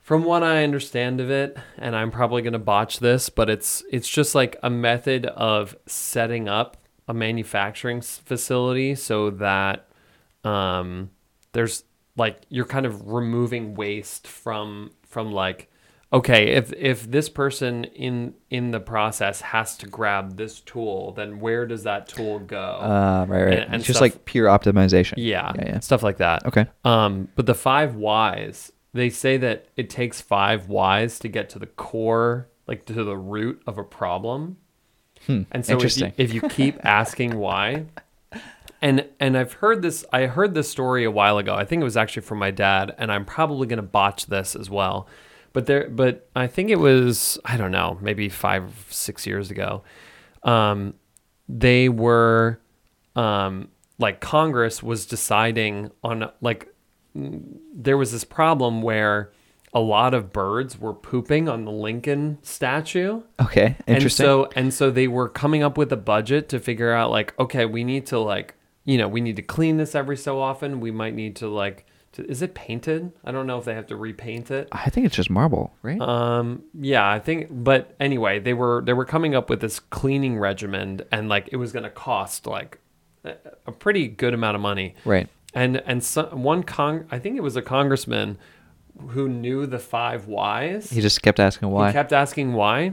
from 0.00 0.24
what 0.24 0.42
I 0.42 0.62
understand 0.62 1.20
of 1.20 1.30
it, 1.30 1.56
and 1.78 1.94
I'm 1.94 2.10
probably 2.10 2.42
going 2.42 2.52
to 2.52 2.58
botch 2.58 3.00
this, 3.00 3.30
but 3.30 3.50
it's 3.50 3.82
it's 3.90 4.08
just 4.08 4.34
like 4.34 4.56
a 4.62 4.70
method 4.70 5.26
of 5.26 5.76
setting 5.86 6.48
up 6.48 6.76
a 7.08 7.14
manufacturing 7.14 8.00
facility 8.00 8.94
so 8.94 9.30
that 9.30 9.88
um, 10.44 11.10
there's 11.52 11.84
like 12.16 12.42
you're 12.48 12.64
kind 12.64 12.86
of 12.86 13.08
removing 13.08 13.74
waste 13.74 14.26
from 14.28 14.92
from 15.02 15.32
like 15.32 15.69
okay 16.12 16.48
if 16.54 16.72
if 16.72 17.10
this 17.10 17.28
person 17.28 17.84
in 17.84 18.34
in 18.50 18.70
the 18.72 18.80
process 18.80 19.40
has 19.40 19.76
to 19.78 19.86
grab 19.86 20.36
this 20.36 20.60
tool 20.60 21.12
then 21.12 21.38
where 21.40 21.66
does 21.66 21.84
that 21.84 22.08
tool 22.08 22.38
go 22.40 22.56
Uh, 22.80 23.26
right, 23.28 23.42
right. 23.44 23.52
And- 23.52 23.64
and 23.66 23.74
it's 23.76 23.86
just 23.86 23.98
stuff- 23.98 24.14
like 24.14 24.24
pure 24.24 24.48
optimization. 24.48 25.14
yeah, 25.18 25.52
yeah, 25.56 25.66
yeah. 25.66 25.80
stuff 25.80 26.02
like 26.02 26.16
that 26.18 26.44
Okay. 26.46 26.66
um 26.84 27.28
but 27.36 27.46
the 27.46 27.54
five 27.54 27.94
whys 27.94 28.72
they 28.92 29.08
say 29.10 29.36
that 29.36 29.66
it 29.76 29.88
takes 29.88 30.20
five 30.20 30.68
whys 30.68 31.18
to 31.20 31.28
get 31.28 31.48
to 31.50 31.58
the 31.60 31.66
core 31.66 32.48
like 32.66 32.84
to 32.86 33.04
the 33.04 33.16
root 33.16 33.62
of 33.66 33.78
a 33.78 33.84
problem 33.84 34.56
Hmm. 35.26 35.42
and 35.52 35.66
so 35.66 35.78
if 35.78 35.98
you, 35.98 36.12
if 36.16 36.32
you 36.32 36.40
keep 36.48 36.78
asking 36.84 37.36
why, 37.36 37.84
and 38.80 39.04
and 39.20 39.36
I've 39.36 39.52
heard 39.52 39.82
this, 39.82 40.02
I 40.14 40.22
heard 40.26 40.54
this 40.54 40.70
story 40.70 41.04
a 41.04 41.10
while 41.10 41.36
ago. 41.36 41.54
I 41.54 41.66
think 41.66 41.80
it 41.80 41.84
was 41.84 41.98
actually 41.98 42.22
from 42.22 42.38
my 42.38 42.50
dad, 42.50 42.94
and 42.96 43.12
I'm 43.12 43.26
probably 43.26 43.66
going 43.66 43.76
to 43.76 43.82
botch 43.82 44.26
this 44.28 44.56
as 44.56 44.70
well. 44.70 45.06
But 45.52 45.66
there, 45.66 45.88
but 45.88 46.28
I 46.36 46.46
think 46.46 46.70
it 46.70 46.78
was 46.78 47.38
I 47.44 47.56
don't 47.56 47.72
know, 47.72 47.98
maybe 48.00 48.28
five 48.28 48.86
six 48.90 49.26
years 49.26 49.50
ago. 49.50 49.82
Um, 50.42 50.94
they 51.48 51.88
were, 51.88 52.60
um, 53.16 53.68
like 53.98 54.20
Congress 54.20 54.82
was 54.82 55.06
deciding 55.06 55.90
on 56.02 56.30
like 56.40 56.72
there 57.14 57.96
was 57.96 58.12
this 58.12 58.24
problem 58.24 58.82
where 58.82 59.32
a 59.72 59.80
lot 59.80 60.14
of 60.14 60.32
birds 60.32 60.78
were 60.78 60.94
pooping 60.94 61.48
on 61.48 61.64
the 61.64 61.70
Lincoln 61.70 62.38
statue. 62.42 63.22
Okay. 63.40 63.76
Interesting. 63.86 64.26
And 64.26 64.30
so 64.30 64.50
and 64.56 64.74
so 64.74 64.90
they 64.90 65.08
were 65.08 65.28
coming 65.28 65.62
up 65.62 65.78
with 65.78 65.92
a 65.92 65.96
budget 65.96 66.48
to 66.50 66.58
figure 66.58 66.92
out 66.92 67.10
like, 67.10 67.38
okay, 67.38 67.66
we 67.66 67.84
need 67.84 68.06
to 68.06 68.18
like, 68.18 68.54
you 68.84 68.98
know, 68.98 69.08
we 69.08 69.20
need 69.20 69.36
to 69.36 69.42
clean 69.42 69.76
this 69.76 69.94
every 69.94 70.16
so 70.16 70.40
often. 70.40 70.80
We 70.80 70.90
might 70.90 71.14
need 71.14 71.36
to 71.36 71.48
like, 71.48 71.86
is 72.28 72.42
it 72.42 72.54
painted? 72.54 73.12
I 73.24 73.32
don't 73.32 73.46
know 73.46 73.58
if 73.58 73.64
they 73.64 73.74
have 73.74 73.86
to 73.88 73.96
repaint 73.96 74.50
it. 74.50 74.68
I 74.72 74.90
think 74.90 75.06
it's 75.06 75.16
just 75.16 75.30
marble, 75.30 75.72
right? 75.82 76.00
Um, 76.00 76.62
yeah, 76.74 77.08
I 77.08 77.18
think, 77.18 77.48
but 77.50 77.94
anyway, 78.00 78.38
they 78.38 78.54
were 78.54 78.82
they 78.84 78.92
were 78.92 79.04
coming 79.04 79.34
up 79.34 79.50
with 79.50 79.60
this 79.60 79.80
cleaning 79.80 80.38
regimen, 80.38 81.02
and 81.10 81.28
like 81.28 81.48
it 81.52 81.56
was 81.56 81.72
going 81.72 81.84
to 81.84 81.90
cost 81.90 82.46
like 82.46 82.78
a, 83.24 83.72
pretty 83.72 84.08
good 84.08 84.34
amount 84.34 84.54
of 84.54 84.60
money. 84.60 84.94
right. 85.04 85.28
And 85.52 85.78
and 85.78 86.04
one 86.32 86.62
con, 86.62 87.06
I 87.10 87.18
think 87.18 87.36
it 87.36 87.42
was 87.42 87.56
a 87.56 87.62
congressman 87.62 88.38
who 89.08 89.28
knew 89.28 89.66
the 89.66 89.80
five 89.80 90.26
whys. 90.28 90.90
He 90.90 91.00
just 91.00 91.22
kept 91.22 91.40
asking 91.40 91.70
why. 91.70 91.88
He 91.88 91.92
kept 91.92 92.12
asking 92.12 92.52
why. 92.52 92.92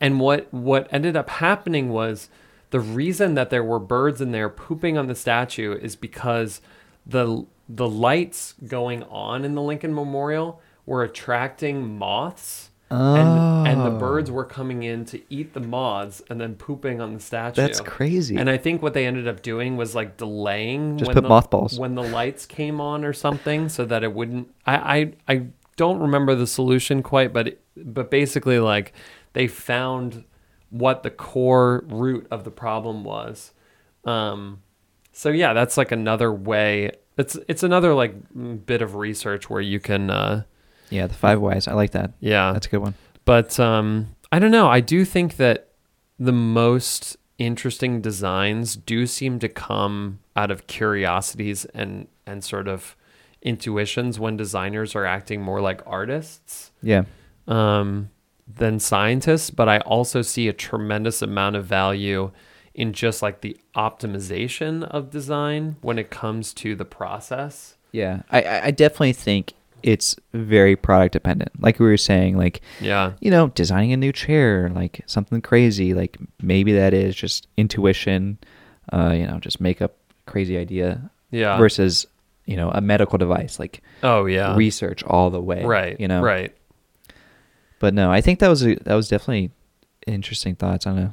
And 0.00 0.20
what 0.20 0.52
what 0.52 0.88
ended 0.92 1.16
up 1.16 1.28
happening 1.30 1.88
was 1.88 2.28
the 2.70 2.80
reason 2.80 3.34
that 3.34 3.50
there 3.50 3.64
were 3.64 3.78
birds 3.78 4.20
in 4.20 4.30
there 4.30 4.48
pooping 4.48 4.96
on 4.96 5.06
the 5.06 5.14
statue 5.14 5.72
is 5.72 5.96
because 5.96 6.60
the 7.06 7.44
the 7.68 7.88
lights 7.88 8.54
going 8.66 9.02
on 9.04 9.44
in 9.44 9.54
the 9.54 9.62
Lincoln 9.62 9.94
Memorial 9.94 10.60
were 10.86 11.02
attracting 11.02 11.98
moths. 11.98 12.70
And, 12.90 13.36
and 13.66 13.84
the 13.84 13.90
Oh. 13.90 13.98
birds 13.98 14.30
were 14.30 14.46
coming 14.46 14.82
in 14.82 15.04
to 15.06 15.20
eat 15.28 15.52
the 15.52 15.60
moths 15.60 16.22
and 16.30 16.40
then 16.40 16.54
pooping 16.54 17.02
on 17.02 17.12
the 17.12 17.20
statue. 17.20 17.60
That's 17.60 17.82
crazy. 17.82 18.36
And 18.38 18.48
I 18.48 18.56
think 18.56 18.80
what 18.80 18.94
they 18.94 19.04
ended 19.06 19.28
up 19.28 19.42
doing 19.42 19.76
was 19.76 19.94
like 19.94 20.16
delaying 20.16 20.96
Just 20.96 21.08
when 21.08 21.14
put 21.14 21.20
the, 21.20 21.28
mothballs. 21.28 21.78
when 21.78 21.94
the 21.96 22.02
lights 22.02 22.46
came 22.46 22.80
on 22.80 23.04
or 23.04 23.12
something, 23.12 23.68
so 23.68 23.84
that 23.84 24.02
it 24.02 24.14
wouldn't. 24.14 24.48
I 24.66 25.12
I, 25.28 25.34
I 25.34 25.42
don't 25.76 25.98
remember 26.00 26.34
the 26.34 26.46
solution 26.46 27.02
quite, 27.02 27.34
but 27.34 27.48
it, 27.48 27.60
but 27.76 28.10
basically 28.10 28.58
like 28.58 28.94
they 29.34 29.46
found 29.48 30.24
what 30.70 31.02
the 31.02 31.10
core 31.10 31.84
root 31.88 32.26
of 32.30 32.44
the 32.44 32.50
problem 32.50 33.04
was. 33.04 33.52
Um, 34.06 34.62
so 35.12 35.28
yeah, 35.28 35.52
that's 35.52 35.76
like 35.76 35.92
another 35.92 36.32
way. 36.32 36.92
It's 37.18 37.36
it's 37.48 37.62
another 37.62 37.92
like 37.94 38.14
bit 38.66 38.80
of 38.80 38.94
research 38.94 39.50
where 39.50 39.60
you 39.60 39.80
can. 39.80 40.10
Uh, 40.10 40.44
yeah, 40.90 41.06
the 41.06 41.14
five 41.14 41.40
whys. 41.40 41.68
I 41.68 41.74
like 41.74 41.90
that. 41.90 42.12
yeah, 42.20 42.52
That's 42.52 42.66
a 42.66 42.70
good 42.70 42.78
one. 42.80 42.94
but 43.26 43.60
um, 43.60 44.14
I 44.32 44.38
don't 44.38 44.50
know. 44.52 44.68
I 44.68 44.80
do 44.80 45.04
think 45.04 45.36
that 45.36 45.68
the 46.18 46.32
most 46.32 47.16
interesting 47.36 48.00
designs 48.00 48.74
do 48.74 49.06
seem 49.06 49.38
to 49.40 49.48
come 49.48 50.18
out 50.34 50.50
of 50.50 50.66
curiosities 50.66 51.64
and 51.66 52.08
and 52.26 52.42
sort 52.42 52.68
of 52.68 52.96
intuitions 53.42 54.18
when 54.18 54.36
designers 54.36 54.94
are 54.96 55.04
acting 55.04 55.40
more 55.42 55.60
like 55.60 55.80
artists 55.86 56.72
Yeah. 56.82 57.04
um, 57.46 58.10
than 58.52 58.80
scientists. 58.80 59.50
But 59.50 59.68
I 59.68 59.78
also 59.80 60.22
see 60.22 60.48
a 60.48 60.52
tremendous 60.52 61.22
amount 61.22 61.56
of 61.56 61.64
value 61.64 62.30
in 62.78 62.92
just 62.92 63.22
like 63.22 63.40
the 63.40 63.56
optimization 63.74 64.84
of 64.84 65.10
design 65.10 65.76
when 65.82 65.98
it 65.98 66.10
comes 66.10 66.54
to 66.54 66.74
the 66.76 66.84
process. 66.84 67.76
Yeah. 67.92 68.22
I, 68.30 68.60
I 68.66 68.70
definitely 68.70 69.14
think 69.14 69.54
it's 69.82 70.14
very 70.32 70.76
product 70.76 71.12
dependent. 71.12 71.50
Like 71.60 71.78
we 71.80 71.86
were 71.86 71.96
saying, 71.96 72.36
like 72.36 72.60
Yeah. 72.80 73.12
you 73.20 73.30
know, 73.30 73.48
designing 73.48 73.92
a 73.92 73.96
new 73.96 74.12
chair, 74.12 74.68
like 74.70 75.02
something 75.06 75.40
crazy, 75.42 75.92
like 75.92 76.18
maybe 76.40 76.72
that 76.74 76.94
is 76.94 77.16
just 77.16 77.48
intuition, 77.56 78.38
uh, 78.92 79.12
you 79.14 79.26
know, 79.26 79.38
just 79.40 79.60
make 79.60 79.82
up 79.82 79.96
a 80.26 80.30
crazy 80.30 80.56
idea. 80.56 81.10
Yeah. 81.32 81.58
Versus, 81.58 82.06
you 82.46 82.56
know, 82.56 82.70
a 82.70 82.80
medical 82.80 83.18
device, 83.18 83.58
like 83.58 83.82
Oh 84.04 84.26
yeah. 84.26 84.54
research 84.56 85.02
all 85.02 85.30
the 85.30 85.40
way. 85.40 85.64
right. 85.64 85.98
You 85.98 86.06
know. 86.08 86.22
Right. 86.22 86.54
But 87.80 87.92
no, 87.94 88.10
I 88.10 88.20
think 88.20 88.38
that 88.38 88.48
was 88.48 88.64
a, 88.64 88.74
that 88.76 88.94
was 88.94 89.08
definitely 89.08 89.50
interesting 90.06 90.54
thoughts 90.54 90.86
on 90.86 90.98
it. 90.98 91.10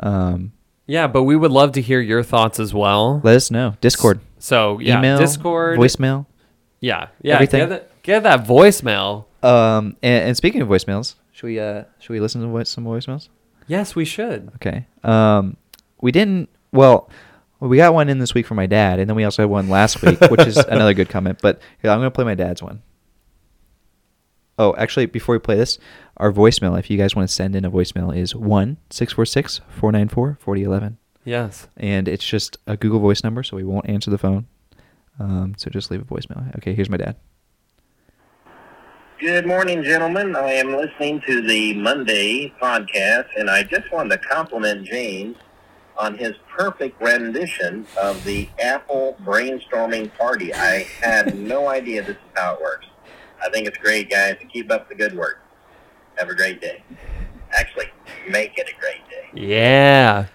Um, 0.00 0.52
Yeah, 0.86 1.06
but 1.06 1.22
we 1.22 1.36
would 1.36 1.50
love 1.52 1.72
to 1.72 1.80
hear 1.80 2.00
your 2.00 2.22
thoughts 2.22 2.58
as 2.60 2.74
well. 2.74 3.20
let 3.24 3.36
us 3.36 3.50
know. 3.50 3.76
Discord, 3.80 4.20
So 4.38 4.78
yeah, 4.80 4.98
email, 4.98 5.18
Discord, 5.18 5.78
voicemail. 5.78 6.26
Yeah, 6.80 7.08
yeah. 7.22 7.34
everything. 7.34 7.60
Get 7.60 7.68
that, 7.68 8.02
get 8.02 8.22
that 8.24 8.44
voicemail. 8.46 9.26
Um, 9.42 9.96
and, 10.02 10.28
and 10.28 10.36
speaking 10.36 10.60
of 10.62 10.68
voicemails, 10.68 11.14
should 11.32 11.46
we 11.46 11.60
uh 11.60 11.84
should 12.00 12.12
we 12.12 12.20
listen 12.20 12.40
to 12.42 12.48
voice, 12.48 12.68
some 12.68 12.84
voicemails? 12.84 13.28
Yes, 13.68 13.94
we 13.94 14.04
should. 14.04 14.50
Okay. 14.56 14.86
Um, 15.04 15.56
we 16.00 16.10
didn't. 16.12 16.48
Well, 16.72 17.08
we 17.60 17.76
got 17.76 17.94
one 17.94 18.08
in 18.08 18.18
this 18.18 18.34
week 18.34 18.46
from 18.46 18.56
my 18.56 18.66
dad, 18.66 18.98
and 18.98 19.08
then 19.08 19.14
we 19.16 19.22
also 19.24 19.42
had 19.42 19.50
one 19.50 19.68
last 19.68 20.02
week, 20.02 20.20
which 20.22 20.46
is 20.46 20.56
another 20.68 20.94
good 20.94 21.08
comment. 21.08 21.38
But 21.40 21.60
here, 21.80 21.90
I'm 21.90 21.98
gonna 21.98 22.10
play 22.10 22.24
my 22.24 22.34
dad's 22.34 22.62
one. 22.62 22.82
Oh, 24.58 24.74
actually, 24.76 25.06
before 25.06 25.34
we 25.34 25.38
play 25.38 25.56
this, 25.56 25.78
our 26.18 26.30
voicemail, 26.30 26.78
if 26.78 26.90
you 26.90 26.98
guys 26.98 27.16
want 27.16 27.28
to 27.28 27.34
send 27.34 27.56
in 27.56 27.64
a 27.64 27.70
voicemail, 27.70 28.14
is 28.16 28.34
1 28.34 28.76
494 28.90 30.38
4011. 30.40 30.98
Yes. 31.24 31.68
and 31.76 32.08
it's 32.08 32.24
just 32.24 32.58
a 32.66 32.76
Google 32.76 32.98
Voice 32.98 33.22
number, 33.22 33.42
so 33.42 33.56
we 33.56 33.64
won't 33.64 33.88
answer 33.88 34.10
the 34.10 34.18
phone. 34.18 34.46
Um, 35.20 35.54
so 35.56 35.70
just 35.70 35.90
leave 35.90 36.02
a 36.02 36.04
voicemail. 36.04 36.54
Okay, 36.56 36.74
here's 36.74 36.90
my 36.90 36.96
dad. 36.96 37.16
Good 39.20 39.46
morning, 39.46 39.84
gentlemen. 39.84 40.34
I 40.34 40.50
am 40.54 40.74
listening 40.74 41.20
to 41.28 41.42
the 41.46 41.74
Monday 41.74 42.52
podcast, 42.60 43.28
and 43.38 43.48
I 43.48 43.62
just 43.62 43.90
wanted 43.92 44.20
to 44.20 44.28
compliment 44.28 44.84
James 44.84 45.36
on 45.96 46.18
his 46.18 46.32
perfect 46.50 47.00
rendition 47.00 47.86
of 48.00 48.24
the 48.24 48.48
Apple 48.60 49.16
brainstorming 49.24 50.12
party. 50.18 50.52
I 50.52 50.88
had 51.00 51.38
no 51.38 51.68
idea 51.68 52.02
this 52.02 52.16
is 52.16 52.22
how 52.34 52.54
it 52.54 52.60
works. 52.60 52.86
I 53.44 53.50
think 53.50 53.66
it's 53.66 53.78
great, 53.78 54.08
guys, 54.08 54.36
keep 54.52 54.70
up 54.70 54.88
the 54.88 54.94
good 54.94 55.16
work. 55.16 55.42
Have 56.16 56.28
a 56.28 56.34
great 56.34 56.60
day. 56.60 56.82
Actually, 57.52 57.86
make 58.28 58.56
it 58.58 58.68
a 58.68 58.80
great 58.80 59.08
day. 59.08 59.28
Yeah. 59.34 60.26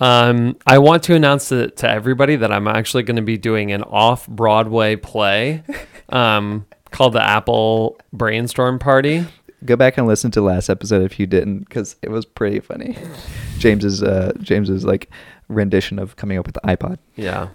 Um, 0.00 0.56
I 0.66 0.78
want 0.78 1.04
to 1.04 1.14
announce 1.14 1.48
to, 1.48 1.70
to 1.70 1.88
everybody 1.88 2.36
that 2.36 2.52
I'm 2.52 2.68
actually 2.68 3.04
going 3.04 3.16
to 3.16 3.22
be 3.22 3.38
doing 3.38 3.72
an 3.72 3.82
off 3.82 4.26
Broadway 4.26 4.96
play 4.96 5.62
um, 6.08 6.66
called 6.90 7.14
the 7.14 7.22
Apple 7.22 7.96
Brainstorm 8.12 8.78
Party. 8.78 9.24
Go 9.64 9.76
back 9.76 9.96
and 9.96 10.06
listen 10.06 10.30
to 10.32 10.42
last 10.42 10.68
episode 10.68 11.02
if 11.02 11.18
you 11.18 11.26
didn't, 11.26 11.60
because 11.60 11.96
it 12.02 12.10
was 12.10 12.26
pretty 12.26 12.60
funny. 12.60 12.98
James's 13.58 14.02
uh, 14.02 14.32
James's 14.40 14.84
like 14.84 15.08
rendition 15.48 15.98
of 15.98 16.16
coming 16.16 16.38
up 16.38 16.46
with 16.46 16.54
the 16.54 16.60
iPod. 16.60 16.98
Yeah. 17.16 17.48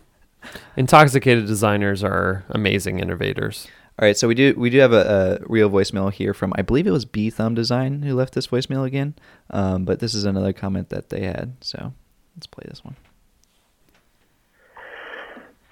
Intoxicated 0.76 1.46
designers 1.46 2.04
are 2.04 2.46
amazing 2.50 3.00
innovators. 3.00 3.68
All 4.00 4.06
right, 4.08 4.16
so 4.18 4.30
we 4.30 4.36
do 4.36 4.54
we 4.56 4.70
do 4.70 4.80
have 4.80 4.94
a, 4.94 5.42
a 5.42 5.46
real 5.50 5.70
voicemail 5.70 6.10
here 6.10 6.34
from 6.34 6.54
I 6.56 6.62
believe 6.62 6.88
it 6.88 6.92
was 6.92 7.04
B 7.04 7.30
Thumb 7.30 7.54
Design 7.54 8.02
who 8.04 8.16
left 8.16 8.34
this 8.34 8.48
voicemail 8.48 8.88
again, 8.88 9.14
um, 9.50 9.84
but 9.84 10.00
this 10.00 10.14
is 10.14 10.24
another 10.24 10.54
comment 10.54 10.88
that 10.88 11.10
they 11.10 11.26
had. 11.26 11.58
So 11.60 11.92
let's 12.34 12.48
play 12.48 12.64
this 12.70 12.82
one. 12.82 12.96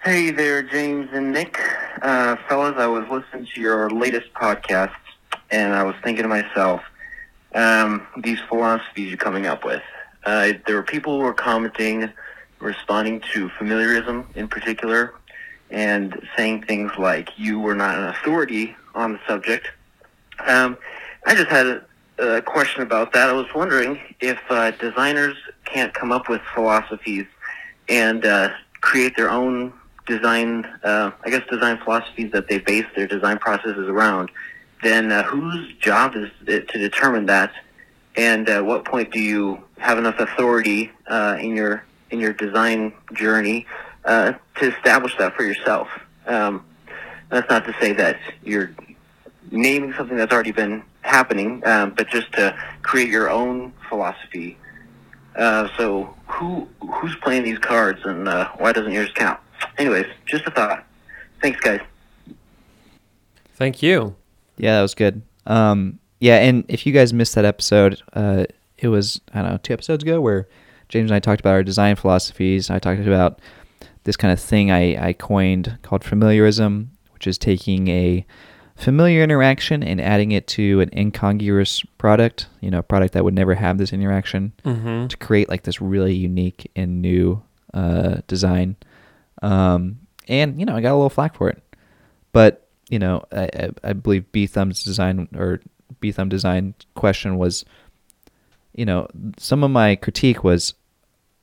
Hey 0.03 0.31
there, 0.31 0.61
James 0.61 1.07
and 1.13 1.31
Nick. 1.31 1.57
Uh, 2.01 2.35
fellas, 2.49 2.75
I 2.77 2.87
was 2.87 3.05
listening 3.09 3.47
to 3.55 3.61
your 3.61 3.89
latest 3.89 4.33
podcast, 4.33 4.91
and 5.49 5.73
I 5.73 5.83
was 5.83 5.95
thinking 6.03 6.23
to 6.23 6.29
myself, 6.29 6.81
um, 7.55 8.05
these 8.17 8.39
philosophies 8.49 9.07
you're 9.07 9.17
coming 9.17 9.45
up 9.45 9.63
with. 9.63 9.83
Uh, 10.25 10.51
there 10.65 10.75
were 10.75 10.83
people 10.83 11.17
who 11.17 11.23
were 11.23 11.33
commenting, 11.33 12.11
responding 12.59 13.21
to 13.31 13.47
familiarism 13.57 14.27
in 14.35 14.49
particular, 14.49 15.13
and 15.69 16.21
saying 16.35 16.63
things 16.63 16.91
like 16.97 17.29
you 17.37 17.59
were 17.59 17.75
not 17.75 17.97
an 17.97 18.05
authority 18.05 18.75
on 18.95 19.13
the 19.13 19.19
subject. 19.27 19.67
Um, 20.45 20.77
I 21.25 21.35
just 21.35 21.49
had 21.49 21.65
a, 21.67 21.83
a 22.19 22.41
question 22.41 22.81
about 22.81 23.13
that. 23.13 23.29
I 23.29 23.33
was 23.33 23.47
wondering 23.53 23.99
if 24.19 24.39
uh, 24.49 24.71
designers 24.71 25.35
can't 25.65 25.93
come 25.93 26.11
up 26.11 26.29
with 26.29 26.41
philosophies 26.53 27.25
and 27.89 28.25
uh, 28.25 28.49
create 28.81 29.15
their 29.15 29.29
own 29.29 29.73
design, 30.05 30.65
uh, 30.83 31.11
I 31.23 31.29
guess, 31.29 31.43
design 31.49 31.79
philosophies 31.83 32.31
that 32.31 32.47
they 32.47 32.59
base 32.59 32.85
their 32.95 33.07
design 33.07 33.37
processes 33.39 33.87
around, 33.89 34.31
then 34.83 35.11
uh, 35.11 35.23
whose 35.23 35.73
job 35.75 36.15
is 36.15 36.29
it 36.45 36.69
to 36.69 36.77
determine 36.77 37.25
that? 37.25 37.51
And 38.15 38.47
at 38.49 38.65
what 38.65 38.85
point 38.85 39.11
do 39.11 39.19
you 39.19 39.61
have 39.77 39.97
enough 39.97 40.19
authority 40.19 40.91
uh, 41.07 41.37
in 41.39 41.55
your 41.55 41.83
in 42.09 42.19
your 42.19 42.31
design 42.31 42.93
journey 43.13 43.67
uh, 44.07 44.33
to 44.59 44.75
establish 44.75 45.15
that 45.17 45.35
for 45.35 45.43
yourself? 45.43 45.87
Um, 46.25 46.65
that's 47.29 47.49
not 47.49 47.65
to 47.65 47.75
say 47.79 47.93
that 47.93 48.17
you're 48.43 48.71
naming 49.51 49.93
something 49.93 50.17
that's 50.17 50.33
already 50.33 50.51
been 50.51 50.83
happening, 51.01 51.65
um, 51.65 51.93
but 51.95 52.07
just 52.07 52.31
to 52.33 52.57
create 52.81 53.09
your 53.09 53.29
own 53.29 53.73
philosophy. 53.89 54.57
Uh, 55.35 55.67
so 55.77 56.15
who 56.25 56.67
who's 56.81 57.15
playing 57.17 57.43
these 57.43 57.59
cards, 57.59 57.99
and 58.05 58.27
uh, 58.27 58.49
why 58.57 58.71
doesn't 58.71 58.91
yours 58.91 59.11
count? 59.13 59.39
Anyways, 59.77 60.07
just 60.25 60.45
a 60.47 60.51
thought. 60.51 60.85
Thanks, 61.41 61.59
guys. 61.59 61.81
Thank 63.55 63.83
you. 63.83 64.15
Yeah, 64.57 64.77
that 64.77 64.81
was 64.81 64.95
good. 64.95 65.21
Um, 65.45 65.99
yeah, 66.19 66.37
and 66.37 66.65
if 66.67 66.85
you 66.85 66.93
guys 66.93 67.13
missed 67.13 67.35
that 67.35 67.45
episode, 67.45 68.01
uh, 68.13 68.45
it 68.77 68.87
was 68.87 69.21
I 69.33 69.41
don't 69.41 69.51
know 69.51 69.59
two 69.61 69.73
episodes 69.73 70.03
ago 70.03 70.19
where 70.19 70.47
James 70.89 71.11
and 71.11 71.15
I 71.15 71.19
talked 71.19 71.39
about 71.39 71.53
our 71.53 71.63
design 71.63 71.95
philosophies. 71.95 72.69
I 72.69 72.79
talked 72.79 73.01
about 73.01 73.39
this 74.07 74.15
kind 74.17 74.31
of 74.31 74.39
thing 74.39 74.71
I, 74.71 75.09
I 75.09 75.13
coined 75.13 75.77
called 75.83 76.03
familiarism, 76.03 76.91
which 77.13 77.27
is 77.27 77.37
taking 77.37 77.89
a 77.89 78.25
familiar 78.77 79.21
interaction 79.21 79.83
and 79.83 79.99
adding 79.99 80.31
it 80.31 80.47
to 80.47 80.79
an 80.79 80.89
incongruous 80.95 81.81
product, 81.97 82.47
you 82.61 82.71
know, 82.71 82.79
a 82.79 82.83
product 82.83 83.13
that 83.13 83.23
would 83.25 83.33
never 83.33 83.55
have 83.55 83.77
this 83.77 83.91
interaction 83.91 84.53
Mm-hmm. 84.63 85.07
to 85.07 85.17
create 85.17 85.49
like 85.49 85.63
this 85.63 85.81
really 85.81 86.13
unique 86.15 86.71
and 86.75 87.01
new 87.01 87.41
uh, 87.73 88.21
design. 88.27 88.75
Um, 89.41 89.99
and 90.27 90.57
you 90.59 90.65
know, 90.65 90.75
I 90.75 90.81
got 90.81 90.93
a 90.93 90.95
little 90.99 91.09
flack 91.09 91.35
for 91.35 91.49
it, 91.49 91.61
but 92.31 92.67
you 92.89 92.99
know, 92.99 93.25
I, 93.31 93.43
I, 93.43 93.69
I 93.83 93.93
believe 93.93 94.31
B 94.31 94.47
Thumb's 94.47 94.83
design 94.83 95.27
or 95.35 95.59
B 95.99 96.11
Thumb 96.13 96.29
design 96.29 96.73
question 96.95 97.37
was, 97.37 97.65
you 98.73 98.85
know, 98.85 99.07
some 99.37 99.63
of 99.63 99.71
my 99.71 99.95
critique 99.97 100.43
was, 100.43 100.73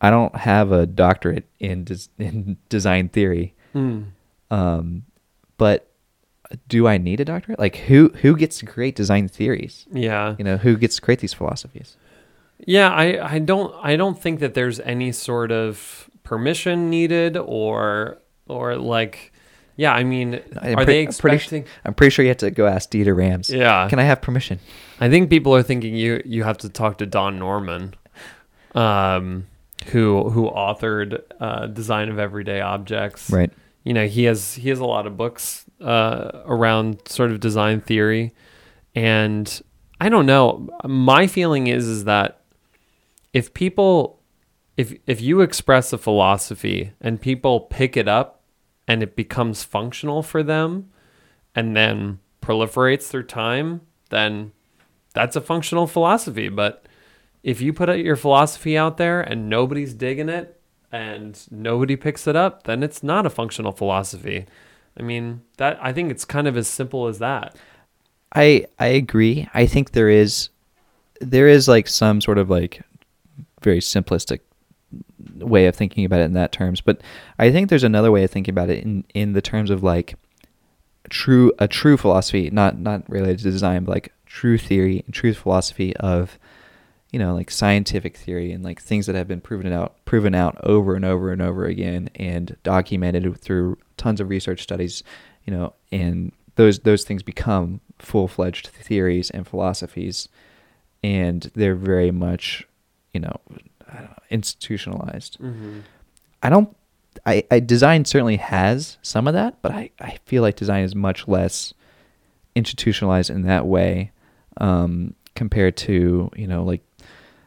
I 0.07 0.11
don't 0.11 0.35
have 0.37 0.73
a 0.73 0.87
doctorate 0.87 1.47
in 1.59 1.85
des- 1.85 2.09
in 2.19 2.57
design 2.69 3.09
theory, 3.09 3.55
Mm. 3.75 4.05
um, 4.51 5.03
but 5.57 5.79
do 6.69 6.87
I 6.87 6.99
need 6.99 7.21
a 7.21 7.25
doctorate? 7.25 7.59
Like, 7.59 7.77
who 7.89 8.11
who 8.23 8.37
gets 8.37 8.59
to 8.61 8.67
create 8.67 8.95
design 8.97 9.29
theories? 9.29 9.87
Yeah. 9.93 10.37
You 10.39 10.45
know, 10.45 10.57
who 10.57 10.77
gets 10.77 10.97
to 10.97 11.03
create 11.03 11.21
these 11.21 11.35
philosophies? 11.35 11.97
Yeah, 12.67 12.91
I, 12.91 13.35
I 13.35 13.39
don't 13.41 13.75
I 13.83 13.97
don't 13.97 14.19
think 14.21 14.41
that 14.41 14.55
there's 14.55 14.79
any 14.81 15.11
sort 15.13 15.51
of 15.51 16.09
permission 16.23 16.89
needed 16.91 17.37
or 17.37 18.19
or 18.47 18.77
like 18.77 19.33
yeah, 19.77 19.93
I 19.93 20.05
mean 20.05 20.41
I'm 20.63 20.79
are 20.79 20.85
pre- 20.85 20.95
they 20.95 21.07
I'm 21.07 21.13
pretty 21.13 21.65
I'm 21.85 21.95
pretty 21.95 22.11
sure 22.11 22.25
you 22.25 22.29
have 22.31 22.39
to 22.47 22.51
go 22.53 22.67
ask 22.67 22.91
Dieter 22.91 23.17
Rams. 23.17 23.51
Yeah. 23.51 23.89
Can 23.91 23.99
I 23.99 24.05
have 24.05 24.21
permission? 24.23 24.61
I 25.01 25.11
think 25.11 25.31
people 25.31 25.53
are 25.57 25.65
thinking 25.65 25.97
you 25.97 26.23
you 26.25 26.45
have 26.45 26.59
to 26.59 26.69
talk 26.69 26.99
to 26.99 27.07
Don 27.07 27.39
Norman, 27.39 27.95
um, 28.75 29.47
who 29.87 30.31
who 30.31 30.51
authored 30.51 31.23
uh, 31.41 31.67
Design 31.67 32.09
of 32.09 32.19
Everyday 32.19 32.61
Objects. 32.61 33.31
Right. 33.31 33.53
You 33.85 33.93
know, 33.93 34.07
he 34.07 34.25
has 34.25 34.55
he 34.55 34.69
has 34.71 34.79
a 34.79 34.85
lot 34.85 35.07
of 35.07 35.17
books 35.17 35.65
uh, 35.81 36.43
around 36.47 37.07
sort 37.07 37.31
of 37.31 37.41
design 37.41 37.81
theory, 37.81 38.33
and 38.95 39.63
I 40.01 40.09
don't 40.09 40.27
know. 40.27 40.69
My 40.85 41.27
feeling 41.27 41.67
is 41.67 41.87
is 41.87 42.05
that 42.05 42.41
if 43.33 43.53
people 43.53 44.21
if 44.77 44.95
if 45.07 45.21
you 45.21 45.41
express 45.41 45.93
a 45.93 45.99
philosophy 45.99 46.93
and 47.01 47.21
people 47.21 47.61
pick 47.61 47.97
it 47.97 48.09
up 48.09 48.43
and 48.89 49.03
it 49.03 49.17
becomes 49.17 49.65
functional 49.65 50.23
for 50.23 50.43
them 50.43 50.91
and 51.55 51.77
then 51.77 52.19
proliferates 52.43 53.05
through 53.05 53.25
time, 53.25 53.83
then 54.11 54.53
that's 55.13 55.37
a 55.37 55.41
functional 55.41 55.87
philosophy. 55.87 56.49
But 56.49 56.87
if 57.45 57.61
you 57.61 57.75
put 57.75 57.97
your 57.99 58.17
philosophy 58.17 58.77
out 58.77 58.97
there 58.97 59.21
and 59.21 59.51
nobody's 59.51 59.93
digging 59.93 60.31
it 60.31 60.59
and 60.91 61.47
nobody 61.51 61.95
picks 61.95 62.27
it 62.27 62.35
up, 62.35 62.65
then 62.65 62.83
it's 62.83 63.03
not 63.03 63.27
a 63.27 63.31
functional 63.31 63.71
philosophy. 63.71 64.47
I 64.99 65.03
mean, 65.03 65.43
that 65.59 65.79
I 65.83 65.93
think 65.93 66.11
it's 66.11 66.25
kind 66.25 66.49
of 66.49 66.57
as 66.57 66.67
simple 66.67 67.07
as 67.07 67.19
that. 67.19 67.55
I 68.35 68.67
I 68.79 68.87
agree. 68.87 69.47
I 69.53 69.67
think 69.67 69.93
there 69.93 70.09
is 70.09 70.49
there 71.21 71.47
is 71.47 71.69
like 71.69 71.87
some 71.87 72.23
sort 72.23 72.39
of 72.39 72.49
like 72.49 72.83
very 73.61 73.81
simplistic 73.81 74.41
way 75.37 75.67
of 75.67 75.77
thinking 75.77 76.07
about 76.07 76.21
it 76.21 76.25
in 76.25 76.33
that 76.33 76.53
terms, 76.53 76.81
but 76.81 77.03
I 77.39 77.53
think 77.53 77.69
there's 77.69 77.85
another 77.85 78.11
way 78.11 78.25
of 78.25 78.31
thinking 78.31 78.53
about 78.53 78.71
it 78.71 78.83
in 78.83 79.05
in 79.13 79.35
the 79.35 79.43
terms 79.43 79.69
of 79.69 79.83
like 79.83 80.15
true 81.11 81.53
a 81.59 81.69
true 81.69 81.99
philosophy, 81.99 82.49
not 82.49 82.79
not 82.79 83.07
related 83.07 83.41
to 83.41 83.51
design, 83.51 83.85
but 83.85 83.93
like 83.93 84.13
true 84.25 84.57
theory 84.57 85.03
and 85.05 85.13
true 85.13 85.35
philosophy 85.35 85.95
of 85.97 86.39
you 87.15 87.21
know 87.21 87.33
like 87.33 87.49
scientific 87.49 88.17
theory 88.17 88.51
and 88.51 88.65
like 88.65 88.83
things 88.83 89.07
that 89.07 89.15
have 89.15 89.29
been 89.29 89.41
proven 89.41 89.73
out 89.73 89.95
proven 90.05 90.35
out 90.35 90.59
over 90.65 90.97
and 90.97 91.05
over 91.05 91.31
and 91.31 91.41
over 91.41 91.65
again 91.65 92.11
and 92.17 92.57
documented 92.65 93.39
through 93.41 93.79
tons 93.97 94.21
of 94.21 94.29
research 94.29 94.61
studies 94.61 95.05
you 95.45 95.55
know 95.55 95.73
and 95.93 96.33
those 96.57 96.81
those 96.81 97.05
things 97.05 97.23
become 97.23 97.81
full-fledged 98.01 98.67
theories 98.67 99.31
and 99.31 99.47
philosophies 99.47 100.29
and 101.05 101.53
they're 101.55 101.77
very 101.77 102.11
much 102.11 102.67
you 103.13 103.21
know 103.21 103.41
I 103.89 103.95
don't 103.99 104.11
know, 104.11 104.23
institutionalized 104.31 105.37
I 106.43 106.51
don't. 106.51 106.77
I, 107.25 107.45
I 107.49 107.61
design 107.61 108.05
certainly 108.05 108.37
has 108.39 108.99
some 109.03 109.29
of 109.29 109.35
that, 109.35 109.63
but 109.63 109.71
I, 109.71 109.91
I 110.01 110.19
feel 110.27 110.43
like 110.43 110.57
design 110.57 110.83
is 110.83 110.97
much 110.97 111.29
less 111.29 111.73
institutionalized 112.57 113.31
in 113.31 113.43
that 113.43 113.67
way 113.67 114.11
um, 114.59 115.15
compared 115.37 115.77
to 115.77 116.31
you 116.37 116.47
know 116.47 116.65
like 116.65 116.83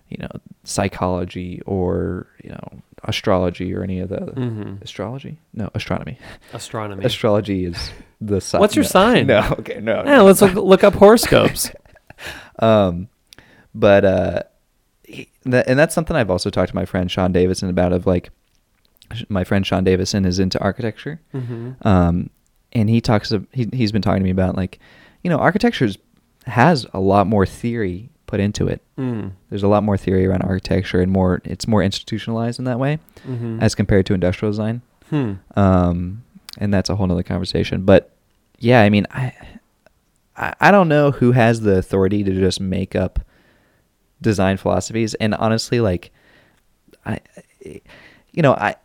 you 0.10 0.18
know 0.20 0.30
psychology 0.64 1.62
or 1.66 2.28
you 2.44 2.50
know 2.50 2.82
astrology 3.04 3.74
or 3.74 3.84
any 3.84 4.00
of 4.00 4.10
the 4.10 4.18
Mhm. 4.20 4.82
astrology 4.82 5.38
no 5.54 5.70
astronomy 5.76 6.18
Astronomy. 6.54 7.06
astrology 7.06 7.66
is 7.66 7.92
the 8.22 8.42
sign 8.50 8.60
What's 8.62 8.76
your 8.76 8.84
no. 8.84 8.90
sign? 8.90 9.28
no 9.34 9.56
okay 9.60 9.80
no 9.82 10.04
yeah, 10.06 10.22
let's 10.22 10.42
look, 10.42 10.54
look 10.56 10.84
up 10.84 10.96
horoscopes. 10.96 11.72
um, 12.60 13.08
but 13.76 14.04
uh, 14.06 14.44
he, 15.04 15.30
and 15.46 15.78
that's 15.80 15.94
something 15.94 16.16
I've 16.16 16.32
also 16.32 16.50
talked 16.50 16.70
to 16.70 16.76
my 16.76 16.86
friend 16.86 17.10
Sean 17.12 17.32
Davison 17.32 17.70
about. 17.70 17.94
Of 17.94 18.08
like, 18.08 18.30
my 19.30 19.44
friend 19.44 19.66
Sean 19.66 19.84
Davison 19.84 20.26
is 20.26 20.40
into 20.40 20.60
architecture, 20.60 21.22
hmm 21.32 21.72
um, 21.84 22.30
and 22.74 22.90
he 22.90 23.00
talks. 23.02 23.32
Of, 23.32 23.46
he 23.52 23.70
he's 23.72 23.92
been 23.92 24.02
talking 24.02 24.22
to 24.22 24.24
me 24.24 24.32
about 24.32 24.56
like, 24.56 24.80
you 25.24 25.30
know, 25.30 25.38
architecture 25.38 25.88
has 26.48 26.88
a 26.94 27.00
lot 27.00 27.28
more 27.28 27.46
theory 27.46 28.10
put 28.28 28.40
into 28.40 28.68
it. 28.68 28.82
Mm. 28.98 29.32
There's 29.50 29.64
a 29.64 29.68
lot 29.68 29.84
more 29.84 29.98
theory 29.98 30.26
around 30.28 30.44
architecture, 30.44 31.02
and 31.02 31.12
more. 31.12 31.42
It's 31.44 31.68
more 31.68 31.82
institutionalized 31.82 32.60
in 32.60 32.66
that 32.66 32.78
way 32.80 33.00
Mhm. 33.28 33.62
as 33.62 33.74
compared 33.74 34.06
to 34.08 34.14
industrial 34.14 34.52
design. 34.52 34.82
Hmm. 35.10 35.34
Um, 35.56 36.24
and 36.60 36.74
that's 36.74 36.90
a 36.90 36.96
whole 36.96 37.08
nother 37.08 37.24
conversation. 37.24 37.84
But 37.84 38.12
yeah, 38.60 38.82
I 38.82 38.90
mean, 38.90 39.08
I, 39.12 39.34
I, 40.36 40.54
I 40.60 40.72
don't 40.72 40.90
know 40.90 41.12
who 41.12 41.32
has 41.32 41.62
the 41.62 41.78
authority 41.78 42.24
to 42.24 42.32
just 42.34 42.60
make 42.60 42.96
up 42.96 43.20
design 44.22 44.58
philosophies. 44.58 45.14
And 45.16 45.34
honestly, 45.36 45.80
like, 45.80 46.12
I, 47.06 47.20
you 47.64 48.42
know, 48.42 48.54
I, 48.54 48.76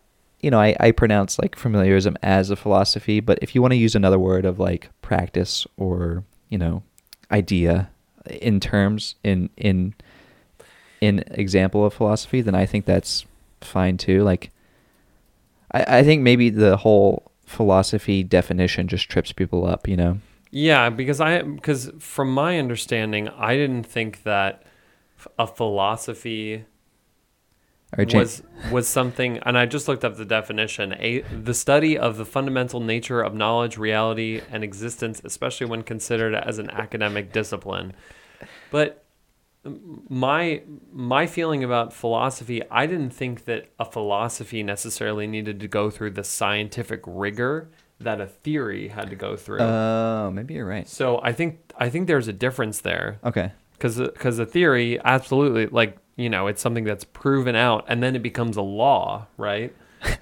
you 0.40 0.51
know, 0.51 0.61
I, 0.61 0.76
I 0.78 0.90
pronounce 0.93 1.38
like 1.38 1.57
familiarism 1.57 2.16
as 2.22 2.51
a 2.51 2.57
philosophy, 2.57 3.20
but 3.20 3.38
if 3.43 3.55
you 3.55 3.62
want 3.62 3.72
to 3.72 3.76
use 3.78 3.95
another 3.95 4.18
word 4.18 4.45
of 4.45 4.59
like 4.59 4.90
practice 5.03 5.66
or, 5.76 6.24
you 6.49 6.59
know, 6.59 6.82
idea 7.30 7.90
in 8.31 8.61
terms 8.61 9.14
in, 9.25 9.51
in, 9.57 9.95
in 11.01 11.25
example 11.31 11.85
of 11.85 11.95
philosophy, 11.95 12.41
then 12.41 12.55
I 12.55 12.66
think 12.66 12.85
that's 12.85 13.25
fine 13.61 13.97
too. 13.97 14.23
Like, 14.23 14.51
I, 15.73 15.99
I 15.99 16.03
think 16.03 16.23
maybe 16.23 16.51
the 16.51 16.77
whole 16.77 17.31
philosophy 17.47 18.23
definition 18.23 18.89
just 18.89 19.09
trips 19.09 19.33
people 19.33 19.66
up, 19.66 19.89
you 19.89 19.97
know? 19.97 20.18
Yeah, 20.51 20.91
because 20.91 21.20
I 21.20 21.43
because 21.43 21.91
from 21.99 22.33
my 22.33 22.59
understanding, 22.59 23.29
I 23.29 23.57
didn't 23.57 23.85
think 23.85 24.23
that 24.25 24.64
a 25.39 25.47
philosophy 25.47 26.66
was 27.99 28.43
was 28.70 28.88
something 28.88 29.38
and 29.38 29.59
I 29.59 29.66
just 29.66 29.86
looked 29.88 30.05
up 30.05 30.16
the 30.16 30.24
definition, 30.24 30.93
a 30.95 31.20
the 31.22 31.55
study 31.55 31.99
of 31.99 32.16
the 32.16 32.24
fundamental 32.24 32.80
nature 32.80 33.20
of 33.20 33.34
knowledge, 33.34 33.76
reality, 33.76 34.40
and 34.51 34.64
existence, 34.64 35.20
especially 35.24 35.66
when 35.66 35.82
considered 35.82 36.34
as 36.34 36.59
an 36.59 36.70
academic 36.70 37.32
discipline. 37.32 37.93
But 38.70 39.05
my 40.09 40.62
my 40.93 41.26
feeling 41.26 41.62
about 41.62 41.93
philosophy, 41.93 42.62
I 42.70 42.86
didn't 42.86 43.11
think 43.11 43.45
that 43.45 43.66
a 43.78 43.84
philosophy 43.84 44.62
necessarily 44.62 45.26
needed 45.26 45.61
to 45.61 45.68
go 45.68 45.90
through 45.90 46.11
the 46.11 46.24
scientific 46.24 47.03
rigor 47.07 47.68
that 48.01 48.20
a 48.20 48.26
theory 48.26 48.88
had 48.88 49.11
to 49.11 49.16
go 49.16 49.36
through. 49.36 49.61
Oh, 49.61 50.30
maybe 50.34 50.55
you're 50.55 50.66
right. 50.66 50.88
so 50.88 51.20
I 51.22 51.32
think 51.32 51.61
I 51.78 51.88
think 51.90 52.09
there's 52.09 52.26
a 52.28 52.32
difference 52.32 52.80
there 52.80 53.18
Okay. 53.24 53.53
because 53.74 53.99
because 53.99 54.38
the 54.38 54.47
theory 54.47 54.99
absolutely 55.05 55.66
like 55.66 55.99
you 56.16 56.28
know 56.28 56.46
it's 56.46 56.60
something 56.62 56.84
that's 56.84 57.04
proven 57.04 57.54
out 57.56 57.84
and 57.88 58.02
then 58.02 58.14
it 58.16 58.22
becomes 58.22 58.56
a 58.56 58.62
law, 58.62 59.26
right? 59.36 59.74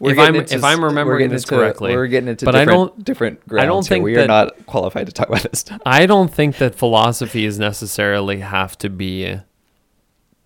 If 0.00 0.18
I'm- 0.18 0.34
into 0.34 0.54
if 0.54 0.64
I'm 0.64 0.82
remembering 0.82 1.28
this 1.28 1.42
into- 1.42 1.56
correctly. 1.56 1.92
we're 1.94 2.06
getting 2.06 2.28
into 2.30 2.46
But 2.46 2.54
I 2.54 2.64
don't- 2.64 3.04
different 3.04 3.46
grounds. 3.46 3.62
I 3.62 3.66
don't 3.66 3.84
here. 3.86 3.88
think 3.96 4.04
we 4.04 4.14
that- 4.14 4.24
are 4.24 4.26
not 4.26 4.66
qualified 4.66 5.06
to 5.06 5.12
talk 5.12 5.28
about 5.28 5.42
this 5.42 5.60
stuff. 5.60 5.80
I 5.84 6.06
don't 6.06 6.32
think 6.32 6.56
that 6.56 6.74
philosophies 6.74 7.58
necessarily 7.58 8.38
have 8.38 8.78
to 8.78 8.88
be 8.88 9.36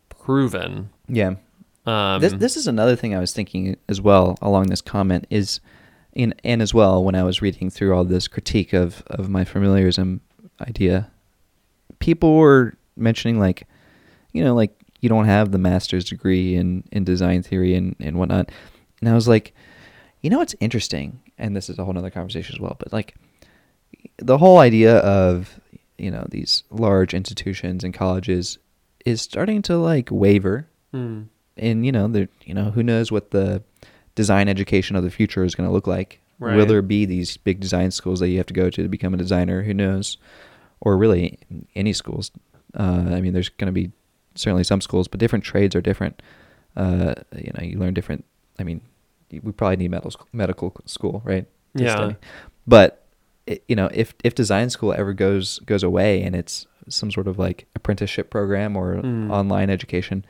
proven. 0.09 0.91
Yeah. 1.09 1.35
Um, 1.87 2.21
this 2.21 2.33
this 2.33 2.57
is 2.57 2.67
another 2.67 2.95
thing 2.97 3.15
I 3.15 3.19
was 3.21 3.33
thinking 3.33 3.77
as 3.89 4.01
well 4.01 4.39
along 4.41 4.67
this 4.69 4.81
comment 4.81 5.27
is 5.31 5.61
in 6.15 6.35
and 6.45 6.63
as 6.63 6.73
well 6.73 7.03
when 7.05 7.15
I 7.15 7.23
was 7.25 7.43
reading 7.43 7.71
through 7.71 7.95
all 7.95 8.05
this 8.05 8.29
critique 8.29 8.73
of 8.73 9.03
of 9.09 9.29
my 9.29 9.45
familiarism 9.45 10.21
idea 10.61 11.11
people 11.99 12.37
were 12.37 12.75
mentioning 12.97 13.41
like 13.41 13.67
you 14.33 14.45
know 14.45 14.55
like 14.55 14.75
you 15.01 15.09
don't 15.09 15.27
have 15.27 15.51
the 15.51 15.59
master's 15.59 16.05
degree 16.05 16.55
in 16.57 16.85
in 16.93 17.05
design 17.05 17.43
theory 17.43 17.75
and 17.75 17.97
and 18.01 18.19
whatnot. 18.19 18.51
And 19.01 19.09
I 19.09 19.15
was 19.15 19.29
like 19.29 19.55
you 20.21 20.31
know 20.31 20.39
what's 20.39 20.55
interesting? 20.61 21.21
And 21.39 21.57
this 21.57 21.69
is 21.69 21.79
a 21.79 21.85
whole 21.85 21.93
nother 21.95 22.11
conversation 22.11 22.55
as 22.55 22.61
well 22.61 22.77
but 22.79 22.93
like 22.93 23.15
the 24.19 24.39
whole 24.39 24.59
idea 24.59 24.99
of 24.99 25.59
you 25.99 26.11
know 26.11 26.27
these 26.31 26.63
large 26.71 27.15
institutions 27.15 27.85
and 27.85 27.95
colleges 27.95 28.59
is 29.05 29.21
starting 29.21 29.63
to 29.63 29.77
like 29.77 30.09
waver. 30.11 30.69
Hmm. 30.93 31.23
and 31.57 31.87
you 31.87 31.93
know 31.93 32.07
you 32.45 32.53
know 32.55 32.71
who 32.71 32.83
knows 32.83 33.11
what 33.11 33.31
the 33.31 33.63
design 34.15 34.47
education 34.49 34.95
of 34.95 35.05
the 35.05 35.11
future 35.11 35.43
is 35.43 35.55
going 35.55 35.69
to 35.69 35.73
look 35.73 35.87
like. 35.87 36.21
Will 36.57 36.67
there 36.67 36.83
be 36.83 37.07
these 37.07 37.37
big 37.37 37.61
design 37.61 37.91
schools 37.93 38.21
that 38.21 38.29
you 38.29 38.37
have 38.39 38.47
to 38.47 38.55
go 38.55 38.69
to 38.69 38.83
to 38.83 38.89
become 38.89 39.15
a 39.15 39.17
designer? 39.17 39.63
Who 39.63 39.73
knows? 39.73 40.19
Or 40.81 40.97
really 40.97 41.39
any 41.75 41.93
schools. 41.93 42.31
Uh, 42.75 43.11
i 43.11 43.21
mean 43.21 43.33
there's 43.33 43.51
going 43.51 43.67
to 43.67 43.73
be 43.73 43.93
certainly 44.35 44.65
some 44.65 44.81
schools 44.81 45.09
but 45.09 45.21
different 45.21 45.45
trades 45.45 45.75
are 45.77 45.81
different 45.81 46.23
uh, 46.77 47.15
you 47.37 47.51
know 47.57 47.63
you 47.63 47.79
learn 47.79 47.95
different 47.95 48.25
i 48.59 48.63
mean 48.63 48.81
we 49.43 49.53
probably 49.53 49.77
need 49.77 49.91
medical 49.91 50.27
medical 50.33 50.75
school 50.87 51.23
right 51.25 51.47
Yeah. 51.75 51.95
study. 51.97 52.17
but 52.67 53.05
it, 53.47 53.65
you 53.69 53.77
know 53.77 53.89
if 53.93 54.15
if 54.25 54.35
design 54.35 54.71
school 54.71 54.93
ever 54.93 55.13
goes 55.13 55.59
goes 55.61 55.83
away 55.83 56.23
and 56.23 56.35
it's 56.37 56.67
some 56.89 57.11
sort 57.11 57.29
of 57.29 57.39
like 57.39 57.67
apprenticeship 57.75 58.29
program 58.31 58.77
or 58.77 58.97
Mm. 58.97 59.31
online 59.31 59.71
education 59.71 60.25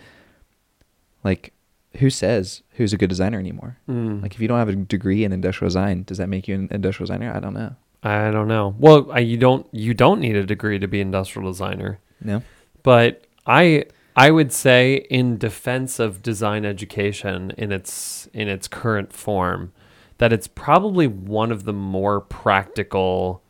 like 1.24 1.52
who 1.98 2.08
says 2.10 2.62
who's 2.72 2.92
a 2.92 2.96
good 2.96 3.08
designer 3.10 3.38
anymore 3.38 3.76
Mm. 3.88 4.22
like 4.22 4.34
if 4.34 4.40
you 4.40 4.48
don't 4.48 4.58
have 4.58 4.68
a 4.68 4.74
degree 4.76 5.24
in 5.24 5.32
industrial 5.32 5.68
design 5.68 6.04
does 6.04 6.18
that 6.18 6.28
make 6.28 6.48
you 6.48 6.54
an 6.54 6.68
industrial 6.70 7.06
designer 7.06 7.32
i 7.34 7.40
don't 7.40 7.54
know 7.54 7.74
I 8.04 8.32
don't 8.32 8.48
know. 8.48 8.74
Well, 8.80 9.12
I, 9.12 9.20
you 9.20 9.36
don't 9.36 9.64
you 9.70 9.94
don't 9.94 10.18
need 10.18 10.34
a 10.34 10.44
degree 10.44 10.76
to 10.80 10.88
be 10.88 11.00
industrial 11.00 11.48
designer, 11.52 12.00
no 12.20 12.42
but 12.82 13.28
I 13.46 13.86
I 14.14 14.30
would 14.30 14.52
say 14.52 15.06
in 15.10 15.38
defense 15.38 15.98
of 15.98 16.22
design 16.22 16.64
education 16.64 17.52
in 17.56 17.72
its 17.72 18.28
in 18.32 18.48
its 18.48 18.68
current 18.68 19.12
form 19.12 19.72
that 20.18 20.32
it's 20.32 20.46
probably 20.46 21.06
one 21.06 21.50
of 21.50 21.64
the 21.64 21.72
more 21.72 22.20
practical 22.20 23.42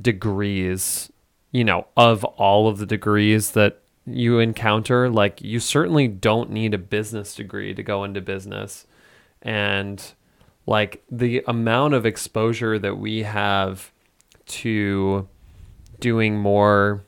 degrees, 0.00 1.12
you 1.50 1.64
know, 1.64 1.86
of 1.96 2.24
all 2.24 2.68
of 2.68 2.78
the 2.78 2.86
degrees 2.86 3.50
that 3.50 3.82
you 4.06 4.38
encounter. 4.38 5.10
Like 5.10 5.42
you 5.42 5.60
certainly 5.60 6.08
don't 6.08 6.50
need 6.50 6.72
a 6.72 6.78
business 6.78 7.34
degree 7.34 7.74
to 7.74 7.82
go 7.82 8.04
into 8.04 8.20
business. 8.20 8.86
And 9.42 10.02
like 10.66 11.02
the 11.10 11.42
amount 11.46 11.94
of 11.94 12.06
exposure 12.06 12.78
that 12.78 12.96
we 12.96 13.24
have 13.24 13.92
to 14.46 15.28
doing 16.00 16.38
more 16.38 17.04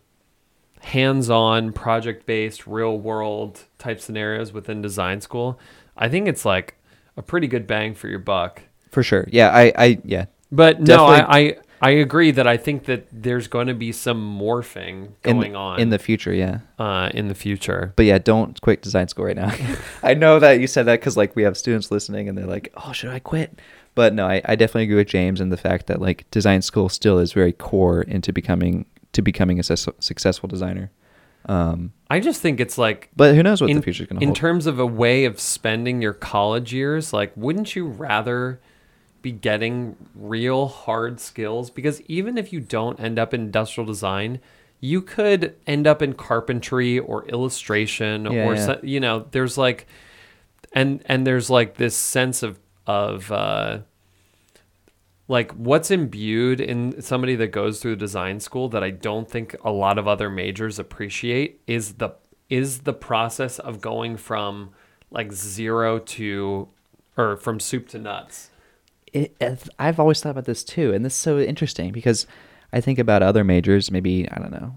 hands-on 0.86 1.72
project-based 1.72 2.66
real 2.66 2.98
world 2.98 3.64
type 3.78 4.00
scenarios 4.00 4.52
within 4.52 4.80
design 4.80 5.20
school 5.20 5.58
i 5.96 6.08
think 6.08 6.28
it's 6.28 6.44
like 6.44 6.76
a 7.16 7.22
pretty 7.22 7.46
good 7.46 7.66
bang 7.66 7.94
for 7.94 8.08
your 8.08 8.18
buck. 8.18 8.62
For 8.90 9.02
sure. 9.02 9.26
Yeah 9.30 9.50
i 9.50 9.72
i 9.76 9.98
yeah. 10.04 10.26
But 10.52 10.80
no 10.80 11.06
I, 11.06 11.38
I 11.38 11.56
i 11.82 11.90
agree 11.90 12.30
that 12.30 12.46
i 12.46 12.56
think 12.56 12.84
that 12.84 13.06
there's 13.12 13.48
going 13.48 13.66
to 13.66 13.74
be 13.74 13.92
some 13.92 14.38
morphing 14.38 15.12
in, 15.24 15.38
going 15.38 15.56
on 15.56 15.78
in 15.78 15.90
the 15.90 15.98
future 15.98 16.32
yeah. 16.32 16.60
uh, 16.78 17.10
in 17.12 17.28
the 17.28 17.34
future. 17.34 17.92
But 17.96 18.06
yeah 18.06 18.18
don't 18.18 18.58
quit 18.60 18.82
design 18.82 19.08
school 19.08 19.26
right 19.26 19.36
now. 19.36 19.54
I 20.02 20.14
know 20.14 20.38
that 20.38 20.60
you 20.60 20.66
said 20.66 20.86
that 20.86 21.00
because 21.00 21.16
like 21.16 21.36
we 21.36 21.42
have 21.42 21.56
students 21.56 21.90
listening 21.90 22.28
and 22.28 22.36
they're 22.36 22.46
like 22.46 22.72
oh 22.76 22.92
should 22.92 23.10
i 23.10 23.18
quit? 23.18 23.58
But 23.94 24.14
no 24.14 24.26
I, 24.26 24.42
I 24.44 24.56
definitely 24.56 24.84
agree 24.84 24.96
with 24.96 25.08
james 25.08 25.40
and 25.40 25.50
the 25.50 25.56
fact 25.56 25.86
that 25.86 26.00
like 26.00 26.30
design 26.30 26.62
school 26.62 26.88
still 26.88 27.18
is 27.18 27.32
very 27.32 27.52
core 27.52 28.02
into 28.02 28.32
becoming 28.32 28.86
to 29.16 29.22
becoming 29.22 29.58
a 29.58 29.62
sus- 29.62 29.88
successful 29.98 30.48
designer. 30.48 30.90
Um 31.46 31.92
i 32.10 32.18
just 32.18 32.40
think 32.42 32.58
it's 32.58 32.76
like 32.76 33.08
but 33.14 33.34
who 33.36 33.42
knows 33.42 33.60
what 33.60 33.70
in, 33.70 33.76
the 33.76 33.82
future's 33.82 34.08
going 34.08 34.18
to 34.18 34.26
in 34.26 34.34
terms 34.34 34.66
of 34.66 34.80
a 34.80 34.86
way 34.86 35.24
of 35.26 35.38
spending 35.38 36.02
your 36.02 36.12
college 36.12 36.72
years 36.72 37.12
like 37.12 37.32
wouldn't 37.36 37.76
you 37.76 37.86
rather 37.86 38.60
be 39.22 39.32
getting 39.32 39.96
real 40.14 40.68
hard 40.68 41.18
skills? 41.18 41.68
Because 41.68 42.00
even 42.02 42.38
if 42.38 42.52
you 42.52 42.60
don't 42.60 43.00
end 43.00 43.18
up 43.18 43.34
in 43.34 43.40
industrial 43.40 43.86
design 43.86 44.40
you 44.80 45.00
could 45.00 45.54
end 45.66 45.86
up 45.86 46.02
in 46.02 46.12
carpentry 46.12 46.98
or 46.98 47.24
illustration 47.26 48.24
Yeah, 48.24 48.44
or 48.44 48.54
yeah. 48.54 48.76
you 48.82 49.00
know 49.00 49.26
there's 49.30 49.56
like 49.56 49.86
and 50.72 51.02
and 51.06 51.26
there's 51.26 51.48
like 51.48 51.74
this 51.74 51.96
sense 51.96 52.42
of 52.42 52.58
of 52.86 53.32
uh 53.32 53.78
like 55.28 55.52
what's 55.52 55.90
imbued 55.90 56.60
in 56.60 57.00
somebody 57.02 57.34
that 57.36 57.48
goes 57.48 57.80
through 57.80 57.96
design 57.96 58.38
school 58.40 58.68
that 58.68 58.82
I 58.84 58.90
don't 58.90 59.28
think 59.30 59.56
a 59.64 59.70
lot 59.72 59.98
of 59.98 60.06
other 60.06 60.30
majors 60.30 60.78
appreciate 60.78 61.60
is 61.66 61.94
the 61.94 62.10
is 62.48 62.80
the 62.80 62.92
process 62.92 63.58
of 63.58 63.80
going 63.80 64.16
from 64.16 64.70
like 65.10 65.32
zero 65.32 65.98
to 65.98 66.68
or 67.16 67.36
from 67.38 67.58
soup 67.58 67.88
to 67.88 67.98
nuts. 67.98 68.50
it, 69.12 69.34
it- 69.40 69.68
I've 69.78 69.98
always 69.98 70.20
thought 70.20 70.30
about 70.30 70.44
this 70.44 70.62
too, 70.62 70.92
and 70.92 71.04
this 71.04 71.14
is 71.14 71.18
so 71.20 71.38
interesting 71.38 71.90
because 71.92 72.26
I 72.72 72.80
think 72.80 72.98
about 72.98 73.22
other 73.22 73.42
majors, 73.42 73.90
maybe 73.90 74.28
I 74.30 74.38
don't 74.38 74.52
know, 74.52 74.76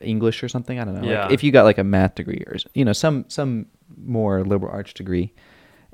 English 0.00 0.42
or 0.42 0.48
something. 0.48 0.78
I 0.78 0.84
don't 0.84 1.00
know. 1.00 1.08
Yeah. 1.08 1.24
Like 1.24 1.32
if 1.32 1.42
you 1.42 1.50
got 1.50 1.64
like 1.64 1.78
a 1.78 1.84
math 1.84 2.14
degree 2.16 2.42
or 2.46 2.56
you 2.74 2.84
know 2.84 2.92
some 2.92 3.24
some 3.28 3.66
more 4.04 4.44
liberal 4.44 4.72
arts 4.72 4.92
degree, 4.92 5.32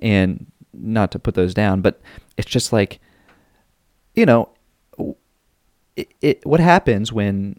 and 0.00 0.46
not 0.74 1.12
to 1.12 1.18
put 1.18 1.34
those 1.34 1.54
down, 1.54 1.80
but 1.80 2.00
it's 2.36 2.48
just 2.50 2.72
like, 2.72 3.00
you 4.18 4.26
know, 4.26 4.48
it, 5.96 6.08
it 6.20 6.46
what 6.46 6.60
happens 6.60 7.12
when 7.12 7.58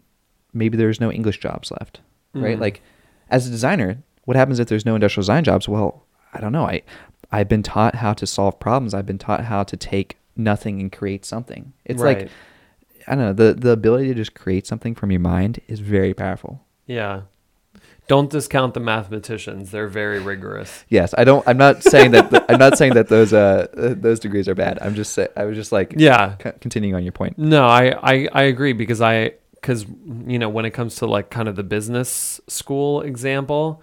maybe 0.52 0.76
there's 0.76 1.00
no 1.00 1.10
English 1.12 1.38
jobs 1.40 1.70
left, 1.70 2.00
right? 2.34 2.56
Mhm. 2.56 2.60
Like 2.60 2.82
as 3.30 3.46
a 3.46 3.50
designer, 3.50 4.02
what 4.24 4.36
happens 4.36 4.58
if 4.58 4.68
there's 4.68 4.86
no 4.86 4.94
industrial 4.94 5.22
design 5.22 5.44
jobs? 5.44 5.68
Well, 5.68 6.04
I 6.32 6.40
don't 6.40 6.52
know. 6.52 6.64
I 6.66 6.82
I've 7.32 7.48
been 7.48 7.62
taught 7.62 7.94
how 7.96 8.12
to 8.14 8.26
solve 8.26 8.58
problems. 8.60 8.92
I've 8.94 9.06
been 9.06 9.18
taught 9.18 9.44
how 9.44 9.62
to 9.64 9.76
take 9.76 10.18
nothing 10.36 10.80
and 10.80 10.90
create 10.90 11.24
something. 11.24 11.72
It's 11.84 12.02
Right. 12.02 12.18
like 12.22 12.30
I 13.06 13.14
don't 13.14 13.24
know, 13.24 13.32
the 13.32 13.54
the 13.54 13.70
ability 13.70 14.08
to 14.08 14.14
just 14.14 14.34
create 14.34 14.66
something 14.66 14.94
from 14.94 15.10
your 15.10 15.20
mind 15.20 15.60
is 15.68 15.80
very 15.80 16.14
powerful. 16.14 16.60
Yeah. 16.86 17.22
Don't 18.10 18.28
discount 18.28 18.74
the 18.74 18.80
mathematicians. 18.80 19.70
They're 19.70 19.86
very 19.86 20.18
rigorous. 20.18 20.84
Yes, 20.88 21.14
I 21.16 21.22
don't 21.22 21.46
I'm 21.46 21.56
not 21.56 21.84
saying 21.84 22.10
that 22.10 22.44
I'm 22.48 22.58
not 22.58 22.76
saying 22.76 22.94
that 22.94 23.06
those 23.06 23.32
uh 23.32 23.68
uh, 23.76 23.94
those 23.96 24.18
degrees 24.18 24.48
are 24.48 24.56
bad. 24.56 24.80
I'm 24.82 24.96
just 24.96 25.12
say, 25.12 25.28
I 25.36 25.44
was 25.44 25.56
just 25.56 25.70
like 25.70 25.94
Yeah. 25.96 26.34
c- 26.42 26.50
continuing 26.60 26.96
on 26.96 27.04
your 27.04 27.12
point. 27.12 27.38
No, 27.38 27.64
I, 27.68 27.94
I, 28.02 28.28
I 28.32 28.42
agree 28.42 28.72
because 28.72 29.00
I 29.00 29.34
because 29.52 29.86
you 30.26 30.40
know 30.40 30.48
when 30.48 30.64
it 30.64 30.72
comes 30.72 30.96
to 30.96 31.06
like 31.06 31.30
kind 31.30 31.46
of 31.46 31.54
the 31.54 31.62
business 31.62 32.40
school 32.48 33.00
example, 33.02 33.80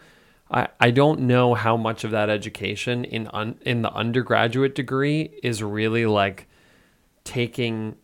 I, 0.51 0.67
I 0.78 0.91
don't 0.91 1.21
know 1.21 1.53
how 1.53 1.78
much 1.78 2.03
of 2.03 2.11
that 2.11 2.30
education 2.30 3.05
in 3.05 3.30
un, 3.32 3.57
in 3.61 3.82
the 3.82 3.93
undergraduate 3.93 4.75
degree 4.75 5.39
is 5.41 5.63
really 5.63 6.05
like 6.05 6.47
taking 7.23 7.95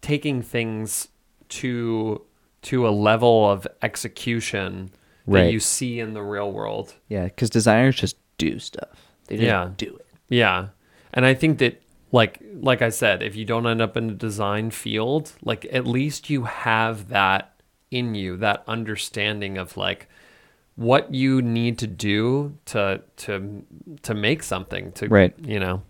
taking 0.00 0.40
things 0.40 1.08
to 1.50 2.22
to 2.62 2.88
a 2.88 2.90
level 2.90 3.50
of 3.50 3.68
execution 3.82 4.90
that 5.30 5.52
you 5.52 5.60
see 5.60 6.00
in 6.00 6.14
the 6.14 6.22
real 6.22 6.50
world. 6.52 6.94
Yeah, 7.08 7.28
cuz 7.28 7.50
designers 7.50 7.96
just 7.96 8.16
do 8.38 8.58
stuff. 8.58 9.10
They 9.26 9.36
just 9.36 9.46
Yeah. 9.46 9.70
do 9.76 9.96
it. 9.96 10.06
Yeah. 10.28 10.68
And 11.12 11.24
I 11.26 11.34
think 11.34 11.58
that 11.58 11.80
like 12.12 12.40
like 12.60 12.82
I 12.82 12.88
said, 12.90 13.22
if 13.22 13.36
you 13.36 13.44
don't 13.44 13.66
end 13.66 13.80
up 13.80 13.96
in 13.96 14.08
the 14.08 14.14
design 14.14 14.70
field, 14.70 15.32
like 15.42 15.66
at 15.72 15.86
least 15.86 16.28
you 16.30 16.44
have 16.44 17.08
that 17.08 17.52
in 17.90 18.14
you, 18.14 18.36
that 18.38 18.62
understanding 18.66 19.58
of 19.58 19.76
like 19.76 20.08
what 20.76 21.12
you 21.14 21.42
need 21.42 21.78
to 21.78 21.86
do 21.86 22.56
to 22.66 23.02
to 23.16 23.62
to 24.02 24.14
make 24.14 24.42
something 24.42 24.92
to 24.92 25.08
Right. 25.08 25.34
you 25.40 25.60
know. 25.60 25.82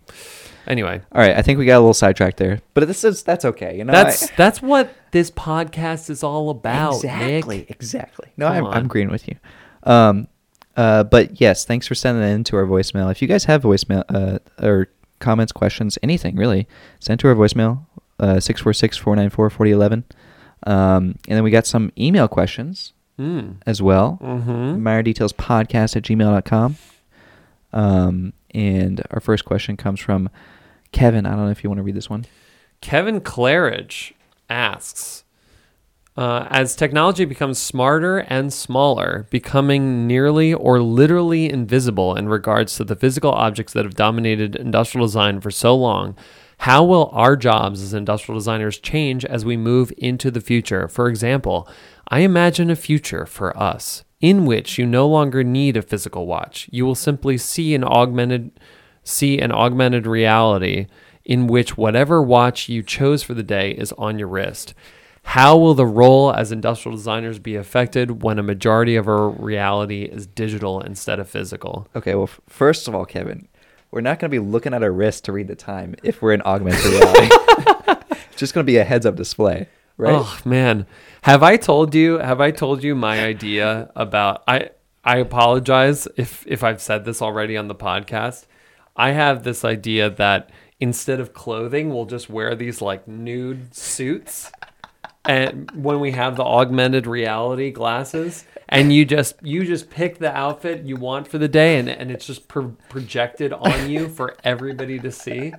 Anyway, 0.67 1.01
All 1.11 1.21
right, 1.21 1.35
I 1.35 1.41
think 1.41 1.57
we 1.59 1.65
got 1.65 1.77
a 1.77 1.79
little 1.79 1.93
sidetracked 1.93 2.37
there, 2.37 2.61
but 2.73 2.87
this 2.87 3.03
is 3.03 3.23
that's 3.23 3.45
okay. 3.45 3.77
You 3.77 3.83
know, 3.83 3.93
that's 3.93 4.31
I- 4.31 4.35
that's 4.37 4.61
what 4.61 4.93
this 5.11 5.31
podcast 5.31 6.09
is 6.09 6.23
all 6.23 6.49
about, 6.49 6.95
exactly, 6.95 7.57
Nick. 7.59 7.71
exactly. 7.71 8.29
No, 8.37 8.47
Come 8.47 8.57
I'm, 8.57 8.65
on. 8.65 8.73
I'm 8.73 8.85
agreeing 8.85 9.09
with 9.09 9.27
you. 9.27 9.35
Um, 9.83 10.27
uh, 10.77 11.03
but 11.03 11.41
yes, 11.41 11.65
thanks 11.65 11.87
for 11.87 11.95
sending 11.95 12.21
that 12.23 12.29
into 12.33 12.55
our 12.55 12.65
voicemail. 12.65 13.11
If 13.11 13.21
you 13.21 13.27
guys 13.27 13.45
have 13.45 13.63
voicemail 13.63 14.03
uh, 14.09 14.39
or 14.65 14.87
comments, 15.19 15.51
questions, 15.51 15.97
anything 16.03 16.35
really, 16.35 16.67
send 16.99 17.19
to 17.21 17.27
our 17.27 17.35
voicemail 17.35 17.85
uh, 18.19 18.39
six 18.39 18.61
four 18.61 18.73
six 18.73 18.97
four 18.97 19.15
nine 19.15 19.29
four 19.29 19.49
forty 19.49 19.71
eleven. 19.71 20.05
Um, 20.67 21.15
and 21.27 21.35
then 21.37 21.43
we 21.43 21.49
got 21.51 21.65
some 21.65 21.91
email 21.97 22.27
questions 22.27 22.93
Mm. 23.19 23.57
as 23.67 23.81
well. 23.81 24.17
Mm-hmm. 24.21 25.01
Details 25.03 25.33
Podcast 25.33 25.95
at 25.95 26.03
gmail.com. 26.03 26.75
Um, 27.73 28.33
and 28.53 29.01
our 29.11 29.19
first 29.19 29.45
question 29.45 29.77
comes 29.77 29.99
from 29.99 30.29
Kevin. 30.91 31.25
I 31.25 31.31
don't 31.31 31.45
know 31.45 31.51
if 31.51 31.63
you 31.63 31.69
want 31.69 31.79
to 31.79 31.83
read 31.83 31.95
this 31.95 32.09
one. 32.09 32.25
Kevin 32.81 33.21
Claridge 33.21 34.13
asks 34.49 35.23
uh, 36.17 36.47
As 36.49 36.75
technology 36.75 37.25
becomes 37.25 37.57
smarter 37.57 38.19
and 38.19 38.51
smaller, 38.51 39.27
becoming 39.29 40.07
nearly 40.07 40.53
or 40.53 40.81
literally 40.81 41.49
invisible 41.49 42.15
in 42.15 42.27
regards 42.27 42.75
to 42.75 42.83
the 42.83 42.95
physical 42.95 43.31
objects 43.31 43.73
that 43.73 43.85
have 43.85 43.95
dominated 43.95 44.55
industrial 44.55 45.07
design 45.07 45.39
for 45.39 45.51
so 45.51 45.75
long, 45.75 46.15
how 46.59 46.83
will 46.83 47.09
our 47.13 47.35
jobs 47.35 47.81
as 47.81 47.93
industrial 47.93 48.37
designers 48.37 48.77
change 48.77 49.25
as 49.25 49.43
we 49.43 49.57
move 49.57 49.91
into 49.97 50.29
the 50.29 50.41
future? 50.41 50.87
For 50.87 51.07
example, 51.07 51.67
I 52.07 52.19
imagine 52.19 52.69
a 52.69 52.75
future 52.75 53.25
for 53.25 53.57
us 53.57 54.03
in 54.21 54.45
which 54.45 54.77
you 54.77 54.85
no 54.85 55.07
longer 55.07 55.43
need 55.43 55.75
a 55.75 55.81
physical 55.81 56.27
watch. 56.27 56.69
You 56.71 56.85
will 56.85 56.95
simply 56.95 57.37
see 57.37 57.75
an 57.75 57.83
augmented 57.83 58.51
see 59.03 59.39
an 59.39 59.51
augmented 59.51 60.05
reality 60.05 60.85
in 61.25 61.47
which 61.47 61.75
whatever 61.75 62.21
watch 62.21 62.69
you 62.69 62.83
chose 62.83 63.23
for 63.23 63.33
the 63.33 63.43
day 63.43 63.71
is 63.71 63.91
on 63.93 64.19
your 64.19 64.27
wrist. 64.27 64.75
How 65.23 65.57
will 65.57 65.73
the 65.73 65.85
role 65.85 66.33
as 66.33 66.51
industrial 66.51 66.95
designers 66.95 67.39
be 67.39 67.55
affected 67.55 68.23
when 68.23 68.39
a 68.39 68.43
majority 68.43 68.95
of 68.95 69.07
our 69.07 69.29
reality 69.29 70.03
is 70.03 70.25
digital 70.25 70.81
instead 70.81 71.19
of 71.19 71.29
physical? 71.29 71.87
Okay, 71.95 72.15
well, 72.15 72.23
f- 72.23 72.41
first 72.47 72.87
of 72.87 72.95
all, 72.95 73.05
Kevin, 73.05 73.47
we're 73.91 74.01
not 74.01 74.19
going 74.19 74.31
to 74.31 74.39
be 74.39 74.39
looking 74.39 74.73
at 74.73 74.81
our 74.83 74.91
wrist 74.91 75.25
to 75.25 75.31
read 75.31 75.47
the 75.47 75.55
time 75.55 75.95
if 76.03 76.21
we're 76.21 76.33
in 76.33 76.41
augmented 76.41 76.85
reality. 76.85 77.29
it's 78.09 78.35
just 78.35 78.53
going 78.53 78.65
to 78.65 78.71
be 78.71 78.77
a 78.77 78.83
heads-up 78.83 79.15
display, 79.15 79.67
right? 80.01 80.15
Oh 80.17 80.39
man, 80.43 80.87
have 81.21 81.43
I 81.43 81.57
told 81.57 81.93
you? 81.93 82.17
Have 82.17 82.41
I 82.41 82.51
told 82.51 82.83
you 82.83 82.95
my 82.95 83.23
idea 83.23 83.91
about? 83.95 84.43
I 84.47 84.71
I 85.05 85.17
apologize 85.17 86.07
if 86.17 86.45
if 86.47 86.63
I've 86.63 86.81
said 86.81 87.05
this 87.05 87.21
already 87.21 87.55
on 87.55 87.67
the 87.67 87.75
podcast. 87.75 88.45
I 88.95 89.11
have 89.11 89.43
this 89.43 89.63
idea 89.63 90.09
that 90.09 90.49
instead 90.79 91.19
of 91.19 91.33
clothing, 91.33 91.89
we'll 91.93 92.05
just 92.05 92.29
wear 92.29 92.55
these 92.55 92.81
like 92.81 93.07
nude 93.07 93.73
suits, 93.75 94.51
and 95.25 95.69
when 95.71 95.99
we 95.99 96.11
have 96.11 96.35
the 96.35 96.43
augmented 96.43 97.05
reality 97.05 97.71
glasses, 97.71 98.45
and 98.67 98.91
you 98.91 99.05
just 99.05 99.35
you 99.43 99.65
just 99.65 99.89
pick 99.91 100.17
the 100.17 100.35
outfit 100.35 100.83
you 100.83 100.95
want 100.95 101.27
for 101.27 101.37
the 101.37 101.47
day, 101.47 101.77
and 101.77 101.87
and 101.87 102.11
it's 102.11 102.25
just 102.25 102.47
pro- 102.47 102.75
projected 102.89 103.53
on 103.53 103.89
you 103.89 104.09
for 104.09 104.35
everybody 104.43 104.99
to 104.99 105.11
see. 105.11 105.53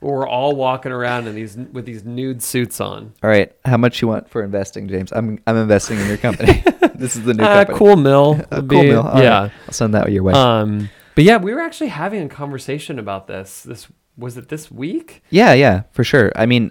We're 0.00 0.26
all 0.26 0.56
walking 0.56 0.92
around 0.92 1.26
in 1.28 1.34
these 1.34 1.56
with 1.56 1.84
these 1.84 2.04
nude 2.04 2.42
suits 2.42 2.80
on. 2.80 3.12
All 3.22 3.28
right, 3.30 3.52
how 3.64 3.76
much 3.76 4.00
you 4.00 4.08
want 4.08 4.28
for 4.30 4.42
investing, 4.42 4.88
James? 4.88 5.12
I'm 5.12 5.38
I'm 5.46 5.56
investing 5.56 5.98
in 5.98 6.06
your 6.08 6.16
company. 6.16 6.62
this 6.94 7.16
is 7.16 7.24
the 7.24 7.34
new 7.34 7.44
Uh, 7.44 7.64
company. 7.64 7.78
cool 7.78 7.96
mill. 7.96 8.40
A 8.50 8.56
cool 8.60 8.68
be- 8.68 8.82
meal. 8.88 9.00
All 9.02 9.14
right, 9.14 9.22
yeah. 9.22 9.48
I'll 9.66 9.72
send 9.72 9.94
that 9.94 10.10
your 10.10 10.22
way. 10.22 10.32
Um, 10.32 10.88
but 11.14 11.24
yeah, 11.24 11.36
we 11.36 11.52
were 11.52 11.60
actually 11.60 11.88
having 11.88 12.22
a 12.22 12.28
conversation 12.28 12.98
about 12.98 13.26
this. 13.26 13.62
This 13.62 13.88
was 14.16 14.36
it 14.36 14.48
this 14.48 14.70
week? 14.70 15.22
yeah, 15.30 15.52
yeah, 15.54 15.82
for 15.92 16.02
sure. 16.04 16.32
I 16.34 16.46
mean, 16.46 16.70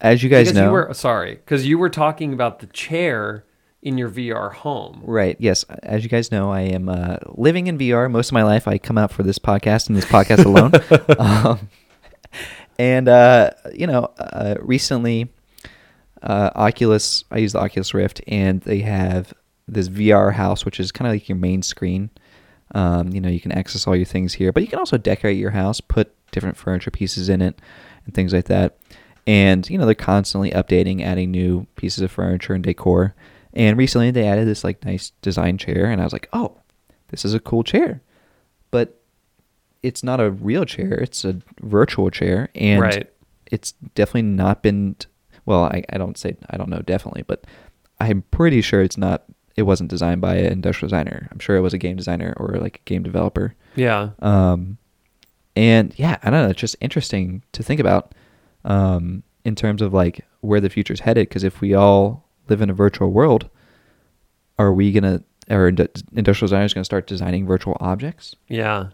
as 0.00 0.22
you 0.22 0.28
guys 0.28 0.46
because 0.48 0.56
know, 0.56 0.66
you 0.66 0.72
were 0.72 0.94
sorry, 0.94 1.34
because 1.36 1.66
you 1.66 1.78
were 1.78 1.90
talking 1.90 2.32
about 2.32 2.58
the 2.60 2.66
chair 2.66 3.44
in 3.82 3.96
your 3.96 4.10
VR 4.10 4.52
home. 4.52 5.00
Right. 5.04 5.36
Yes. 5.38 5.64
As 5.82 6.02
you 6.02 6.10
guys 6.10 6.30
know, 6.30 6.50
I 6.52 6.60
am 6.60 6.88
uh, 6.88 7.16
living 7.28 7.66
in 7.66 7.78
VR 7.78 8.10
most 8.10 8.28
of 8.28 8.32
my 8.34 8.42
life. 8.42 8.68
I 8.68 8.76
come 8.76 8.98
out 8.98 9.10
for 9.10 9.22
this 9.22 9.38
podcast 9.38 9.88
and 9.88 9.96
this 9.96 10.04
podcast 10.04 10.44
alone. 10.44 10.72
um, 11.18 11.68
and 12.78 13.08
uh, 13.08 13.50
you 13.74 13.86
know, 13.86 14.12
uh, 14.18 14.54
recently, 14.60 15.28
uh, 16.22 16.50
Oculus. 16.54 17.24
I 17.30 17.38
use 17.38 17.52
the 17.52 17.60
Oculus 17.60 17.94
Rift, 17.94 18.20
and 18.26 18.60
they 18.62 18.80
have 18.80 19.32
this 19.68 19.88
VR 19.88 20.32
house, 20.34 20.64
which 20.64 20.80
is 20.80 20.92
kind 20.92 21.08
of 21.08 21.14
like 21.14 21.28
your 21.28 21.38
main 21.38 21.62
screen. 21.62 22.10
Um, 22.74 23.08
you 23.12 23.20
know, 23.20 23.28
you 23.28 23.40
can 23.40 23.52
access 23.52 23.86
all 23.86 23.96
your 23.96 24.06
things 24.06 24.34
here, 24.34 24.52
but 24.52 24.62
you 24.62 24.68
can 24.68 24.78
also 24.78 24.96
decorate 24.96 25.38
your 25.38 25.50
house, 25.50 25.80
put 25.80 26.14
different 26.30 26.56
furniture 26.56 26.90
pieces 26.90 27.28
in 27.28 27.42
it, 27.42 27.60
and 28.04 28.14
things 28.14 28.32
like 28.32 28.46
that. 28.46 28.78
And 29.26 29.68
you 29.68 29.78
know, 29.78 29.86
they're 29.86 29.94
constantly 29.94 30.50
updating, 30.50 31.02
adding 31.02 31.30
new 31.30 31.66
pieces 31.76 32.02
of 32.02 32.10
furniture 32.10 32.54
and 32.54 32.64
decor. 32.64 33.14
And 33.52 33.76
recently, 33.76 34.10
they 34.10 34.26
added 34.26 34.46
this 34.46 34.64
like 34.64 34.84
nice 34.84 35.10
design 35.22 35.58
chair, 35.58 35.86
and 35.86 36.00
I 36.00 36.04
was 36.04 36.12
like, 36.12 36.28
oh, 36.32 36.58
this 37.08 37.24
is 37.24 37.34
a 37.34 37.40
cool 37.40 37.64
chair. 37.64 38.00
But 38.70 38.99
it's 39.82 40.02
not 40.02 40.20
a 40.20 40.30
real 40.30 40.64
chair; 40.64 40.92
it's 40.94 41.24
a 41.24 41.40
virtual 41.60 42.10
chair, 42.10 42.48
and 42.54 42.80
Right. 42.82 43.10
it's 43.50 43.72
definitely 43.94 44.22
not 44.22 44.62
been. 44.62 44.96
Well, 45.46 45.64
I, 45.64 45.82
I 45.90 45.98
don't 45.98 46.16
say 46.18 46.36
I 46.50 46.56
don't 46.56 46.68
know 46.68 46.80
definitely, 46.82 47.22
but 47.22 47.44
I'm 47.98 48.22
pretty 48.30 48.60
sure 48.60 48.82
it's 48.82 48.98
not. 48.98 49.24
It 49.56 49.62
wasn't 49.62 49.90
designed 49.90 50.20
by 50.20 50.36
an 50.36 50.52
industrial 50.52 50.88
designer. 50.88 51.28
I'm 51.30 51.38
sure 51.38 51.56
it 51.56 51.60
was 51.60 51.74
a 51.74 51.78
game 51.78 51.96
designer 51.96 52.34
or 52.36 52.56
like 52.60 52.76
a 52.76 52.88
game 52.88 53.02
developer. 53.02 53.54
Yeah. 53.74 54.10
Um, 54.20 54.78
and 55.56 55.92
yeah, 55.98 56.18
I 56.22 56.30
don't 56.30 56.44
know. 56.44 56.50
It's 56.50 56.60
just 56.60 56.76
interesting 56.80 57.42
to 57.52 57.62
think 57.62 57.80
about 57.80 58.14
um, 58.64 59.22
in 59.44 59.54
terms 59.56 59.82
of 59.82 59.92
like 59.92 60.24
where 60.40 60.60
the 60.60 60.70
future's 60.70 61.00
headed. 61.00 61.28
Because 61.28 61.42
if 61.44 61.60
we 61.60 61.74
all 61.74 62.28
live 62.48 62.62
in 62.62 62.70
a 62.70 62.74
virtual 62.74 63.10
world, 63.10 63.50
are 64.58 64.72
we 64.72 64.92
gonna 64.92 65.22
or 65.50 65.68
ind- 65.68 66.04
industrial 66.14 66.46
designers 66.46 66.72
gonna 66.72 66.84
start 66.84 67.06
designing 67.06 67.46
virtual 67.46 67.76
objects? 67.80 68.36
Yeah. 68.48 68.90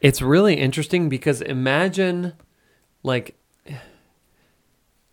It's 0.00 0.22
really 0.22 0.54
interesting 0.54 1.08
because 1.08 1.40
imagine 1.42 2.34
like 3.02 3.36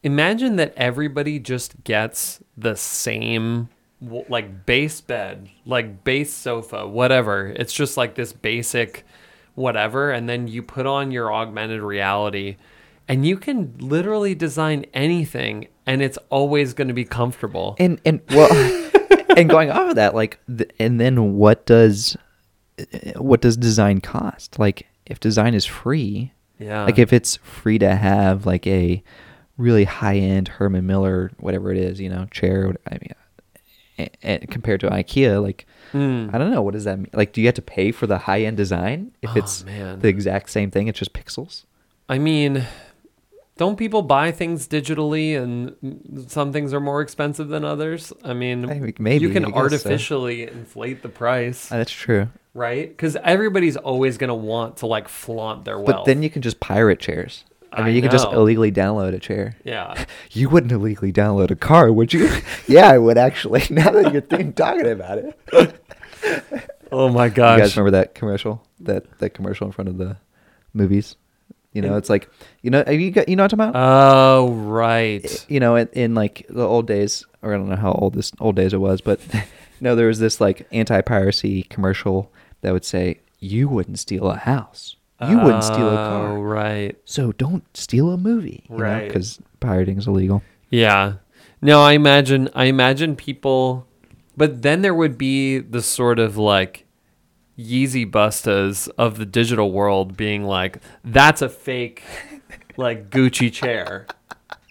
imagine 0.03 0.55
that 0.57 0.73
everybody 0.77 1.39
just 1.39 1.83
gets 1.83 2.41
the 2.55 2.75
same 2.75 3.69
like 4.01 4.65
base 4.65 5.01
bed, 5.01 5.49
like 5.65 6.03
base 6.03 6.33
sofa, 6.33 6.87
whatever. 6.87 7.47
It's 7.47 7.73
just 7.73 7.97
like 7.97 8.15
this 8.15 8.31
basic 8.31 9.05
whatever 9.55 10.11
and 10.11 10.29
then 10.29 10.47
you 10.47 10.61
put 10.61 10.85
on 10.85 11.09
your 11.09 11.33
augmented 11.33 11.81
reality 11.81 12.57
and 13.07 13.25
you 13.25 13.37
can 13.37 13.73
literally 13.79 14.35
design 14.35 14.85
anything 14.93 15.67
and 15.87 16.01
it's 16.01 16.17
always 16.29 16.73
going 16.73 16.89
to 16.89 16.93
be 16.93 17.05
comfortable. 17.05 17.75
And 17.79 17.99
and 18.05 18.21
well, 18.29 18.51
and 19.37 19.49
going 19.49 19.71
off 19.71 19.89
of 19.89 19.95
that, 19.95 20.13
like, 20.13 20.39
th- 20.55 20.69
and 20.79 20.99
then 20.99 21.35
what 21.37 21.65
does 21.65 22.17
what 23.17 23.41
does 23.41 23.57
design 23.57 24.01
cost? 24.01 24.59
Like, 24.59 24.87
if 25.05 25.19
design 25.19 25.53
is 25.53 25.65
free, 25.65 26.33
yeah. 26.59 26.83
like 26.85 26.99
if 26.99 27.11
it's 27.13 27.37
free 27.37 27.79
to 27.79 27.95
have 27.95 28.45
like 28.45 28.67
a 28.67 29.03
really 29.57 29.85
high 29.85 30.17
end 30.17 30.47
Herman 30.47 30.85
Miller, 30.85 31.31
whatever 31.39 31.71
it 31.71 31.77
is, 31.77 31.99
you 31.99 32.09
know, 32.09 32.25
chair. 32.31 32.73
I 32.87 32.91
mean, 33.01 33.11
a- 33.99 34.09
a- 34.43 34.47
compared 34.47 34.79
to 34.81 34.89
IKEA, 34.89 35.41
like 35.41 35.65
Mm. 35.93 36.33
I 36.35 36.37
don't 36.37 36.51
know, 36.51 36.61
what 36.61 36.73
does 36.73 36.83
that 36.83 36.97
mean? 36.99 37.07
Like, 37.13 37.31
do 37.31 37.39
you 37.39 37.47
have 37.47 37.55
to 37.55 37.61
pay 37.61 37.93
for 37.93 38.07
the 38.07 38.17
high 38.17 38.41
end 38.41 38.57
design 38.57 39.13
if 39.21 39.29
Oh, 39.29 39.39
it's 39.39 39.63
man. 39.63 39.99
the 39.99 40.09
exact 40.09 40.49
same 40.49 40.69
thing? 40.69 40.87
It's 40.89 40.99
just 40.99 41.13
pixels. 41.13 41.63
I 42.09 42.17
mean, 42.19 42.65
don't 43.57 43.77
people 43.77 44.01
buy 44.01 44.31
things 44.31 44.67
digitally 44.67 45.41
and 45.41 46.25
some 46.27 46.51
things 46.51 46.73
are 46.73 46.81
more 46.81 47.01
expensive 47.01 47.47
than 47.47 47.63
others? 47.63 48.11
I 48.23 48.33
mean, 48.33 48.69
I 48.69 48.93
maybe, 48.99 49.25
you 49.25 49.31
can 49.31 49.43
guess 49.43 49.53
so. 49.53 49.57
artificially 49.57 50.43
inflate 50.43 51.01
the 51.03 51.09
price, 51.09 51.71
Uh, 51.71 51.77
that's 51.77 51.91
true. 51.91 52.27
Right? 52.57 52.89
Because 52.89 53.15
everybody's 53.17 53.77
always 53.77 54.17
going 54.17 54.29
to 54.29 54.35
want 54.35 54.77
to 54.77 54.87
like 54.87 55.07
flaunt 55.07 55.63
their 55.63 55.77
wealth. 55.77 55.97
But 55.97 56.05
then 56.05 56.23
you 56.23 56.29
can 56.29 56.41
just 56.41 56.59
pirate 56.59 56.99
chairs. 56.99 57.45
I 57.71 57.81
mean, 57.81 57.87
I 57.87 57.91
you 57.91 58.01
can 58.01 58.09
just 58.09 58.27
illegally 58.27 58.71
download 58.71 59.13
a 59.13 59.19
chair. 59.19 59.55
yeah. 59.63 60.05
You 60.31 60.49
wouldn't 60.49 60.71
illegally 60.71 61.13
download 61.13 61.51
a 61.51 61.55
car, 61.55 61.91
would 61.91 62.13
you? 62.13 62.29
yeah, 62.67 62.89
I 62.89 62.97
would 62.97 63.17
actually. 63.17 63.63
Now 63.69 63.91
that 63.91 64.11
you're 64.11 64.21
thinking, 64.21 64.53
talking 64.53 64.87
about 64.87 65.19
it. 65.19 65.83
Oh 66.91 67.09
my 67.09 67.29
gosh! 67.29 67.57
You 67.57 67.63
guys 67.63 67.77
remember 67.77 67.97
that 67.97 68.15
commercial? 68.15 68.63
That 68.79 69.19
that 69.19 69.31
commercial 69.31 69.67
in 69.67 69.73
front 69.73 69.89
of 69.89 69.97
the 69.97 70.17
movies. 70.73 71.15
You 71.73 71.81
know, 71.81 71.97
it's 71.97 72.09
like 72.09 72.29
you 72.61 72.71
know 72.71 72.83
you 72.89 73.11
got 73.11 73.29
you 73.29 73.35
know 73.35 73.43
what 73.43 73.53
I'm 73.53 73.59
talking 73.59 73.69
about. 73.69 74.39
Oh 74.39 74.51
right. 74.53 75.45
you 75.49 75.59
know, 75.59 75.75
in, 75.75 75.89
in 75.89 76.15
like 76.15 76.45
the 76.49 76.65
old 76.65 76.87
days, 76.87 77.25
or 77.43 77.53
I 77.53 77.57
don't 77.57 77.69
know 77.69 77.75
how 77.75 77.91
old 77.91 78.15
this 78.15 78.31
old 78.39 78.55
days 78.55 78.73
it 78.73 78.79
was, 78.79 79.01
but 79.01 79.19
no, 79.81 79.95
there 79.95 80.07
was 80.07 80.19
this 80.19 80.41
like 80.41 80.67
anti-piracy 80.71 81.63
commercial 81.63 82.31
that 82.67 82.73
would 82.73 82.83
say, 82.83 83.21
"You 83.39 83.69
wouldn't 83.69 83.97
steal 83.97 84.29
a 84.29 84.35
house. 84.35 84.97
You 85.25 85.39
wouldn't 85.39 85.63
steal 85.63 85.87
a 85.87 85.93
oh, 85.93 85.95
car. 85.95 86.27
Oh 86.33 86.41
right. 86.41 86.97
So 87.05 87.31
don't 87.31 87.63
steal 87.75 88.11
a 88.11 88.17
movie, 88.17 88.65
Right. 88.67 89.07
Because 89.07 89.39
pirating 89.61 89.97
is 89.97 90.05
illegal." 90.05 90.43
Yeah. 90.69 91.13
No, 91.61 91.81
I 91.81 91.93
imagine 91.93 92.49
I 92.53 92.65
imagine 92.65 93.15
people 93.15 93.87
but 94.35 94.61
then 94.61 94.81
there 94.83 94.93
would 94.93 95.17
be 95.17 95.57
the 95.57 95.81
sort 95.81 96.19
of 96.19 96.37
like 96.37 96.85
Yeezy 97.57 98.09
Busters 98.09 98.87
of 98.89 99.17
the 99.17 99.25
digital 99.25 99.71
world 99.71 100.17
being 100.17 100.43
like, 100.43 100.77
"That's 101.03 101.41
a 101.41 101.49
fake, 101.49 102.03
like 102.77 103.09
Gucci 103.09 103.51
chair." 103.51 104.05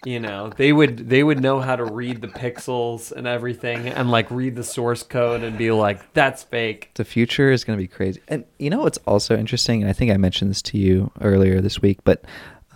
You 0.05 0.19
know, 0.19 0.49
they 0.55 0.71
would 0.71 1.09
they 1.09 1.23
would 1.23 1.41
know 1.41 1.59
how 1.59 1.75
to 1.75 1.83
read 1.83 2.21
the 2.21 2.27
pixels 2.27 3.11
and 3.11 3.25
everything, 3.25 3.87
and 3.87 4.11
like 4.11 4.29
read 4.29 4.55
the 4.55 4.63
source 4.63 5.01
code 5.01 5.41
and 5.43 5.57
be 5.57 5.71
like, 5.71 6.13
"That's 6.13 6.43
fake." 6.43 6.91
the 6.93 7.03
future 7.03 7.51
is 7.51 7.63
going 7.63 7.77
to 7.77 7.81
be 7.83 7.87
crazy. 7.87 8.21
And 8.27 8.45
you 8.59 8.69
know 8.69 8.81
what's 8.81 8.99
also 9.07 9.35
interesting, 9.35 9.81
and 9.81 9.89
I 9.89 9.93
think 9.93 10.11
I 10.11 10.17
mentioned 10.17 10.51
this 10.51 10.61
to 10.63 10.77
you 10.77 11.11
earlier 11.21 11.61
this 11.61 11.81
week, 11.81 11.97
but 12.03 12.23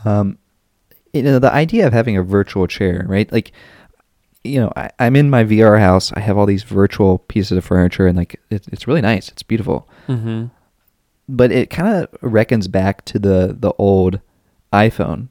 um, 0.04 0.40
you 1.14 1.22
know 1.22 1.38
the 1.38 1.54
idea 1.54 1.86
of 1.86 1.94
having 1.94 2.18
a 2.18 2.24
virtual 2.24 2.66
chair, 2.66 3.06
right? 3.08 3.32
Like, 3.32 3.52
you 4.44 4.60
know, 4.60 4.74
I, 4.76 4.90
I'm 4.98 5.16
in 5.16 5.30
my 5.30 5.44
VR 5.44 5.80
house. 5.80 6.12
I 6.14 6.22
have 6.22 6.40
all 6.40 6.48
these 6.48 6.64
virtual 6.64 7.20
pieces 7.20 7.56
of 7.56 7.64
furniture, 7.64 8.08
and 8.08 8.18
like 8.18 8.42
it, 8.50 8.68
it's 8.72 8.88
really 8.88 9.02
nice. 9.02 9.30
It's 9.30 9.44
beautiful, 9.44 9.88
Mm-hmm. 10.08 10.46
but 11.30 11.52
it 11.52 11.70
kind 11.70 11.96
of 12.04 12.08
reckons 12.24 12.68
back 12.68 13.06
to 13.06 13.20
the 13.20 13.56
the 13.58 13.74
old 13.78 14.22
iPhone 14.74 15.28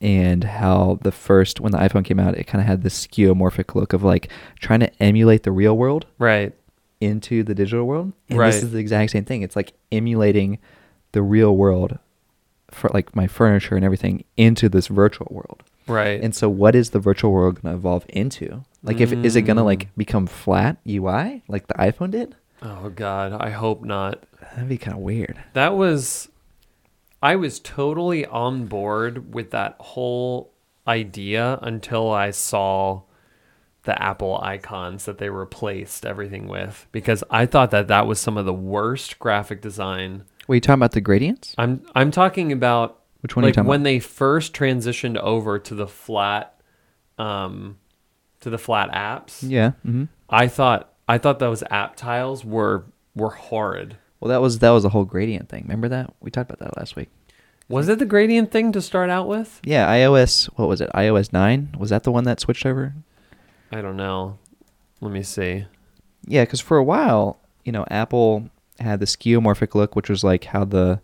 and 0.00 0.44
how 0.44 0.98
the 1.02 1.12
first 1.12 1.60
when 1.60 1.72
the 1.72 1.78
iPhone 1.78 2.04
came 2.04 2.20
out, 2.20 2.36
it 2.36 2.44
kind 2.46 2.60
of 2.60 2.66
had 2.66 2.82
this 2.82 3.06
skeuomorphic 3.06 3.74
look 3.74 3.92
of 3.92 4.02
like 4.02 4.28
trying 4.60 4.80
to 4.80 5.02
emulate 5.02 5.42
the 5.44 5.52
real 5.52 5.76
world 5.76 6.06
Right. 6.18 6.52
into 7.00 7.42
the 7.42 7.54
digital 7.54 7.84
world. 7.86 8.12
And 8.28 8.38
Right. 8.38 8.50
this 8.52 8.62
is 8.62 8.72
the 8.72 8.78
exact 8.78 9.12
same 9.12 9.24
thing. 9.24 9.42
It's 9.42 9.56
like 9.56 9.72
emulating 9.92 10.58
the 11.12 11.22
real 11.22 11.56
world 11.56 11.98
for 12.70 12.90
like 12.92 13.14
my 13.16 13.26
furniture 13.26 13.76
and 13.76 13.84
everything 13.84 14.24
into 14.36 14.68
this 14.68 14.88
virtual 14.88 15.28
world. 15.30 15.62
Right. 15.86 16.20
And 16.20 16.34
so 16.34 16.48
what 16.48 16.74
is 16.74 16.90
the 16.90 16.98
virtual 16.98 17.30
world 17.32 17.62
going 17.62 17.72
to 17.72 17.78
evolve 17.78 18.04
into? 18.08 18.64
Like 18.82 19.00
if 19.00 19.12
is 19.12 19.36
it 19.36 19.42
going 19.42 19.56
to 19.56 19.62
Mm. 19.62 19.66
like 19.66 19.88
become 19.96 20.26
flat 20.26 20.76
UI 20.86 21.42
like 21.48 21.68
the 21.68 21.74
iPhone 21.74 22.10
did? 22.10 22.34
oh 22.62 22.88
God, 22.90 23.32
I 23.34 23.50
hope 23.50 23.84
not. 23.84 24.24
That'd 24.54 24.68
be 24.68 24.78
kind 24.78 24.96
of 24.96 25.02
weird. 25.02 25.36
That 25.52 25.76
was 25.76 26.28
I 27.22 27.36
was 27.36 27.58
totally 27.60 28.26
on 28.26 28.66
board 28.66 29.32
with 29.34 29.50
that 29.50 29.76
whole 29.80 30.52
idea 30.86 31.58
until 31.62 32.10
I 32.12 32.30
saw 32.30 33.02
the 33.84 34.00
Apple 34.02 34.38
icons 34.42 35.04
that 35.04 35.18
they 35.18 35.30
replaced 35.30 36.04
everything 36.04 36.48
with 36.48 36.86
because 36.92 37.22
I 37.30 37.46
thought 37.46 37.70
that 37.70 37.88
that 37.88 38.06
was 38.06 38.20
some 38.20 38.36
of 38.36 38.44
the 38.44 38.52
worst 38.52 39.18
graphic 39.18 39.62
design. 39.62 40.24
Were 40.48 40.56
you 40.56 40.60
talking 40.60 40.80
about 40.80 40.92
the 40.92 41.00
gradients? 41.00 41.54
I'm 41.58 41.82
I'm 41.94 42.10
talking 42.10 42.52
about 42.52 43.00
Which 43.20 43.34
one 43.36 43.44
like 43.44 43.56
when 43.56 43.66
about? 43.80 43.84
they 43.84 43.98
first 44.00 44.52
transitioned 44.54 45.16
over 45.18 45.58
to 45.58 45.74
the 45.74 45.86
flat 45.86 46.60
um 47.18 47.78
to 48.40 48.50
the 48.50 48.58
flat 48.58 48.90
apps. 48.92 49.38
Yeah. 49.48 49.72
hmm 49.82 50.04
I 50.28 50.48
thought 50.48 50.92
I 51.08 51.18
thought 51.18 51.38
those 51.38 51.62
app 51.70 51.96
tiles 51.96 52.44
were 52.44 52.86
were 53.14 53.30
horrid. 53.30 53.96
Well, 54.26 54.34
that 54.34 54.42
was 54.42 54.58
that 54.58 54.70
was 54.70 54.82
the 54.82 54.88
whole 54.88 55.04
gradient 55.04 55.48
thing. 55.48 55.62
Remember 55.62 55.88
that? 55.88 56.12
We 56.18 56.32
talked 56.32 56.50
about 56.50 56.58
that 56.58 56.76
last 56.76 56.96
week. 56.96 57.08
Was 57.68 57.88
it 57.88 58.00
the 58.00 58.04
gradient 58.04 58.50
thing 58.50 58.72
to 58.72 58.82
start 58.82 59.08
out 59.08 59.28
with? 59.28 59.60
Yeah, 59.62 59.86
iOS. 59.86 60.46
What 60.56 60.66
was 60.66 60.80
it? 60.80 60.90
iOS 60.94 61.32
nine. 61.32 61.72
Was 61.78 61.90
that 61.90 62.02
the 62.02 62.10
one 62.10 62.24
that 62.24 62.40
switched 62.40 62.66
over? 62.66 62.92
I 63.70 63.80
don't 63.80 63.96
know. 63.96 64.38
Let 65.00 65.12
me 65.12 65.22
see. 65.22 65.66
Yeah, 66.26 66.42
because 66.42 66.60
for 66.60 66.76
a 66.76 66.82
while, 66.82 67.38
you 67.64 67.70
know, 67.70 67.86
Apple 67.88 68.50
had 68.80 68.98
the 68.98 69.06
skeuomorphic 69.06 69.76
look, 69.76 69.94
which 69.94 70.10
was 70.10 70.24
like 70.24 70.46
how 70.46 70.64
the 70.64 71.00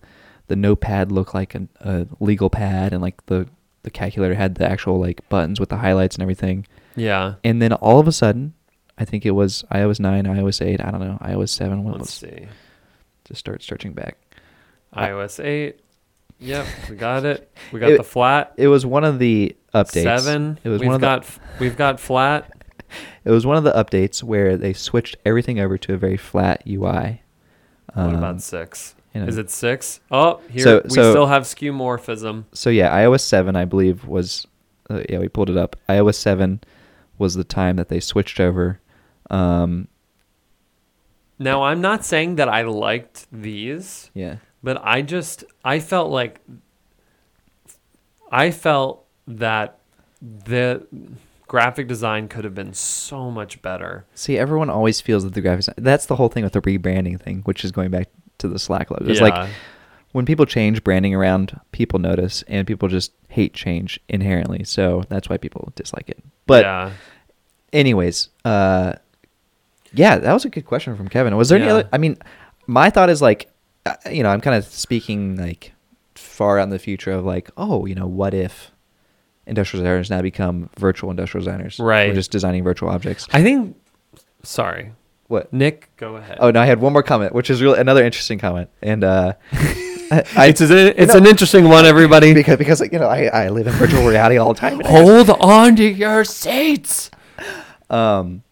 the 0.48 0.56
notepad 0.56 1.12
looked 1.12 1.32
like 1.32 1.54
an, 1.54 1.68
a 1.78 2.08
legal 2.18 2.50
pad, 2.50 2.92
and 2.92 3.00
like 3.00 3.24
the 3.26 3.46
the 3.84 3.90
calculator 3.90 4.34
had 4.34 4.56
the 4.56 4.68
actual 4.68 4.98
like 4.98 5.28
buttons 5.28 5.60
with 5.60 5.68
the 5.68 5.76
highlights 5.76 6.16
and 6.16 6.22
everything. 6.22 6.66
Yeah. 6.96 7.34
And 7.44 7.62
then 7.62 7.72
all 7.74 8.00
of 8.00 8.08
a 8.08 8.12
sudden, 8.12 8.54
I 8.98 9.04
think 9.04 9.24
it 9.24 9.30
was 9.30 9.64
iOS 9.70 10.00
nine, 10.00 10.24
iOS 10.24 10.60
eight. 10.60 10.84
I 10.84 10.90
don't 10.90 11.00
know, 11.00 11.18
iOS 11.22 11.50
seven. 11.50 11.84
What 11.84 11.98
Let's 11.98 12.20
was? 12.20 12.30
see. 12.30 12.48
Just 13.32 13.40
start 13.40 13.62
searching 13.62 13.94
back. 13.94 14.18
IOS 14.94 15.42
8. 15.42 15.80
Yep, 16.38 16.66
we 16.90 16.96
got 16.96 17.24
it. 17.24 17.50
We 17.72 17.80
got 17.80 17.92
It- 17.92 17.96
the 17.96 18.04
flat. 18.04 18.52
It 18.58 18.68
was 18.68 18.84
one 18.84 19.04
of 19.04 19.18
the 19.18 19.56
updates. 19.74 20.02
7. 20.02 20.58
It 20.62 20.68
was 20.68 20.80
we've 20.80 20.86
one 20.88 20.94
of 20.96 21.00
the. 21.00 21.06
got 21.06 21.38
we've 21.58 21.76
got 21.76 21.98
flat. 21.98 22.50
It 23.24 23.30
was 23.30 23.46
one 23.46 23.56
of 23.56 23.64
the 23.64 23.72
updates 23.72 24.22
where 24.22 24.58
they 24.58 24.74
switched 24.74 25.16
everything 25.24 25.58
over 25.58 25.78
to 25.78 25.94
a 25.94 25.96
very 25.96 26.18
flat 26.18 26.62
UI. 26.68 27.22
what 27.94 28.04
Um, 28.06 28.14
about 28.16 28.42
6? 28.42 28.94
you 29.14 29.22
know. 29.22 29.26
Is 29.28 29.38
it 29.38 29.48
6? 29.48 30.00
Oh, 30.10 30.40
here 30.50 30.62
So- 30.62 30.80
we 30.84 30.90
so- 30.90 31.10
still 31.12 31.26
have 31.28 31.44
skeuomorphism. 31.44 32.44
So 32.52 32.68
yeah, 32.68 32.94
iOS 32.94 33.20
seven, 33.20 33.56
I 33.56 33.64
believe, 33.64 34.04
was 34.06 34.46
uh, 34.90 35.04
yeah 35.08 35.20
we 35.20 35.28
pulled 35.28 35.48
it 35.48 35.56
up. 35.56 35.76
iOS 35.88 36.16
seven 36.16 36.60
was 37.16 37.34
the 37.34 37.44
time 37.44 37.76
that 37.76 37.88
they 37.88 37.98
switched 38.00 38.40
over. 38.40 38.78
Um, 39.30 39.88
Now, 41.42 41.62
I'm 41.64 41.80
not 41.80 42.04
saying 42.04 42.36
that 42.36 42.48
I 42.48 42.62
liked 42.62 43.26
these. 43.32 44.10
yeah, 44.14 44.36
But 44.62 44.80
I 44.84 45.02
just 45.02 45.44
I 45.64 45.80
felt 45.80 46.10
like 46.10 46.40
I 48.30 48.50
felt 48.50 49.04
that 49.26 49.78
the 50.20 50.86
graphic 51.46 51.86
design 51.88 52.28
could 52.28 52.44
have 52.44 52.54
been 52.54 52.72
so 52.72 53.30
much 53.30 53.60
better. 53.60 54.04
see, 54.14 54.38
everyone 54.38 54.70
always 54.70 55.00
feels 55.00 55.24
that 55.24 55.34
the 55.34 55.42
graphics. 55.42 55.68
That's 55.76 56.06
the 56.06 56.16
whole 56.16 56.28
thing 56.28 56.44
with 56.44 56.52
the 56.54 56.62
rebranding 56.62 57.20
thing, 57.20 57.42
which 57.44 57.64
is 57.64 57.72
going 57.72 57.90
back 57.90 58.08
to 58.38 58.48
the 58.48 58.58
Slack 58.58 58.90
logo. 58.90 59.04
It's 59.10 59.20
Yeah. 59.20 59.26
like 59.28 59.50
when 60.12 60.24
people 60.24 60.46
change 60.46 60.82
branding 60.84 61.14
around, 61.14 61.58
people 61.72 61.98
notice, 61.98 62.42
and 62.48 62.66
people 62.66 62.88
just 62.88 63.12
hate 63.28 63.52
change 63.54 64.00
inherently. 64.08 64.64
So 64.64 65.04
that's 65.08 65.28
why 65.28 65.36
people 65.36 65.72
dislike 65.74 66.08
it. 66.08 66.22
But 66.46 66.64
yeah. 66.64 66.90
anyways, 67.72 68.28
uh, 68.44 68.94
yeah, 69.94 70.18
that 70.18 70.32
was 70.32 70.44
a 70.44 70.48
good 70.50 70.66
question 70.66 70.96
from 70.96 71.08
Kevin. 71.08 71.36
Was 71.36 71.48
there 71.48 71.58
any 71.58 71.68
other? 71.70 71.88
I 71.92 71.98
mean, 71.98 72.16
my 72.66 72.90
thought 72.90 73.10
is 73.10 73.20
like, 73.22 73.50
uh, 73.86 73.94
you 74.10 74.22
know, 74.22 74.30
I'm 74.30 74.40
kind 74.40 74.56
of 74.56 74.64
speaking 74.64 75.36
like 75.36 75.72
far 76.14 76.58
out 76.58 76.64
in 76.64 76.70
the 76.70 76.78
future 76.78 77.12
of 77.12 77.24
like, 77.24 77.50
oh, 77.56 77.86
you 77.86 77.94
know, 77.94 78.06
what 78.06 78.34
if 78.34 78.70
industrial 79.46 79.82
designers 79.82 80.10
now 80.10 80.22
become 80.22 80.70
virtual 80.78 81.10
industrial 81.10 81.44
designers? 81.44 81.78
Right. 81.78 82.08
We're 82.08 82.14
just 82.14 82.30
designing 82.30 82.64
virtual 82.64 82.88
objects. 82.90 83.26
I 83.32 83.42
think 83.42 83.76
sorry. 84.42 84.92
What? 85.28 85.52
Nick, 85.52 85.88
go 85.96 86.16
ahead. 86.16 86.38
Oh 86.40 86.50
no, 86.50 86.60
I 86.60 86.66
had 86.66 86.80
one 86.80 86.92
more 86.92 87.02
comment, 87.02 87.34
which 87.34 87.48
is 87.48 87.62
really 87.62 87.78
another 87.80 88.04
interesting 88.04 88.38
comment, 88.38 88.68
and 88.82 89.02
uh, 89.02 89.32
I, 89.52 90.48
it's 90.48 90.60
a, 90.60 91.00
it's 91.02 91.14
know- 91.14 91.20
an 91.20 91.26
interesting 91.26 91.68
one, 91.68 91.86
everybody. 91.86 92.34
because 92.34 92.58
because 92.58 92.80
like, 92.80 92.92
you 92.92 92.98
know 92.98 93.08
I, 93.08 93.24
I 93.26 93.48
live 93.48 93.66
in 93.66 93.72
virtual 93.74 94.06
reality 94.06 94.36
all 94.36 94.52
the 94.52 94.60
time. 94.60 94.80
Hold 94.80 95.30
on 95.30 95.76
to 95.76 95.84
your 95.84 96.24
seats. 96.24 97.10
um, 97.88 98.42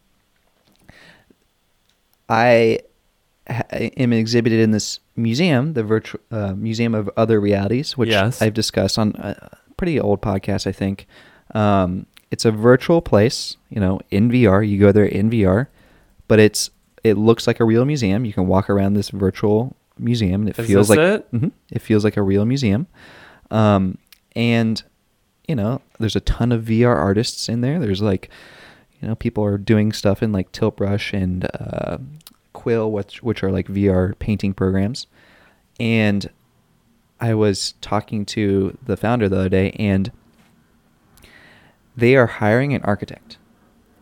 I 2.30 2.78
am 3.96 4.12
exhibited 4.12 4.60
in 4.60 4.70
this 4.70 5.00
museum, 5.16 5.72
the 5.74 5.82
virtual 5.82 6.20
uh, 6.30 6.54
Museum 6.54 6.94
of 6.94 7.10
Other 7.16 7.40
Realities, 7.40 7.98
which 7.98 8.10
Yes. 8.10 8.40
I've 8.40 8.54
discussed 8.54 8.98
on 8.98 9.14
a 9.18 9.56
pretty 9.76 9.98
old 9.98 10.22
podcast, 10.22 10.66
I 10.66 10.72
think. 10.72 11.06
Um, 11.54 12.06
it's 12.30 12.44
a 12.44 12.52
virtual 12.52 13.02
place, 13.02 13.56
you 13.70 13.80
know, 13.80 14.00
in 14.10 14.30
VR. 14.30 14.66
You 14.66 14.78
go 14.78 14.92
there 14.92 15.04
in 15.04 15.28
VR, 15.30 15.66
but 16.28 16.38
it's 16.38 16.70
it 17.02 17.14
looks 17.16 17.46
like 17.46 17.58
a 17.60 17.64
real 17.64 17.84
museum. 17.84 18.24
You 18.24 18.32
can 18.32 18.46
walk 18.46 18.70
around 18.70 18.94
this 18.94 19.08
virtual 19.10 19.74
museum, 19.98 20.42
and 20.42 20.50
it 20.50 20.58
Is 20.58 20.66
feels 20.68 20.88
like 20.90 20.98
it? 21.00 21.32
Mhm. 21.32 21.50
it 21.72 21.82
feels 21.82 22.04
like 22.04 22.16
a 22.16 22.22
real 22.22 22.44
museum. 22.44 22.86
Um, 23.50 23.98
and 24.36 24.80
you 25.48 25.56
know, 25.56 25.80
there's 25.98 26.14
a 26.14 26.20
ton 26.20 26.52
of 26.52 26.62
VR 26.62 26.94
artists 26.94 27.48
in 27.48 27.60
there. 27.62 27.80
There's 27.80 28.00
like, 28.00 28.30
you 29.00 29.08
know, 29.08 29.14
people 29.14 29.44
are 29.44 29.58
doing 29.58 29.92
stuff 29.92 30.22
in 30.22 30.32
like 30.32 30.52
Tilt 30.52 30.76
Brush 30.76 31.12
and 31.12 31.44
uh, 31.54 31.98
Quill, 32.52 32.90
which 32.92 33.22
which 33.22 33.42
are 33.42 33.50
like 33.50 33.66
VR 33.68 34.18
painting 34.18 34.52
programs. 34.54 35.06
And 35.78 36.28
I 37.20 37.34
was 37.34 37.74
talking 37.80 38.24
to 38.26 38.76
the 38.84 38.96
founder 38.96 39.28
the 39.28 39.38
other 39.38 39.48
day, 39.48 39.70
and 39.72 40.10
they 41.96 42.16
are 42.16 42.26
hiring 42.26 42.72
an 42.74 42.82
architect. 42.82 43.36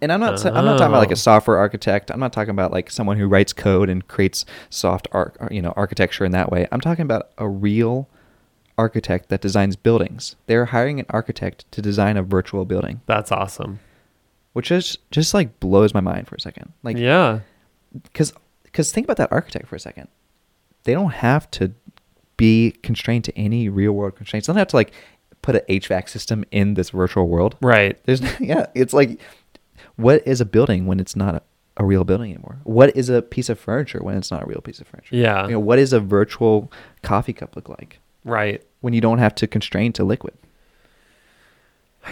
And 0.01 0.13
I'm 0.13 0.21
not 0.21 0.39
sa- 0.39 0.51
I'm 0.51 0.65
not 0.65 0.79
talking 0.79 0.93
about 0.93 1.01
like 1.01 1.11
Oh. 1.11 1.15
a 1.15 1.17
software 1.17 1.59
architect. 1.59 2.11
I'm 2.11 2.21
not 2.21 2.33
talking 2.33 2.51
about 2.51 2.71
like 2.73 2.91
someone 2.91 3.17
who 3.19 3.27
writes 3.27 3.53
code 3.53 3.89
and 3.91 4.07
creates 4.07 4.45
soft 4.71 5.09
art, 5.13 5.37
you 5.51 5.61
know, 5.61 5.73
architecture 5.77 6.25
in 6.25 6.31
that 6.33 6.51
way. 6.53 6.69
I'm 6.71 6.81
talking 6.81 7.03
about 7.03 7.31
a 7.39 7.49
real 7.49 8.09
architect 8.77 9.29
that 9.29 9.41
designs 9.41 9.75
buildings. 9.75 10.37
They're 10.47 10.67
hiring 10.67 11.01
an 11.01 11.07
architect 11.11 11.71
to 11.73 11.83
design 11.83 12.17
a 12.17 12.23
virtual 12.23 12.65
building, 12.65 13.01
That's 13.07 13.33
awesome. 13.33 13.81
Which 14.53 14.71
is 14.71 14.99
just 15.11 15.35
like 15.35 15.61
blows 15.61 15.95
my 15.95 16.01
mind 16.01 16.27
for 16.29 16.35
a 16.35 16.41
second. 16.41 16.73
Like 16.83 16.97
yeah. 16.97 17.41
because 18.03 18.33
because 18.65 18.93
think 18.93 19.07
about 19.07 19.17
that 19.19 19.33
architect 19.33 19.69
for 19.69 19.77
a 19.77 19.81
second. 19.81 20.09
They 20.85 20.93
don't 20.93 21.13
have 21.13 21.51
to 21.53 21.73
be 22.37 22.73
constrained 22.83 23.25
to 23.25 23.37
any 23.37 23.69
real 23.69 23.93
world 23.93 24.17
constraints. 24.17 24.47
They 24.47 24.53
don't 24.53 24.59
have 24.59 24.69
to 24.69 24.77
like 24.77 24.93
put 25.43 25.57
an 25.57 25.63
HVAC 25.69 26.09
system 26.09 26.45
in 26.51 26.75
this 26.75 26.91
virtual 26.91 27.29
world. 27.29 27.57
Right. 27.61 27.99
There's 28.05 28.21
yeah, 28.41 28.67
it's 28.75 28.93
like 28.93 29.21
what 29.97 30.27
is 30.27 30.41
a 30.41 30.45
building 30.45 30.87
when 30.87 31.01
it's 31.01 31.17
not 31.17 31.35
a, 31.35 31.43
a 31.77 31.85
real 31.85 32.05
building 32.05 32.33
anymore? 32.33 32.59
What 32.65 32.97
is 32.97 33.09
a 33.09 33.23
piece 33.23 33.49
of 33.49 33.59
furniture 33.59 34.01
when 34.03 34.17
it's 34.17 34.31
not 34.31 34.43
a 34.43 34.47
real 34.47 34.61
piece 34.61 34.81
of 34.81 34.87
furniture? 34.87 35.17
Yeah. 35.17 35.45
You 35.47 35.53
know, 35.53 35.61
what 35.61 35.79
is 35.79 35.93
a 35.93 36.01
virtual 36.01 36.71
coffee 37.03 37.33
cup 37.33 37.57
look 37.57 37.69
like 37.69 38.01
Right. 38.25 38.63
when 38.81 38.95
you 38.95 39.01
don't 39.01 39.19
have 39.19 39.35
to 39.37 39.47
constrain 39.47 39.93
to 39.95 40.05
liquid? 40.05 40.35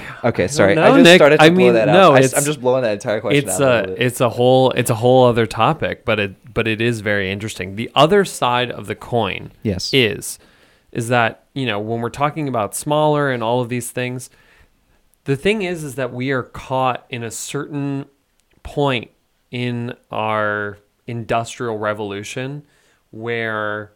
Okay, 0.25 0.49
sorry. 0.49 0.77
I 0.77 0.91
just 0.91 1.05
Nick. 1.05 1.19
started 1.19 1.39
to 1.39 1.45
I 1.45 1.51
blow 1.51 1.57
mean, 1.57 1.75
that 1.75 1.89
out. 1.89 1.93
no, 1.93 2.13
I, 2.13 2.19
it's- 2.19 2.35
am 2.35 2.45
just 2.45 2.61
blowing 2.61 2.83
that 2.83 2.95
entire 2.95 3.21
question 3.21 3.49
it's 3.49 3.61
out. 3.61 3.89
a 3.89 3.93
a 3.93 3.95
it's 3.95 4.21
a 4.21 4.29
whole 4.29 4.71
it's 4.73 4.91
a 4.91 4.95
whole 4.97 5.25
other 5.27 5.47
topic, 5.47 6.05
but 6.05 6.19
it 6.19 6.55
but 6.55 6.67
it 6.67 6.81
is 6.81 7.01
very 7.01 7.31
interesting. 7.31 7.77
The 7.77 7.91
other 7.95 8.25
side 8.25 8.71
of 8.71 8.87
the 8.87 8.95
coin 8.95 9.53
yes. 9.63 9.93
is 9.93 10.39
is 10.91 11.09
that 11.09 11.45
you 11.55 11.67
know 11.67 11.79
when 11.79 12.01
we're 12.01 12.09
talking 12.11 12.49
about 12.49 12.75
smaller 12.75 13.31
and 13.31 13.43
all 13.43 13.61
of 13.61 13.69
these 13.69 13.91
things 13.91 14.31
the 15.27 15.37
thing 15.37 15.63
is 15.63 15.85
is 15.85 15.97
that 15.97 16.13
we 16.13 16.31
are 16.31 16.43
caught 16.45 17.05
in 17.11 17.23
a 17.23 17.31
certain 17.31 18.07
point 18.63 19.11
in 19.51 19.93
our 20.11 20.79
industrial 21.07 21.79
revolution 21.79 22.65
where 23.11 23.93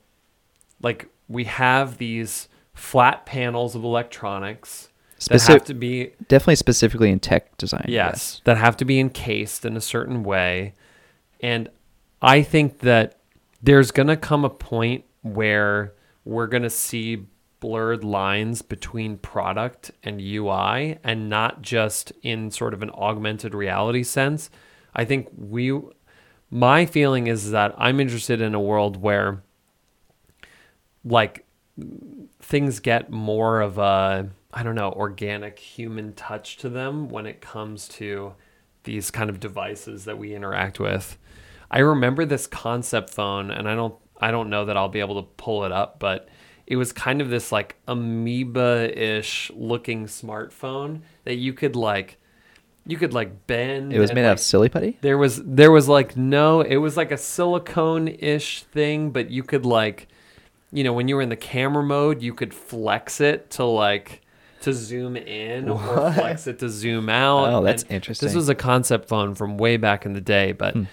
like 0.82 1.08
we 1.28 1.44
have 1.44 1.98
these 1.98 2.48
flat 2.74 3.24
panels 3.26 3.74
of 3.74 3.84
electronics 3.84 4.89
that 5.28 5.42
have 5.42 5.64
to 5.64 5.74
be 5.74 6.12
Definitely 6.28 6.56
specifically 6.56 7.10
in 7.10 7.20
tech 7.20 7.56
design. 7.56 7.86
Yes, 7.88 8.40
that 8.44 8.56
have 8.56 8.76
to 8.78 8.84
be 8.84 8.98
encased 8.98 9.64
in 9.64 9.76
a 9.76 9.80
certain 9.80 10.22
way. 10.22 10.74
And 11.40 11.68
I 12.22 12.42
think 12.42 12.80
that 12.80 13.18
there's 13.62 13.90
going 13.90 14.08
to 14.08 14.16
come 14.16 14.44
a 14.44 14.50
point 14.50 15.04
where 15.22 15.94
we're 16.24 16.46
going 16.46 16.62
to 16.62 16.70
see 16.70 17.26
blurred 17.60 18.02
lines 18.02 18.62
between 18.62 19.18
product 19.18 19.90
and 20.02 20.20
UI 20.20 20.98
and 21.04 21.28
not 21.28 21.60
just 21.60 22.12
in 22.22 22.50
sort 22.50 22.72
of 22.72 22.82
an 22.82 22.90
augmented 22.90 23.54
reality 23.54 24.02
sense. 24.02 24.50
I 24.94 25.04
think 25.04 25.28
we 25.36 25.78
my 26.50 26.84
feeling 26.86 27.26
is 27.26 27.50
that 27.52 27.74
I'm 27.78 28.00
interested 28.00 28.40
in 28.40 28.54
a 28.54 28.60
world 28.60 28.96
where 28.96 29.42
like 31.04 31.46
things 32.40 32.80
get 32.80 33.10
more 33.10 33.60
of 33.60 33.78
a 33.78 34.30
I 34.52 34.62
don't 34.62 34.74
know 34.74 34.92
organic 34.92 35.58
human 35.58 36.12
touch 36.14 36.56
to 36.58 36.68
them 36.68 37.08
when 37.08 37.26
it 37.26 37.40
comes 37.40 37.88
to 37.88 38.34
these 38.84 39.10
kind 39.10 39.30
of 39.30 39.40
devices 39.40 40.04
that 40.06 40.18
we 40.18 40.34
interact 40.34 40.80
with. 40.80 41.18
I 41.70 41.80
remember 41.80 42.24
this 42.24 42.46
concept 42.46 43.10
phone 43.10 43.50
and 43.50 43.68
I 43.68 43.74
don't 43.74 43.94
I 44.20 44.30
don't 44.30 44.50
know 44.50 44.64
that 44.64 44.76
I'll 44.76 44.88
be 44.88 45.00
able 45.00 45.22
to 45.22 45.28
pull 45.36 45.64
it 45.64 45.72
up 45.72 45.98
but 45.98 46.28
it 46.66 46.76
was 46.76 46.92
kind 46.92 47.20
of 47.20 47.30
this 47.30 47.52
like 47.52 47.76
amoeba-ish 47.88 49.50
looking 49.54 50.06
smartphone 50.06 51.00
that 51.24 51.36
you 51.36 51.52
could 51.52 51.76
like 51.76 52.16
you 52.86 52.96
could 52.96 53.12
like 53.12 53.46
bend 53.46 53.92
It 53.92 53.98
was 53.98 54.12
made 54.12 54.24
out 54.24 54.32
of 54.32 54.40
silly 54.40 54.68
putty. 54.68 54.98
there 55.00 55.18
was 55.18 55.42
there 55.44 55.70
was 55.70 55.88
like 55.88 56.16
no, 56.16 56.60
it 56.60 56.76
was 56.76 56.96
like 56.96 57.12
a 57.12 57.16
silicone-ish 57.16 58.62
thing, 58.64 59.10
but 59.10 59.30
you 59.30 59.42
could 59.42 59.66
like 59.66 60.08
you 60.72 60.84
know, 60.84 60.92
when 60.92 61.08
you 61.08 61.16
were 61.16 61.22
in 61.22 61.28
the 61.28 61.36
camera 61.36 61.82
mode, 61.82 62.22
you 62.22 62.32
could 62.32 62.54
flex 62.54 63.20
it 63.20 63.50
to 63.50 63.64
like 63.64 64.22
to 64.62 64.72
zoom 64.72 65.16
in 65.16 65.68
or 65.68 65.78
flex 66.12 66.46
it 66.46 66.58
to 66.60 66.68
zoom 66.68 67.08
out. 67.08 67.52
Oh, 67.52 67.62
that's 67.62 67.82
And 67.84 67.92
interesting. 67.92 68.26
This 68.26 68.34
was 68.34 68.48
a 68.48 68.54
concept 68.54 69.08
phone 69.08 69.34
from 69.34 69.56
way 69.58 69.76
back 69.76 70.04
in 70.06 70.12
the 70.12 70.20
day, 70.20 70.52
but 70.52 70.74
Hmm. 70.74 70.84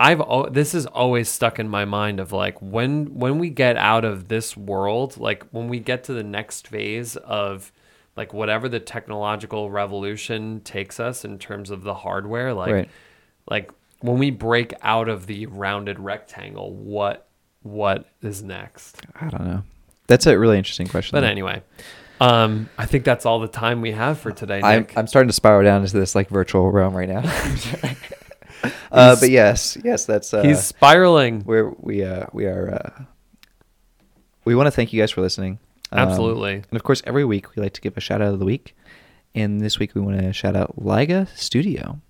I've 0.00 0.20
al- 0.20 0.48
this 0.50 0.74
is 0.74 0.86
always 0.86 1.28
stuck 1.28 1.58
in 1.58 1.68
my 1.68 1.84
mind 1.84 2.20
of 2.20 2.30
like 2.32 2.56
when 2.62 3.18
when 3.18 3.38
we 3.40 3.50
get 3.50 3.76
out 3.76 4.04
of 4.04 4.28
this 4.28 4.56
world, 4.56 5.16
like 5.16 5.44
when 5.50 5.66
we 5.68 5.80
get 5.80 6.04
to 6.04 6.12
the 6.12 6.22
next 6.22 6.68
phase 6.68 7.16
of 7.16 7.72
like 8.16 8.32
whatever 8.32 8.68
the 8.68 8.78
technological 8.78 9.70
revolution 9.70 10.60
takes 10.60 11.00
us 11.00 11.24
in 11.24 11.38
terms 11.38 11.70
of 11.70 11.82
the 11.82 11.94
hardware, 11.94 12.54
like 12.54 12.72
Right. 12.72 12.88
like 13.50 13.72
when 14.00 14.18
we 14.18 14.30
break 14.30 14.72
out 14.82 15.08
of 15.08 15.26
the 15.26 15.46
rounded 15.46 15.98
rectangle, 15.98 16.72
what 16.72 17.26
what 17.62 18.06
is 18.22 18.40
next? 18.42 19.04
I 19.20 19.28
don't 19.30 19.44
know. 19.48 19.62
That's 20.06 20.26
a 20.26 20.38
really 20.38 20.58
interesting 20.58 20.86
question. 20.86 21.16
But 21.16 21.22
though. 21.22 21.26
anyway, 21.26 21.62
um, 22.20 22.68
I 22.76 22.86
think 22.86 23.04
that's 23.04 23.26
all 23.26 23.40
the 23.40 23.48
time 23.48 23.80
we 23.80 23.92
have 23.92 24.18
for 24.18 24.32
today, 24.32 24.60
I'm, 24.62 24.86
I'm 24.96 25.06
starting 25.06 25.28
to 25.28 25.32
spiral 25.32 25.62
down 25.62 25.82
into 25.82 25.98
this 25.98 26.14
like 26.14 26.28
virtual 26.28 26.70
realm 26.70 26.94
right 26.94 27.08
now. 27.08 27.22
uh, 28.92 29.16
but 29.18 29.30
yes, 29.30 29.78
yes, 29.84 30.04
that's 30.04 30.32
uh, 30.34 30.42
He's 30.42 30.62
spiraling. 30.62 31.44
we're 31.44 31.70
we 31.78 32.04
uh 32.04 32.26
we 32.32 32.46
are 32.46 32.74
uh 32.74 33.02
we 34.44 34.54
want 34.54 34.66
to 34.66 34.70
thank 34.70 34.92
you 34.92 35.00
guys 35.00 35.10
for 35.10 35.20
listening. 35.20 35.58
Um, 35.92 36.08
Absolutely. 36.08 36.54
and 36.54 36.72
of 36.72 36.82
course, 36.82 37.02
every 37.06 37.24
week 37.24 37.54
we 37.54 37.62
like 37.62 37.72
to 37.74 37.80
give 37.80 37.96
a 37.96 38.00
shout 38.00 38.20
out 38.20 38.32
of 38.32 38.38
the 38.38 38.44
week. 38.44 38.74
And 39.34 39.60
this 39.60 39.78
week 39.78 39.94
we 39.94 40.00
want 40.00 40.18
to 40.20 40.32
shout 40.32 40.56
out 40.56 40.82
Liga 40.82 41.28
Studio. 41.34 42.00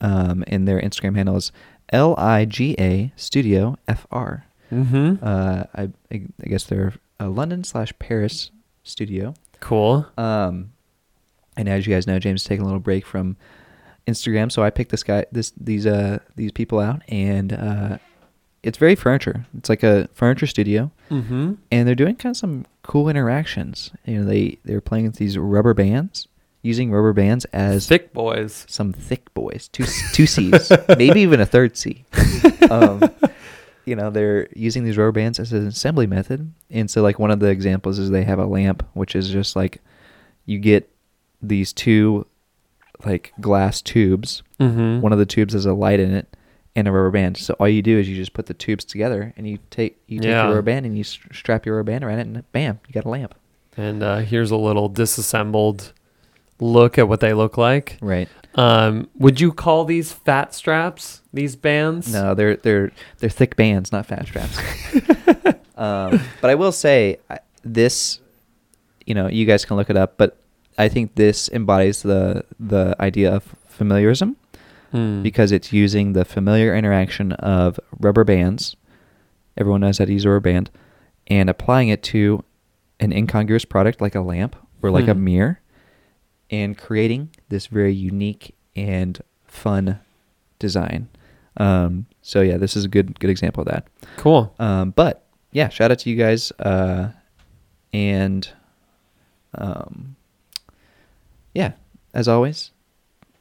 Um, 0.00 0.44
and 0.46 0.66
their 0.66 0.80
Instagram 0.80 1.16
handle 1.16 1.36
is 1.36 1.52
L 1.92 2.14
I 2.16 2.44
G 2.44 2.74
A 2.78 3.12
Studio 3.16 3.76
F 3.86 4.06
R. 4.10 4.46
Mm-hmm. 4.72 5.16
Uh, 5.22 5.64
I, 5.74 5.90
I 6.12 6.18
guess 6.44 6.64
they're 6.64 6.94
a 7.18 7.28
London 7.28 7.64
slash 7.64 7.92
Paris 7.98 8.50
studio. 8.84 9.34
Cool. 9.60 10.06
Um, 10.16 10.72
and 11.56 11.68
as 11.68 11.86
you 11.86 11.94
guys 11.94 12.06
know, 12.06 12.18
James 12.18 12.42
is 12.42 12.46
taking 12.46 12.62
a 12.62 12.64
little 12.66 12.80
break 12.80 13.04
from 13.06 13.36
Instagram, 14.06 14.50
so 14.50 14.62
I 14.62 14.70
picked 14.70 14.90
this 14.90 15.02
guy, 15.02 15.26
this 15.32 15.52
these 15.60 15.86
uh 15.86 16.18
these 16.36 16.52
people 16.52 16.78
out, 16.80 17.02
and 17.08 17.52
uh, 17.52 17.98
it's 18.62 18.78
very 18.78 18.94
furniture. 18.94 19.44
It's 19.56 19.68
like 19.68 19.82
a 19.82 20.08
furniture 20.14 20.46
studio, 20.46 20.90
Mm-hmm. 21.10 21.54
and 21.72 21.88
they're 21.88 21.94
doing 21.94 22.16
kind 22.16 22.32
of 22.32 22.36
some 22.38 22.64
cool 22.82 23.08
interactions. 23.08 23.90
You 24.04 24.20
know, 24.20 24.24
they 24.24 24.58
they're 24.64 24.80
playing 24.80 25.06
with 25.06 25.16
these 25.16 25.36
rubber 25.36 25.74
bands, 25.74 26.26
using 26.62 26.90
rubber 26.90 27.12
bands 27.12 27.44
as 27.46 27.86
Thick 27.86 28.12
boys. 28.14 28.64
some 28.68 28.92
thick 28.92 29.32
boys, 29.34 29.68
two 29.68 29.84
two 30.14 30.26
C's, 30.26 30.70
maybe 30.96 31.20
even 31.20 31.40
a 31.40 31.46
third 31.46 31.76
C. 31.76 32.04
Um, 32.70 33.02
you 33.88 33.96
know, 33.96 34.10
they're 34.10 34.48
using 34.54 34.84
these 34.84 34.96
rubber 34.98 35.12
bands 35.12 35.38
as 35.40 35.52
an 35.52 35.66
assembly 35.66 36.06
method, 36.06 36.52
and 36.70 36.90
so 36.90 37.02
like 37.02 37.18
one 37.18 37.30
of 37.30 37.40
the 37.40 37.48
examples 37.48 37.98
is 37.98 38.10
they 38.10 38.24
have 38.24 38.38
a 38.38 38.46
lamp, 38.46 38.86
which 38.94 39.16
is 39.16 39.28
just 39.30 39.56
like 39.56 39.80
you 40.46 40.58
get 40.58 40.88
these 41.42 41.72
two 41.72 42.26
like 43.04 43.32
glass 43.40 43.80
tubes. 43.82 44.42
Mm-hmm. 44.60 45.00
One 45.00 45.12
of 45.12 45.18
the 45.18 45.26
tubes 45.26 45.54
has 45.54 45.66
a 45.66 45.72
light 45.72 46.00
in 46.00 46.12
it 46.14 46.36
and 46.76 46.86
a 46.88 46.92
rubber 46.92 47.10
band. 47.10 47.36
So 47.36 47.54
all 47.60 47.68
you 47.68 47.82
do 47.82 47.98
is 47.98 48.08
you 48.08 48.16
just 48.16 48.32
put 48.34 48.46
the 48.46 48.54
tubes 48.54 48.84
together, 48.84 49.32
and 49.36 49.48
you 49.48 49.58
take 49.70 49.98
you 50.06 50.20
take 50.20 50.28
Yeah. 50.28 50.42
your 50.42 50.50
rubber 50.50 50.62
band 50.62 50.86
and 50.86 50.96
you 50.96 51.04
strap 51.04 51.64
your 51.66 51.76
rubber 51.76 51.90
band 51.92 52.04
around 52.04 52.18
it, 52.18 52.26
and 52.26 52.52
bam, 52.52 52.80
you 52.86 52.92
got 52.92 53.04
a 53.04 53.08
lamp. 53.08 53.34
And 53.76 54.02
uh, 54.02 54.18
here's 54.18 54.50
a 54.50 54.56
little 54.56 54.88
disassembled 54.88 55.92
look 56.60 56.98
at 56.98 57.08
what 57.08 57.20
they 57.20 57.32
look 57.34 57.56
like. 57.56 57.96
Right. 58.00 58.28
Um, 58.58 59.08
would 59.16 59.40
you 59.40 59.52
call 59.52 59.84
these 59.84 60.12
fat 60.12 60.52
straps? 60.54 61.22
These 61.32 61.54
bands? 61.56 62.12
No, 62.12 62.34
they're 62.34 62.56
they're 62.56 62.90
they're 63.18 63.30
thick 63.30 63.54
bands, 63.56 63.92
not 63.92 64.06
fat 64.06 64.26
straps. 64.26 64.58
um, 65.76 66.20
but 66.40 66.50
I 66.50 66.54
will 66.56 66.72
say 66.72 67.18
I- 67.30 67.38
this, 67.62 68.20
you 69.06 69.14
know, 69.14 69.28
you 69.28 69.46
guys 69.46 69.64
can 69.64 69.76
look 69.76 69.90
it 69.90 69.96
up, 69.96 70.16
but 70.16 70.36
I 70.76 70.88
think 70.88 71.14
this 71.14 71.48
embodies 71.50 72.02
the 72.02 72.44
the 72.58 72.96
idea 73.00 73.32
of 73.34 73.54
familiarism 73.66 74.36
Hmm. 74.90 75.22
because 75.22 75.52
it's 75.52 75.70
using 75.70 76.14
the 76.14 76.24
familiar 76.24 76.74
interaction 76.74 77.32
of 77.32 77.78
rubber 78.00 78.24
bands. 78.24 78.74
Everyone 79.58 79.82
knows 79.82 79.98
how 79.98 80.06
to 80.06 80.12
use 80.12 80.24
a 80.24 80.30
rubber 80.30 80.40
band, 80.40 80.70
and 81.26 81.50
applying 81.50 81.90
it 81.90 82.02
to 82.04 82.42
an 82.98 83.12
incongruous 83.12 83.66
product 83.66 84.00
like 84.00 84.14
a 84.14 84.20
lamp 84.22 84.56
or 84.82 84.90
like 84.90 85.06
a 85.06 85.12
Hmm. 85.14 85.24
mirror, 85.24 85.60
and 86.50 86.76
creating 86.76 87.30
this 87.48 87.66
very 87.66 87.94
unique 87.94 88.54
and 88.74 89.20
fun 89.46 90.00
design. 90.58 91.08
Um, 91.56 92.06
so 92.22 92.40
yeah, 92.40 92.56
this 92.56 92.76
is 92.76 92.84
a 92.84 92.88
good 92.88 93.18
good 93.18 93.30
example 93.30 93.62
of 93.62 93.68
that. 93.68 93.86
cool. 94.16 94.54
Um, 94.58 94.90
but 94.90 95.26
yeah, 95.52 95.68
shout 95.68 95.90
out 95.90 95.98
to 96.00 96.10
you 96.10 96.16
guys. 96.16 96.52
Uh, 96.58 97.10
and 97.92 98.48
um, 99.54 100.16
yeah, 101.54 101.72
as 102.14 102.28
always, 102.28 102.70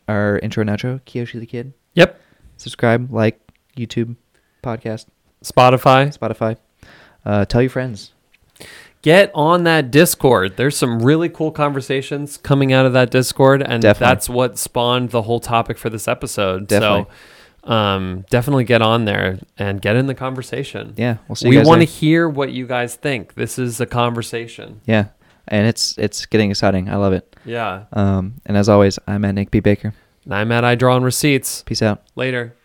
our 0.07 0.39
intro 0.39 0.61
and 0.61 0.69
outro, 0.69 1.01
Kiyoshi 1.01 1.39
the 1.39 1.45
Kid. 1.45 1.73
Yep. 1.93 2.19
Subscribe, 2.57 3.11
like, 3.11 3.39
YouTube, 3.75 4.15
podcast, 4.63 5.07
Spotify. 5.43 6.17
Spotify. 6.17 6.57
Uh, 7.25 7.45
tell 7.45 7.61
your 7.61 7.69
friends. 7.69 8.13
Get 9.07 9.31
on 9.33 9.63
that 9.63 9.89
Discord. 9.89 10.57
There's 10.57 10.75
some 10.75 11.01
really 11.01 11.29
cool 11.29 11.49
conversations 11.49 12.35
coming 12.35 12.73
out 12.73 12.85
of 12.85 12.91
that 12.91 13.09
Discord, 13.09 13.61
and 13.61 13.81
Definitely. 13.81 14.13
that's 14.13 14.27
what 14.27 14.57
spawned 14.57 15.11
the 15.11 15.21
whole 15.21 15.39
topic 15.39 15.77
for 15.77 15.89
this 15.89 16.09
episode. 16.09 16.67
Definitely. 16.67 17.05
So, 17.63 17.71
um, 17.71 18.25
definitely 18.29 18.65
get 18.65 18.81
on 18.81 19.05
there 19.05 19.39
and 19.57 19.81
get 19.81 19.95
in 19.95 20.07
the 20.07 20.13
conversation. 20.13 20.93
Yeah, 20.97 21.19
we'll 21.29 21.37
see 21.37 21.47
you 21.47 21.59
we 21.61 21.65
want 21.65 21.79
to 21.83 21.85
hear 21.85 22.27
what 22.27 22.51
you 22.51 22.67
guys 22.67 22.95
think. 22.95 23.35
This 23.35 23.57
is 23.57 23.79
a 23.79 23.85
conversation. 23.85 24.81
Yeah, 24.85 25.05
and 25.47 25.65
it's 25.65 25.97
it's 25.97 26.25
getting 26.25 26.51
exciting. 26.51 26.89
I 26.89 26.97
love 26.97 27.13
it. 27.13 27.33
Yeah. 27.45 27.85
Um, 27.93 28.41
and 28.45 28.57
as 28.57 28.67
always, 28.67 28.99
I'm 29.07 29.23
at 29.23 29.35
Nick 29.35 29.51
P 29.51 29.61
Baker. 29.61 29.93
And 30.25 30.35
I'm 30.35 30.51
at 30.51 30.65
I 30.65 30.75
draw 30.75 30.95
on 30.95 31.05
receipts. 31.05 31.63
Peace 31.63 31.81
out. 31.81 32.03
Later. 32.17 32.56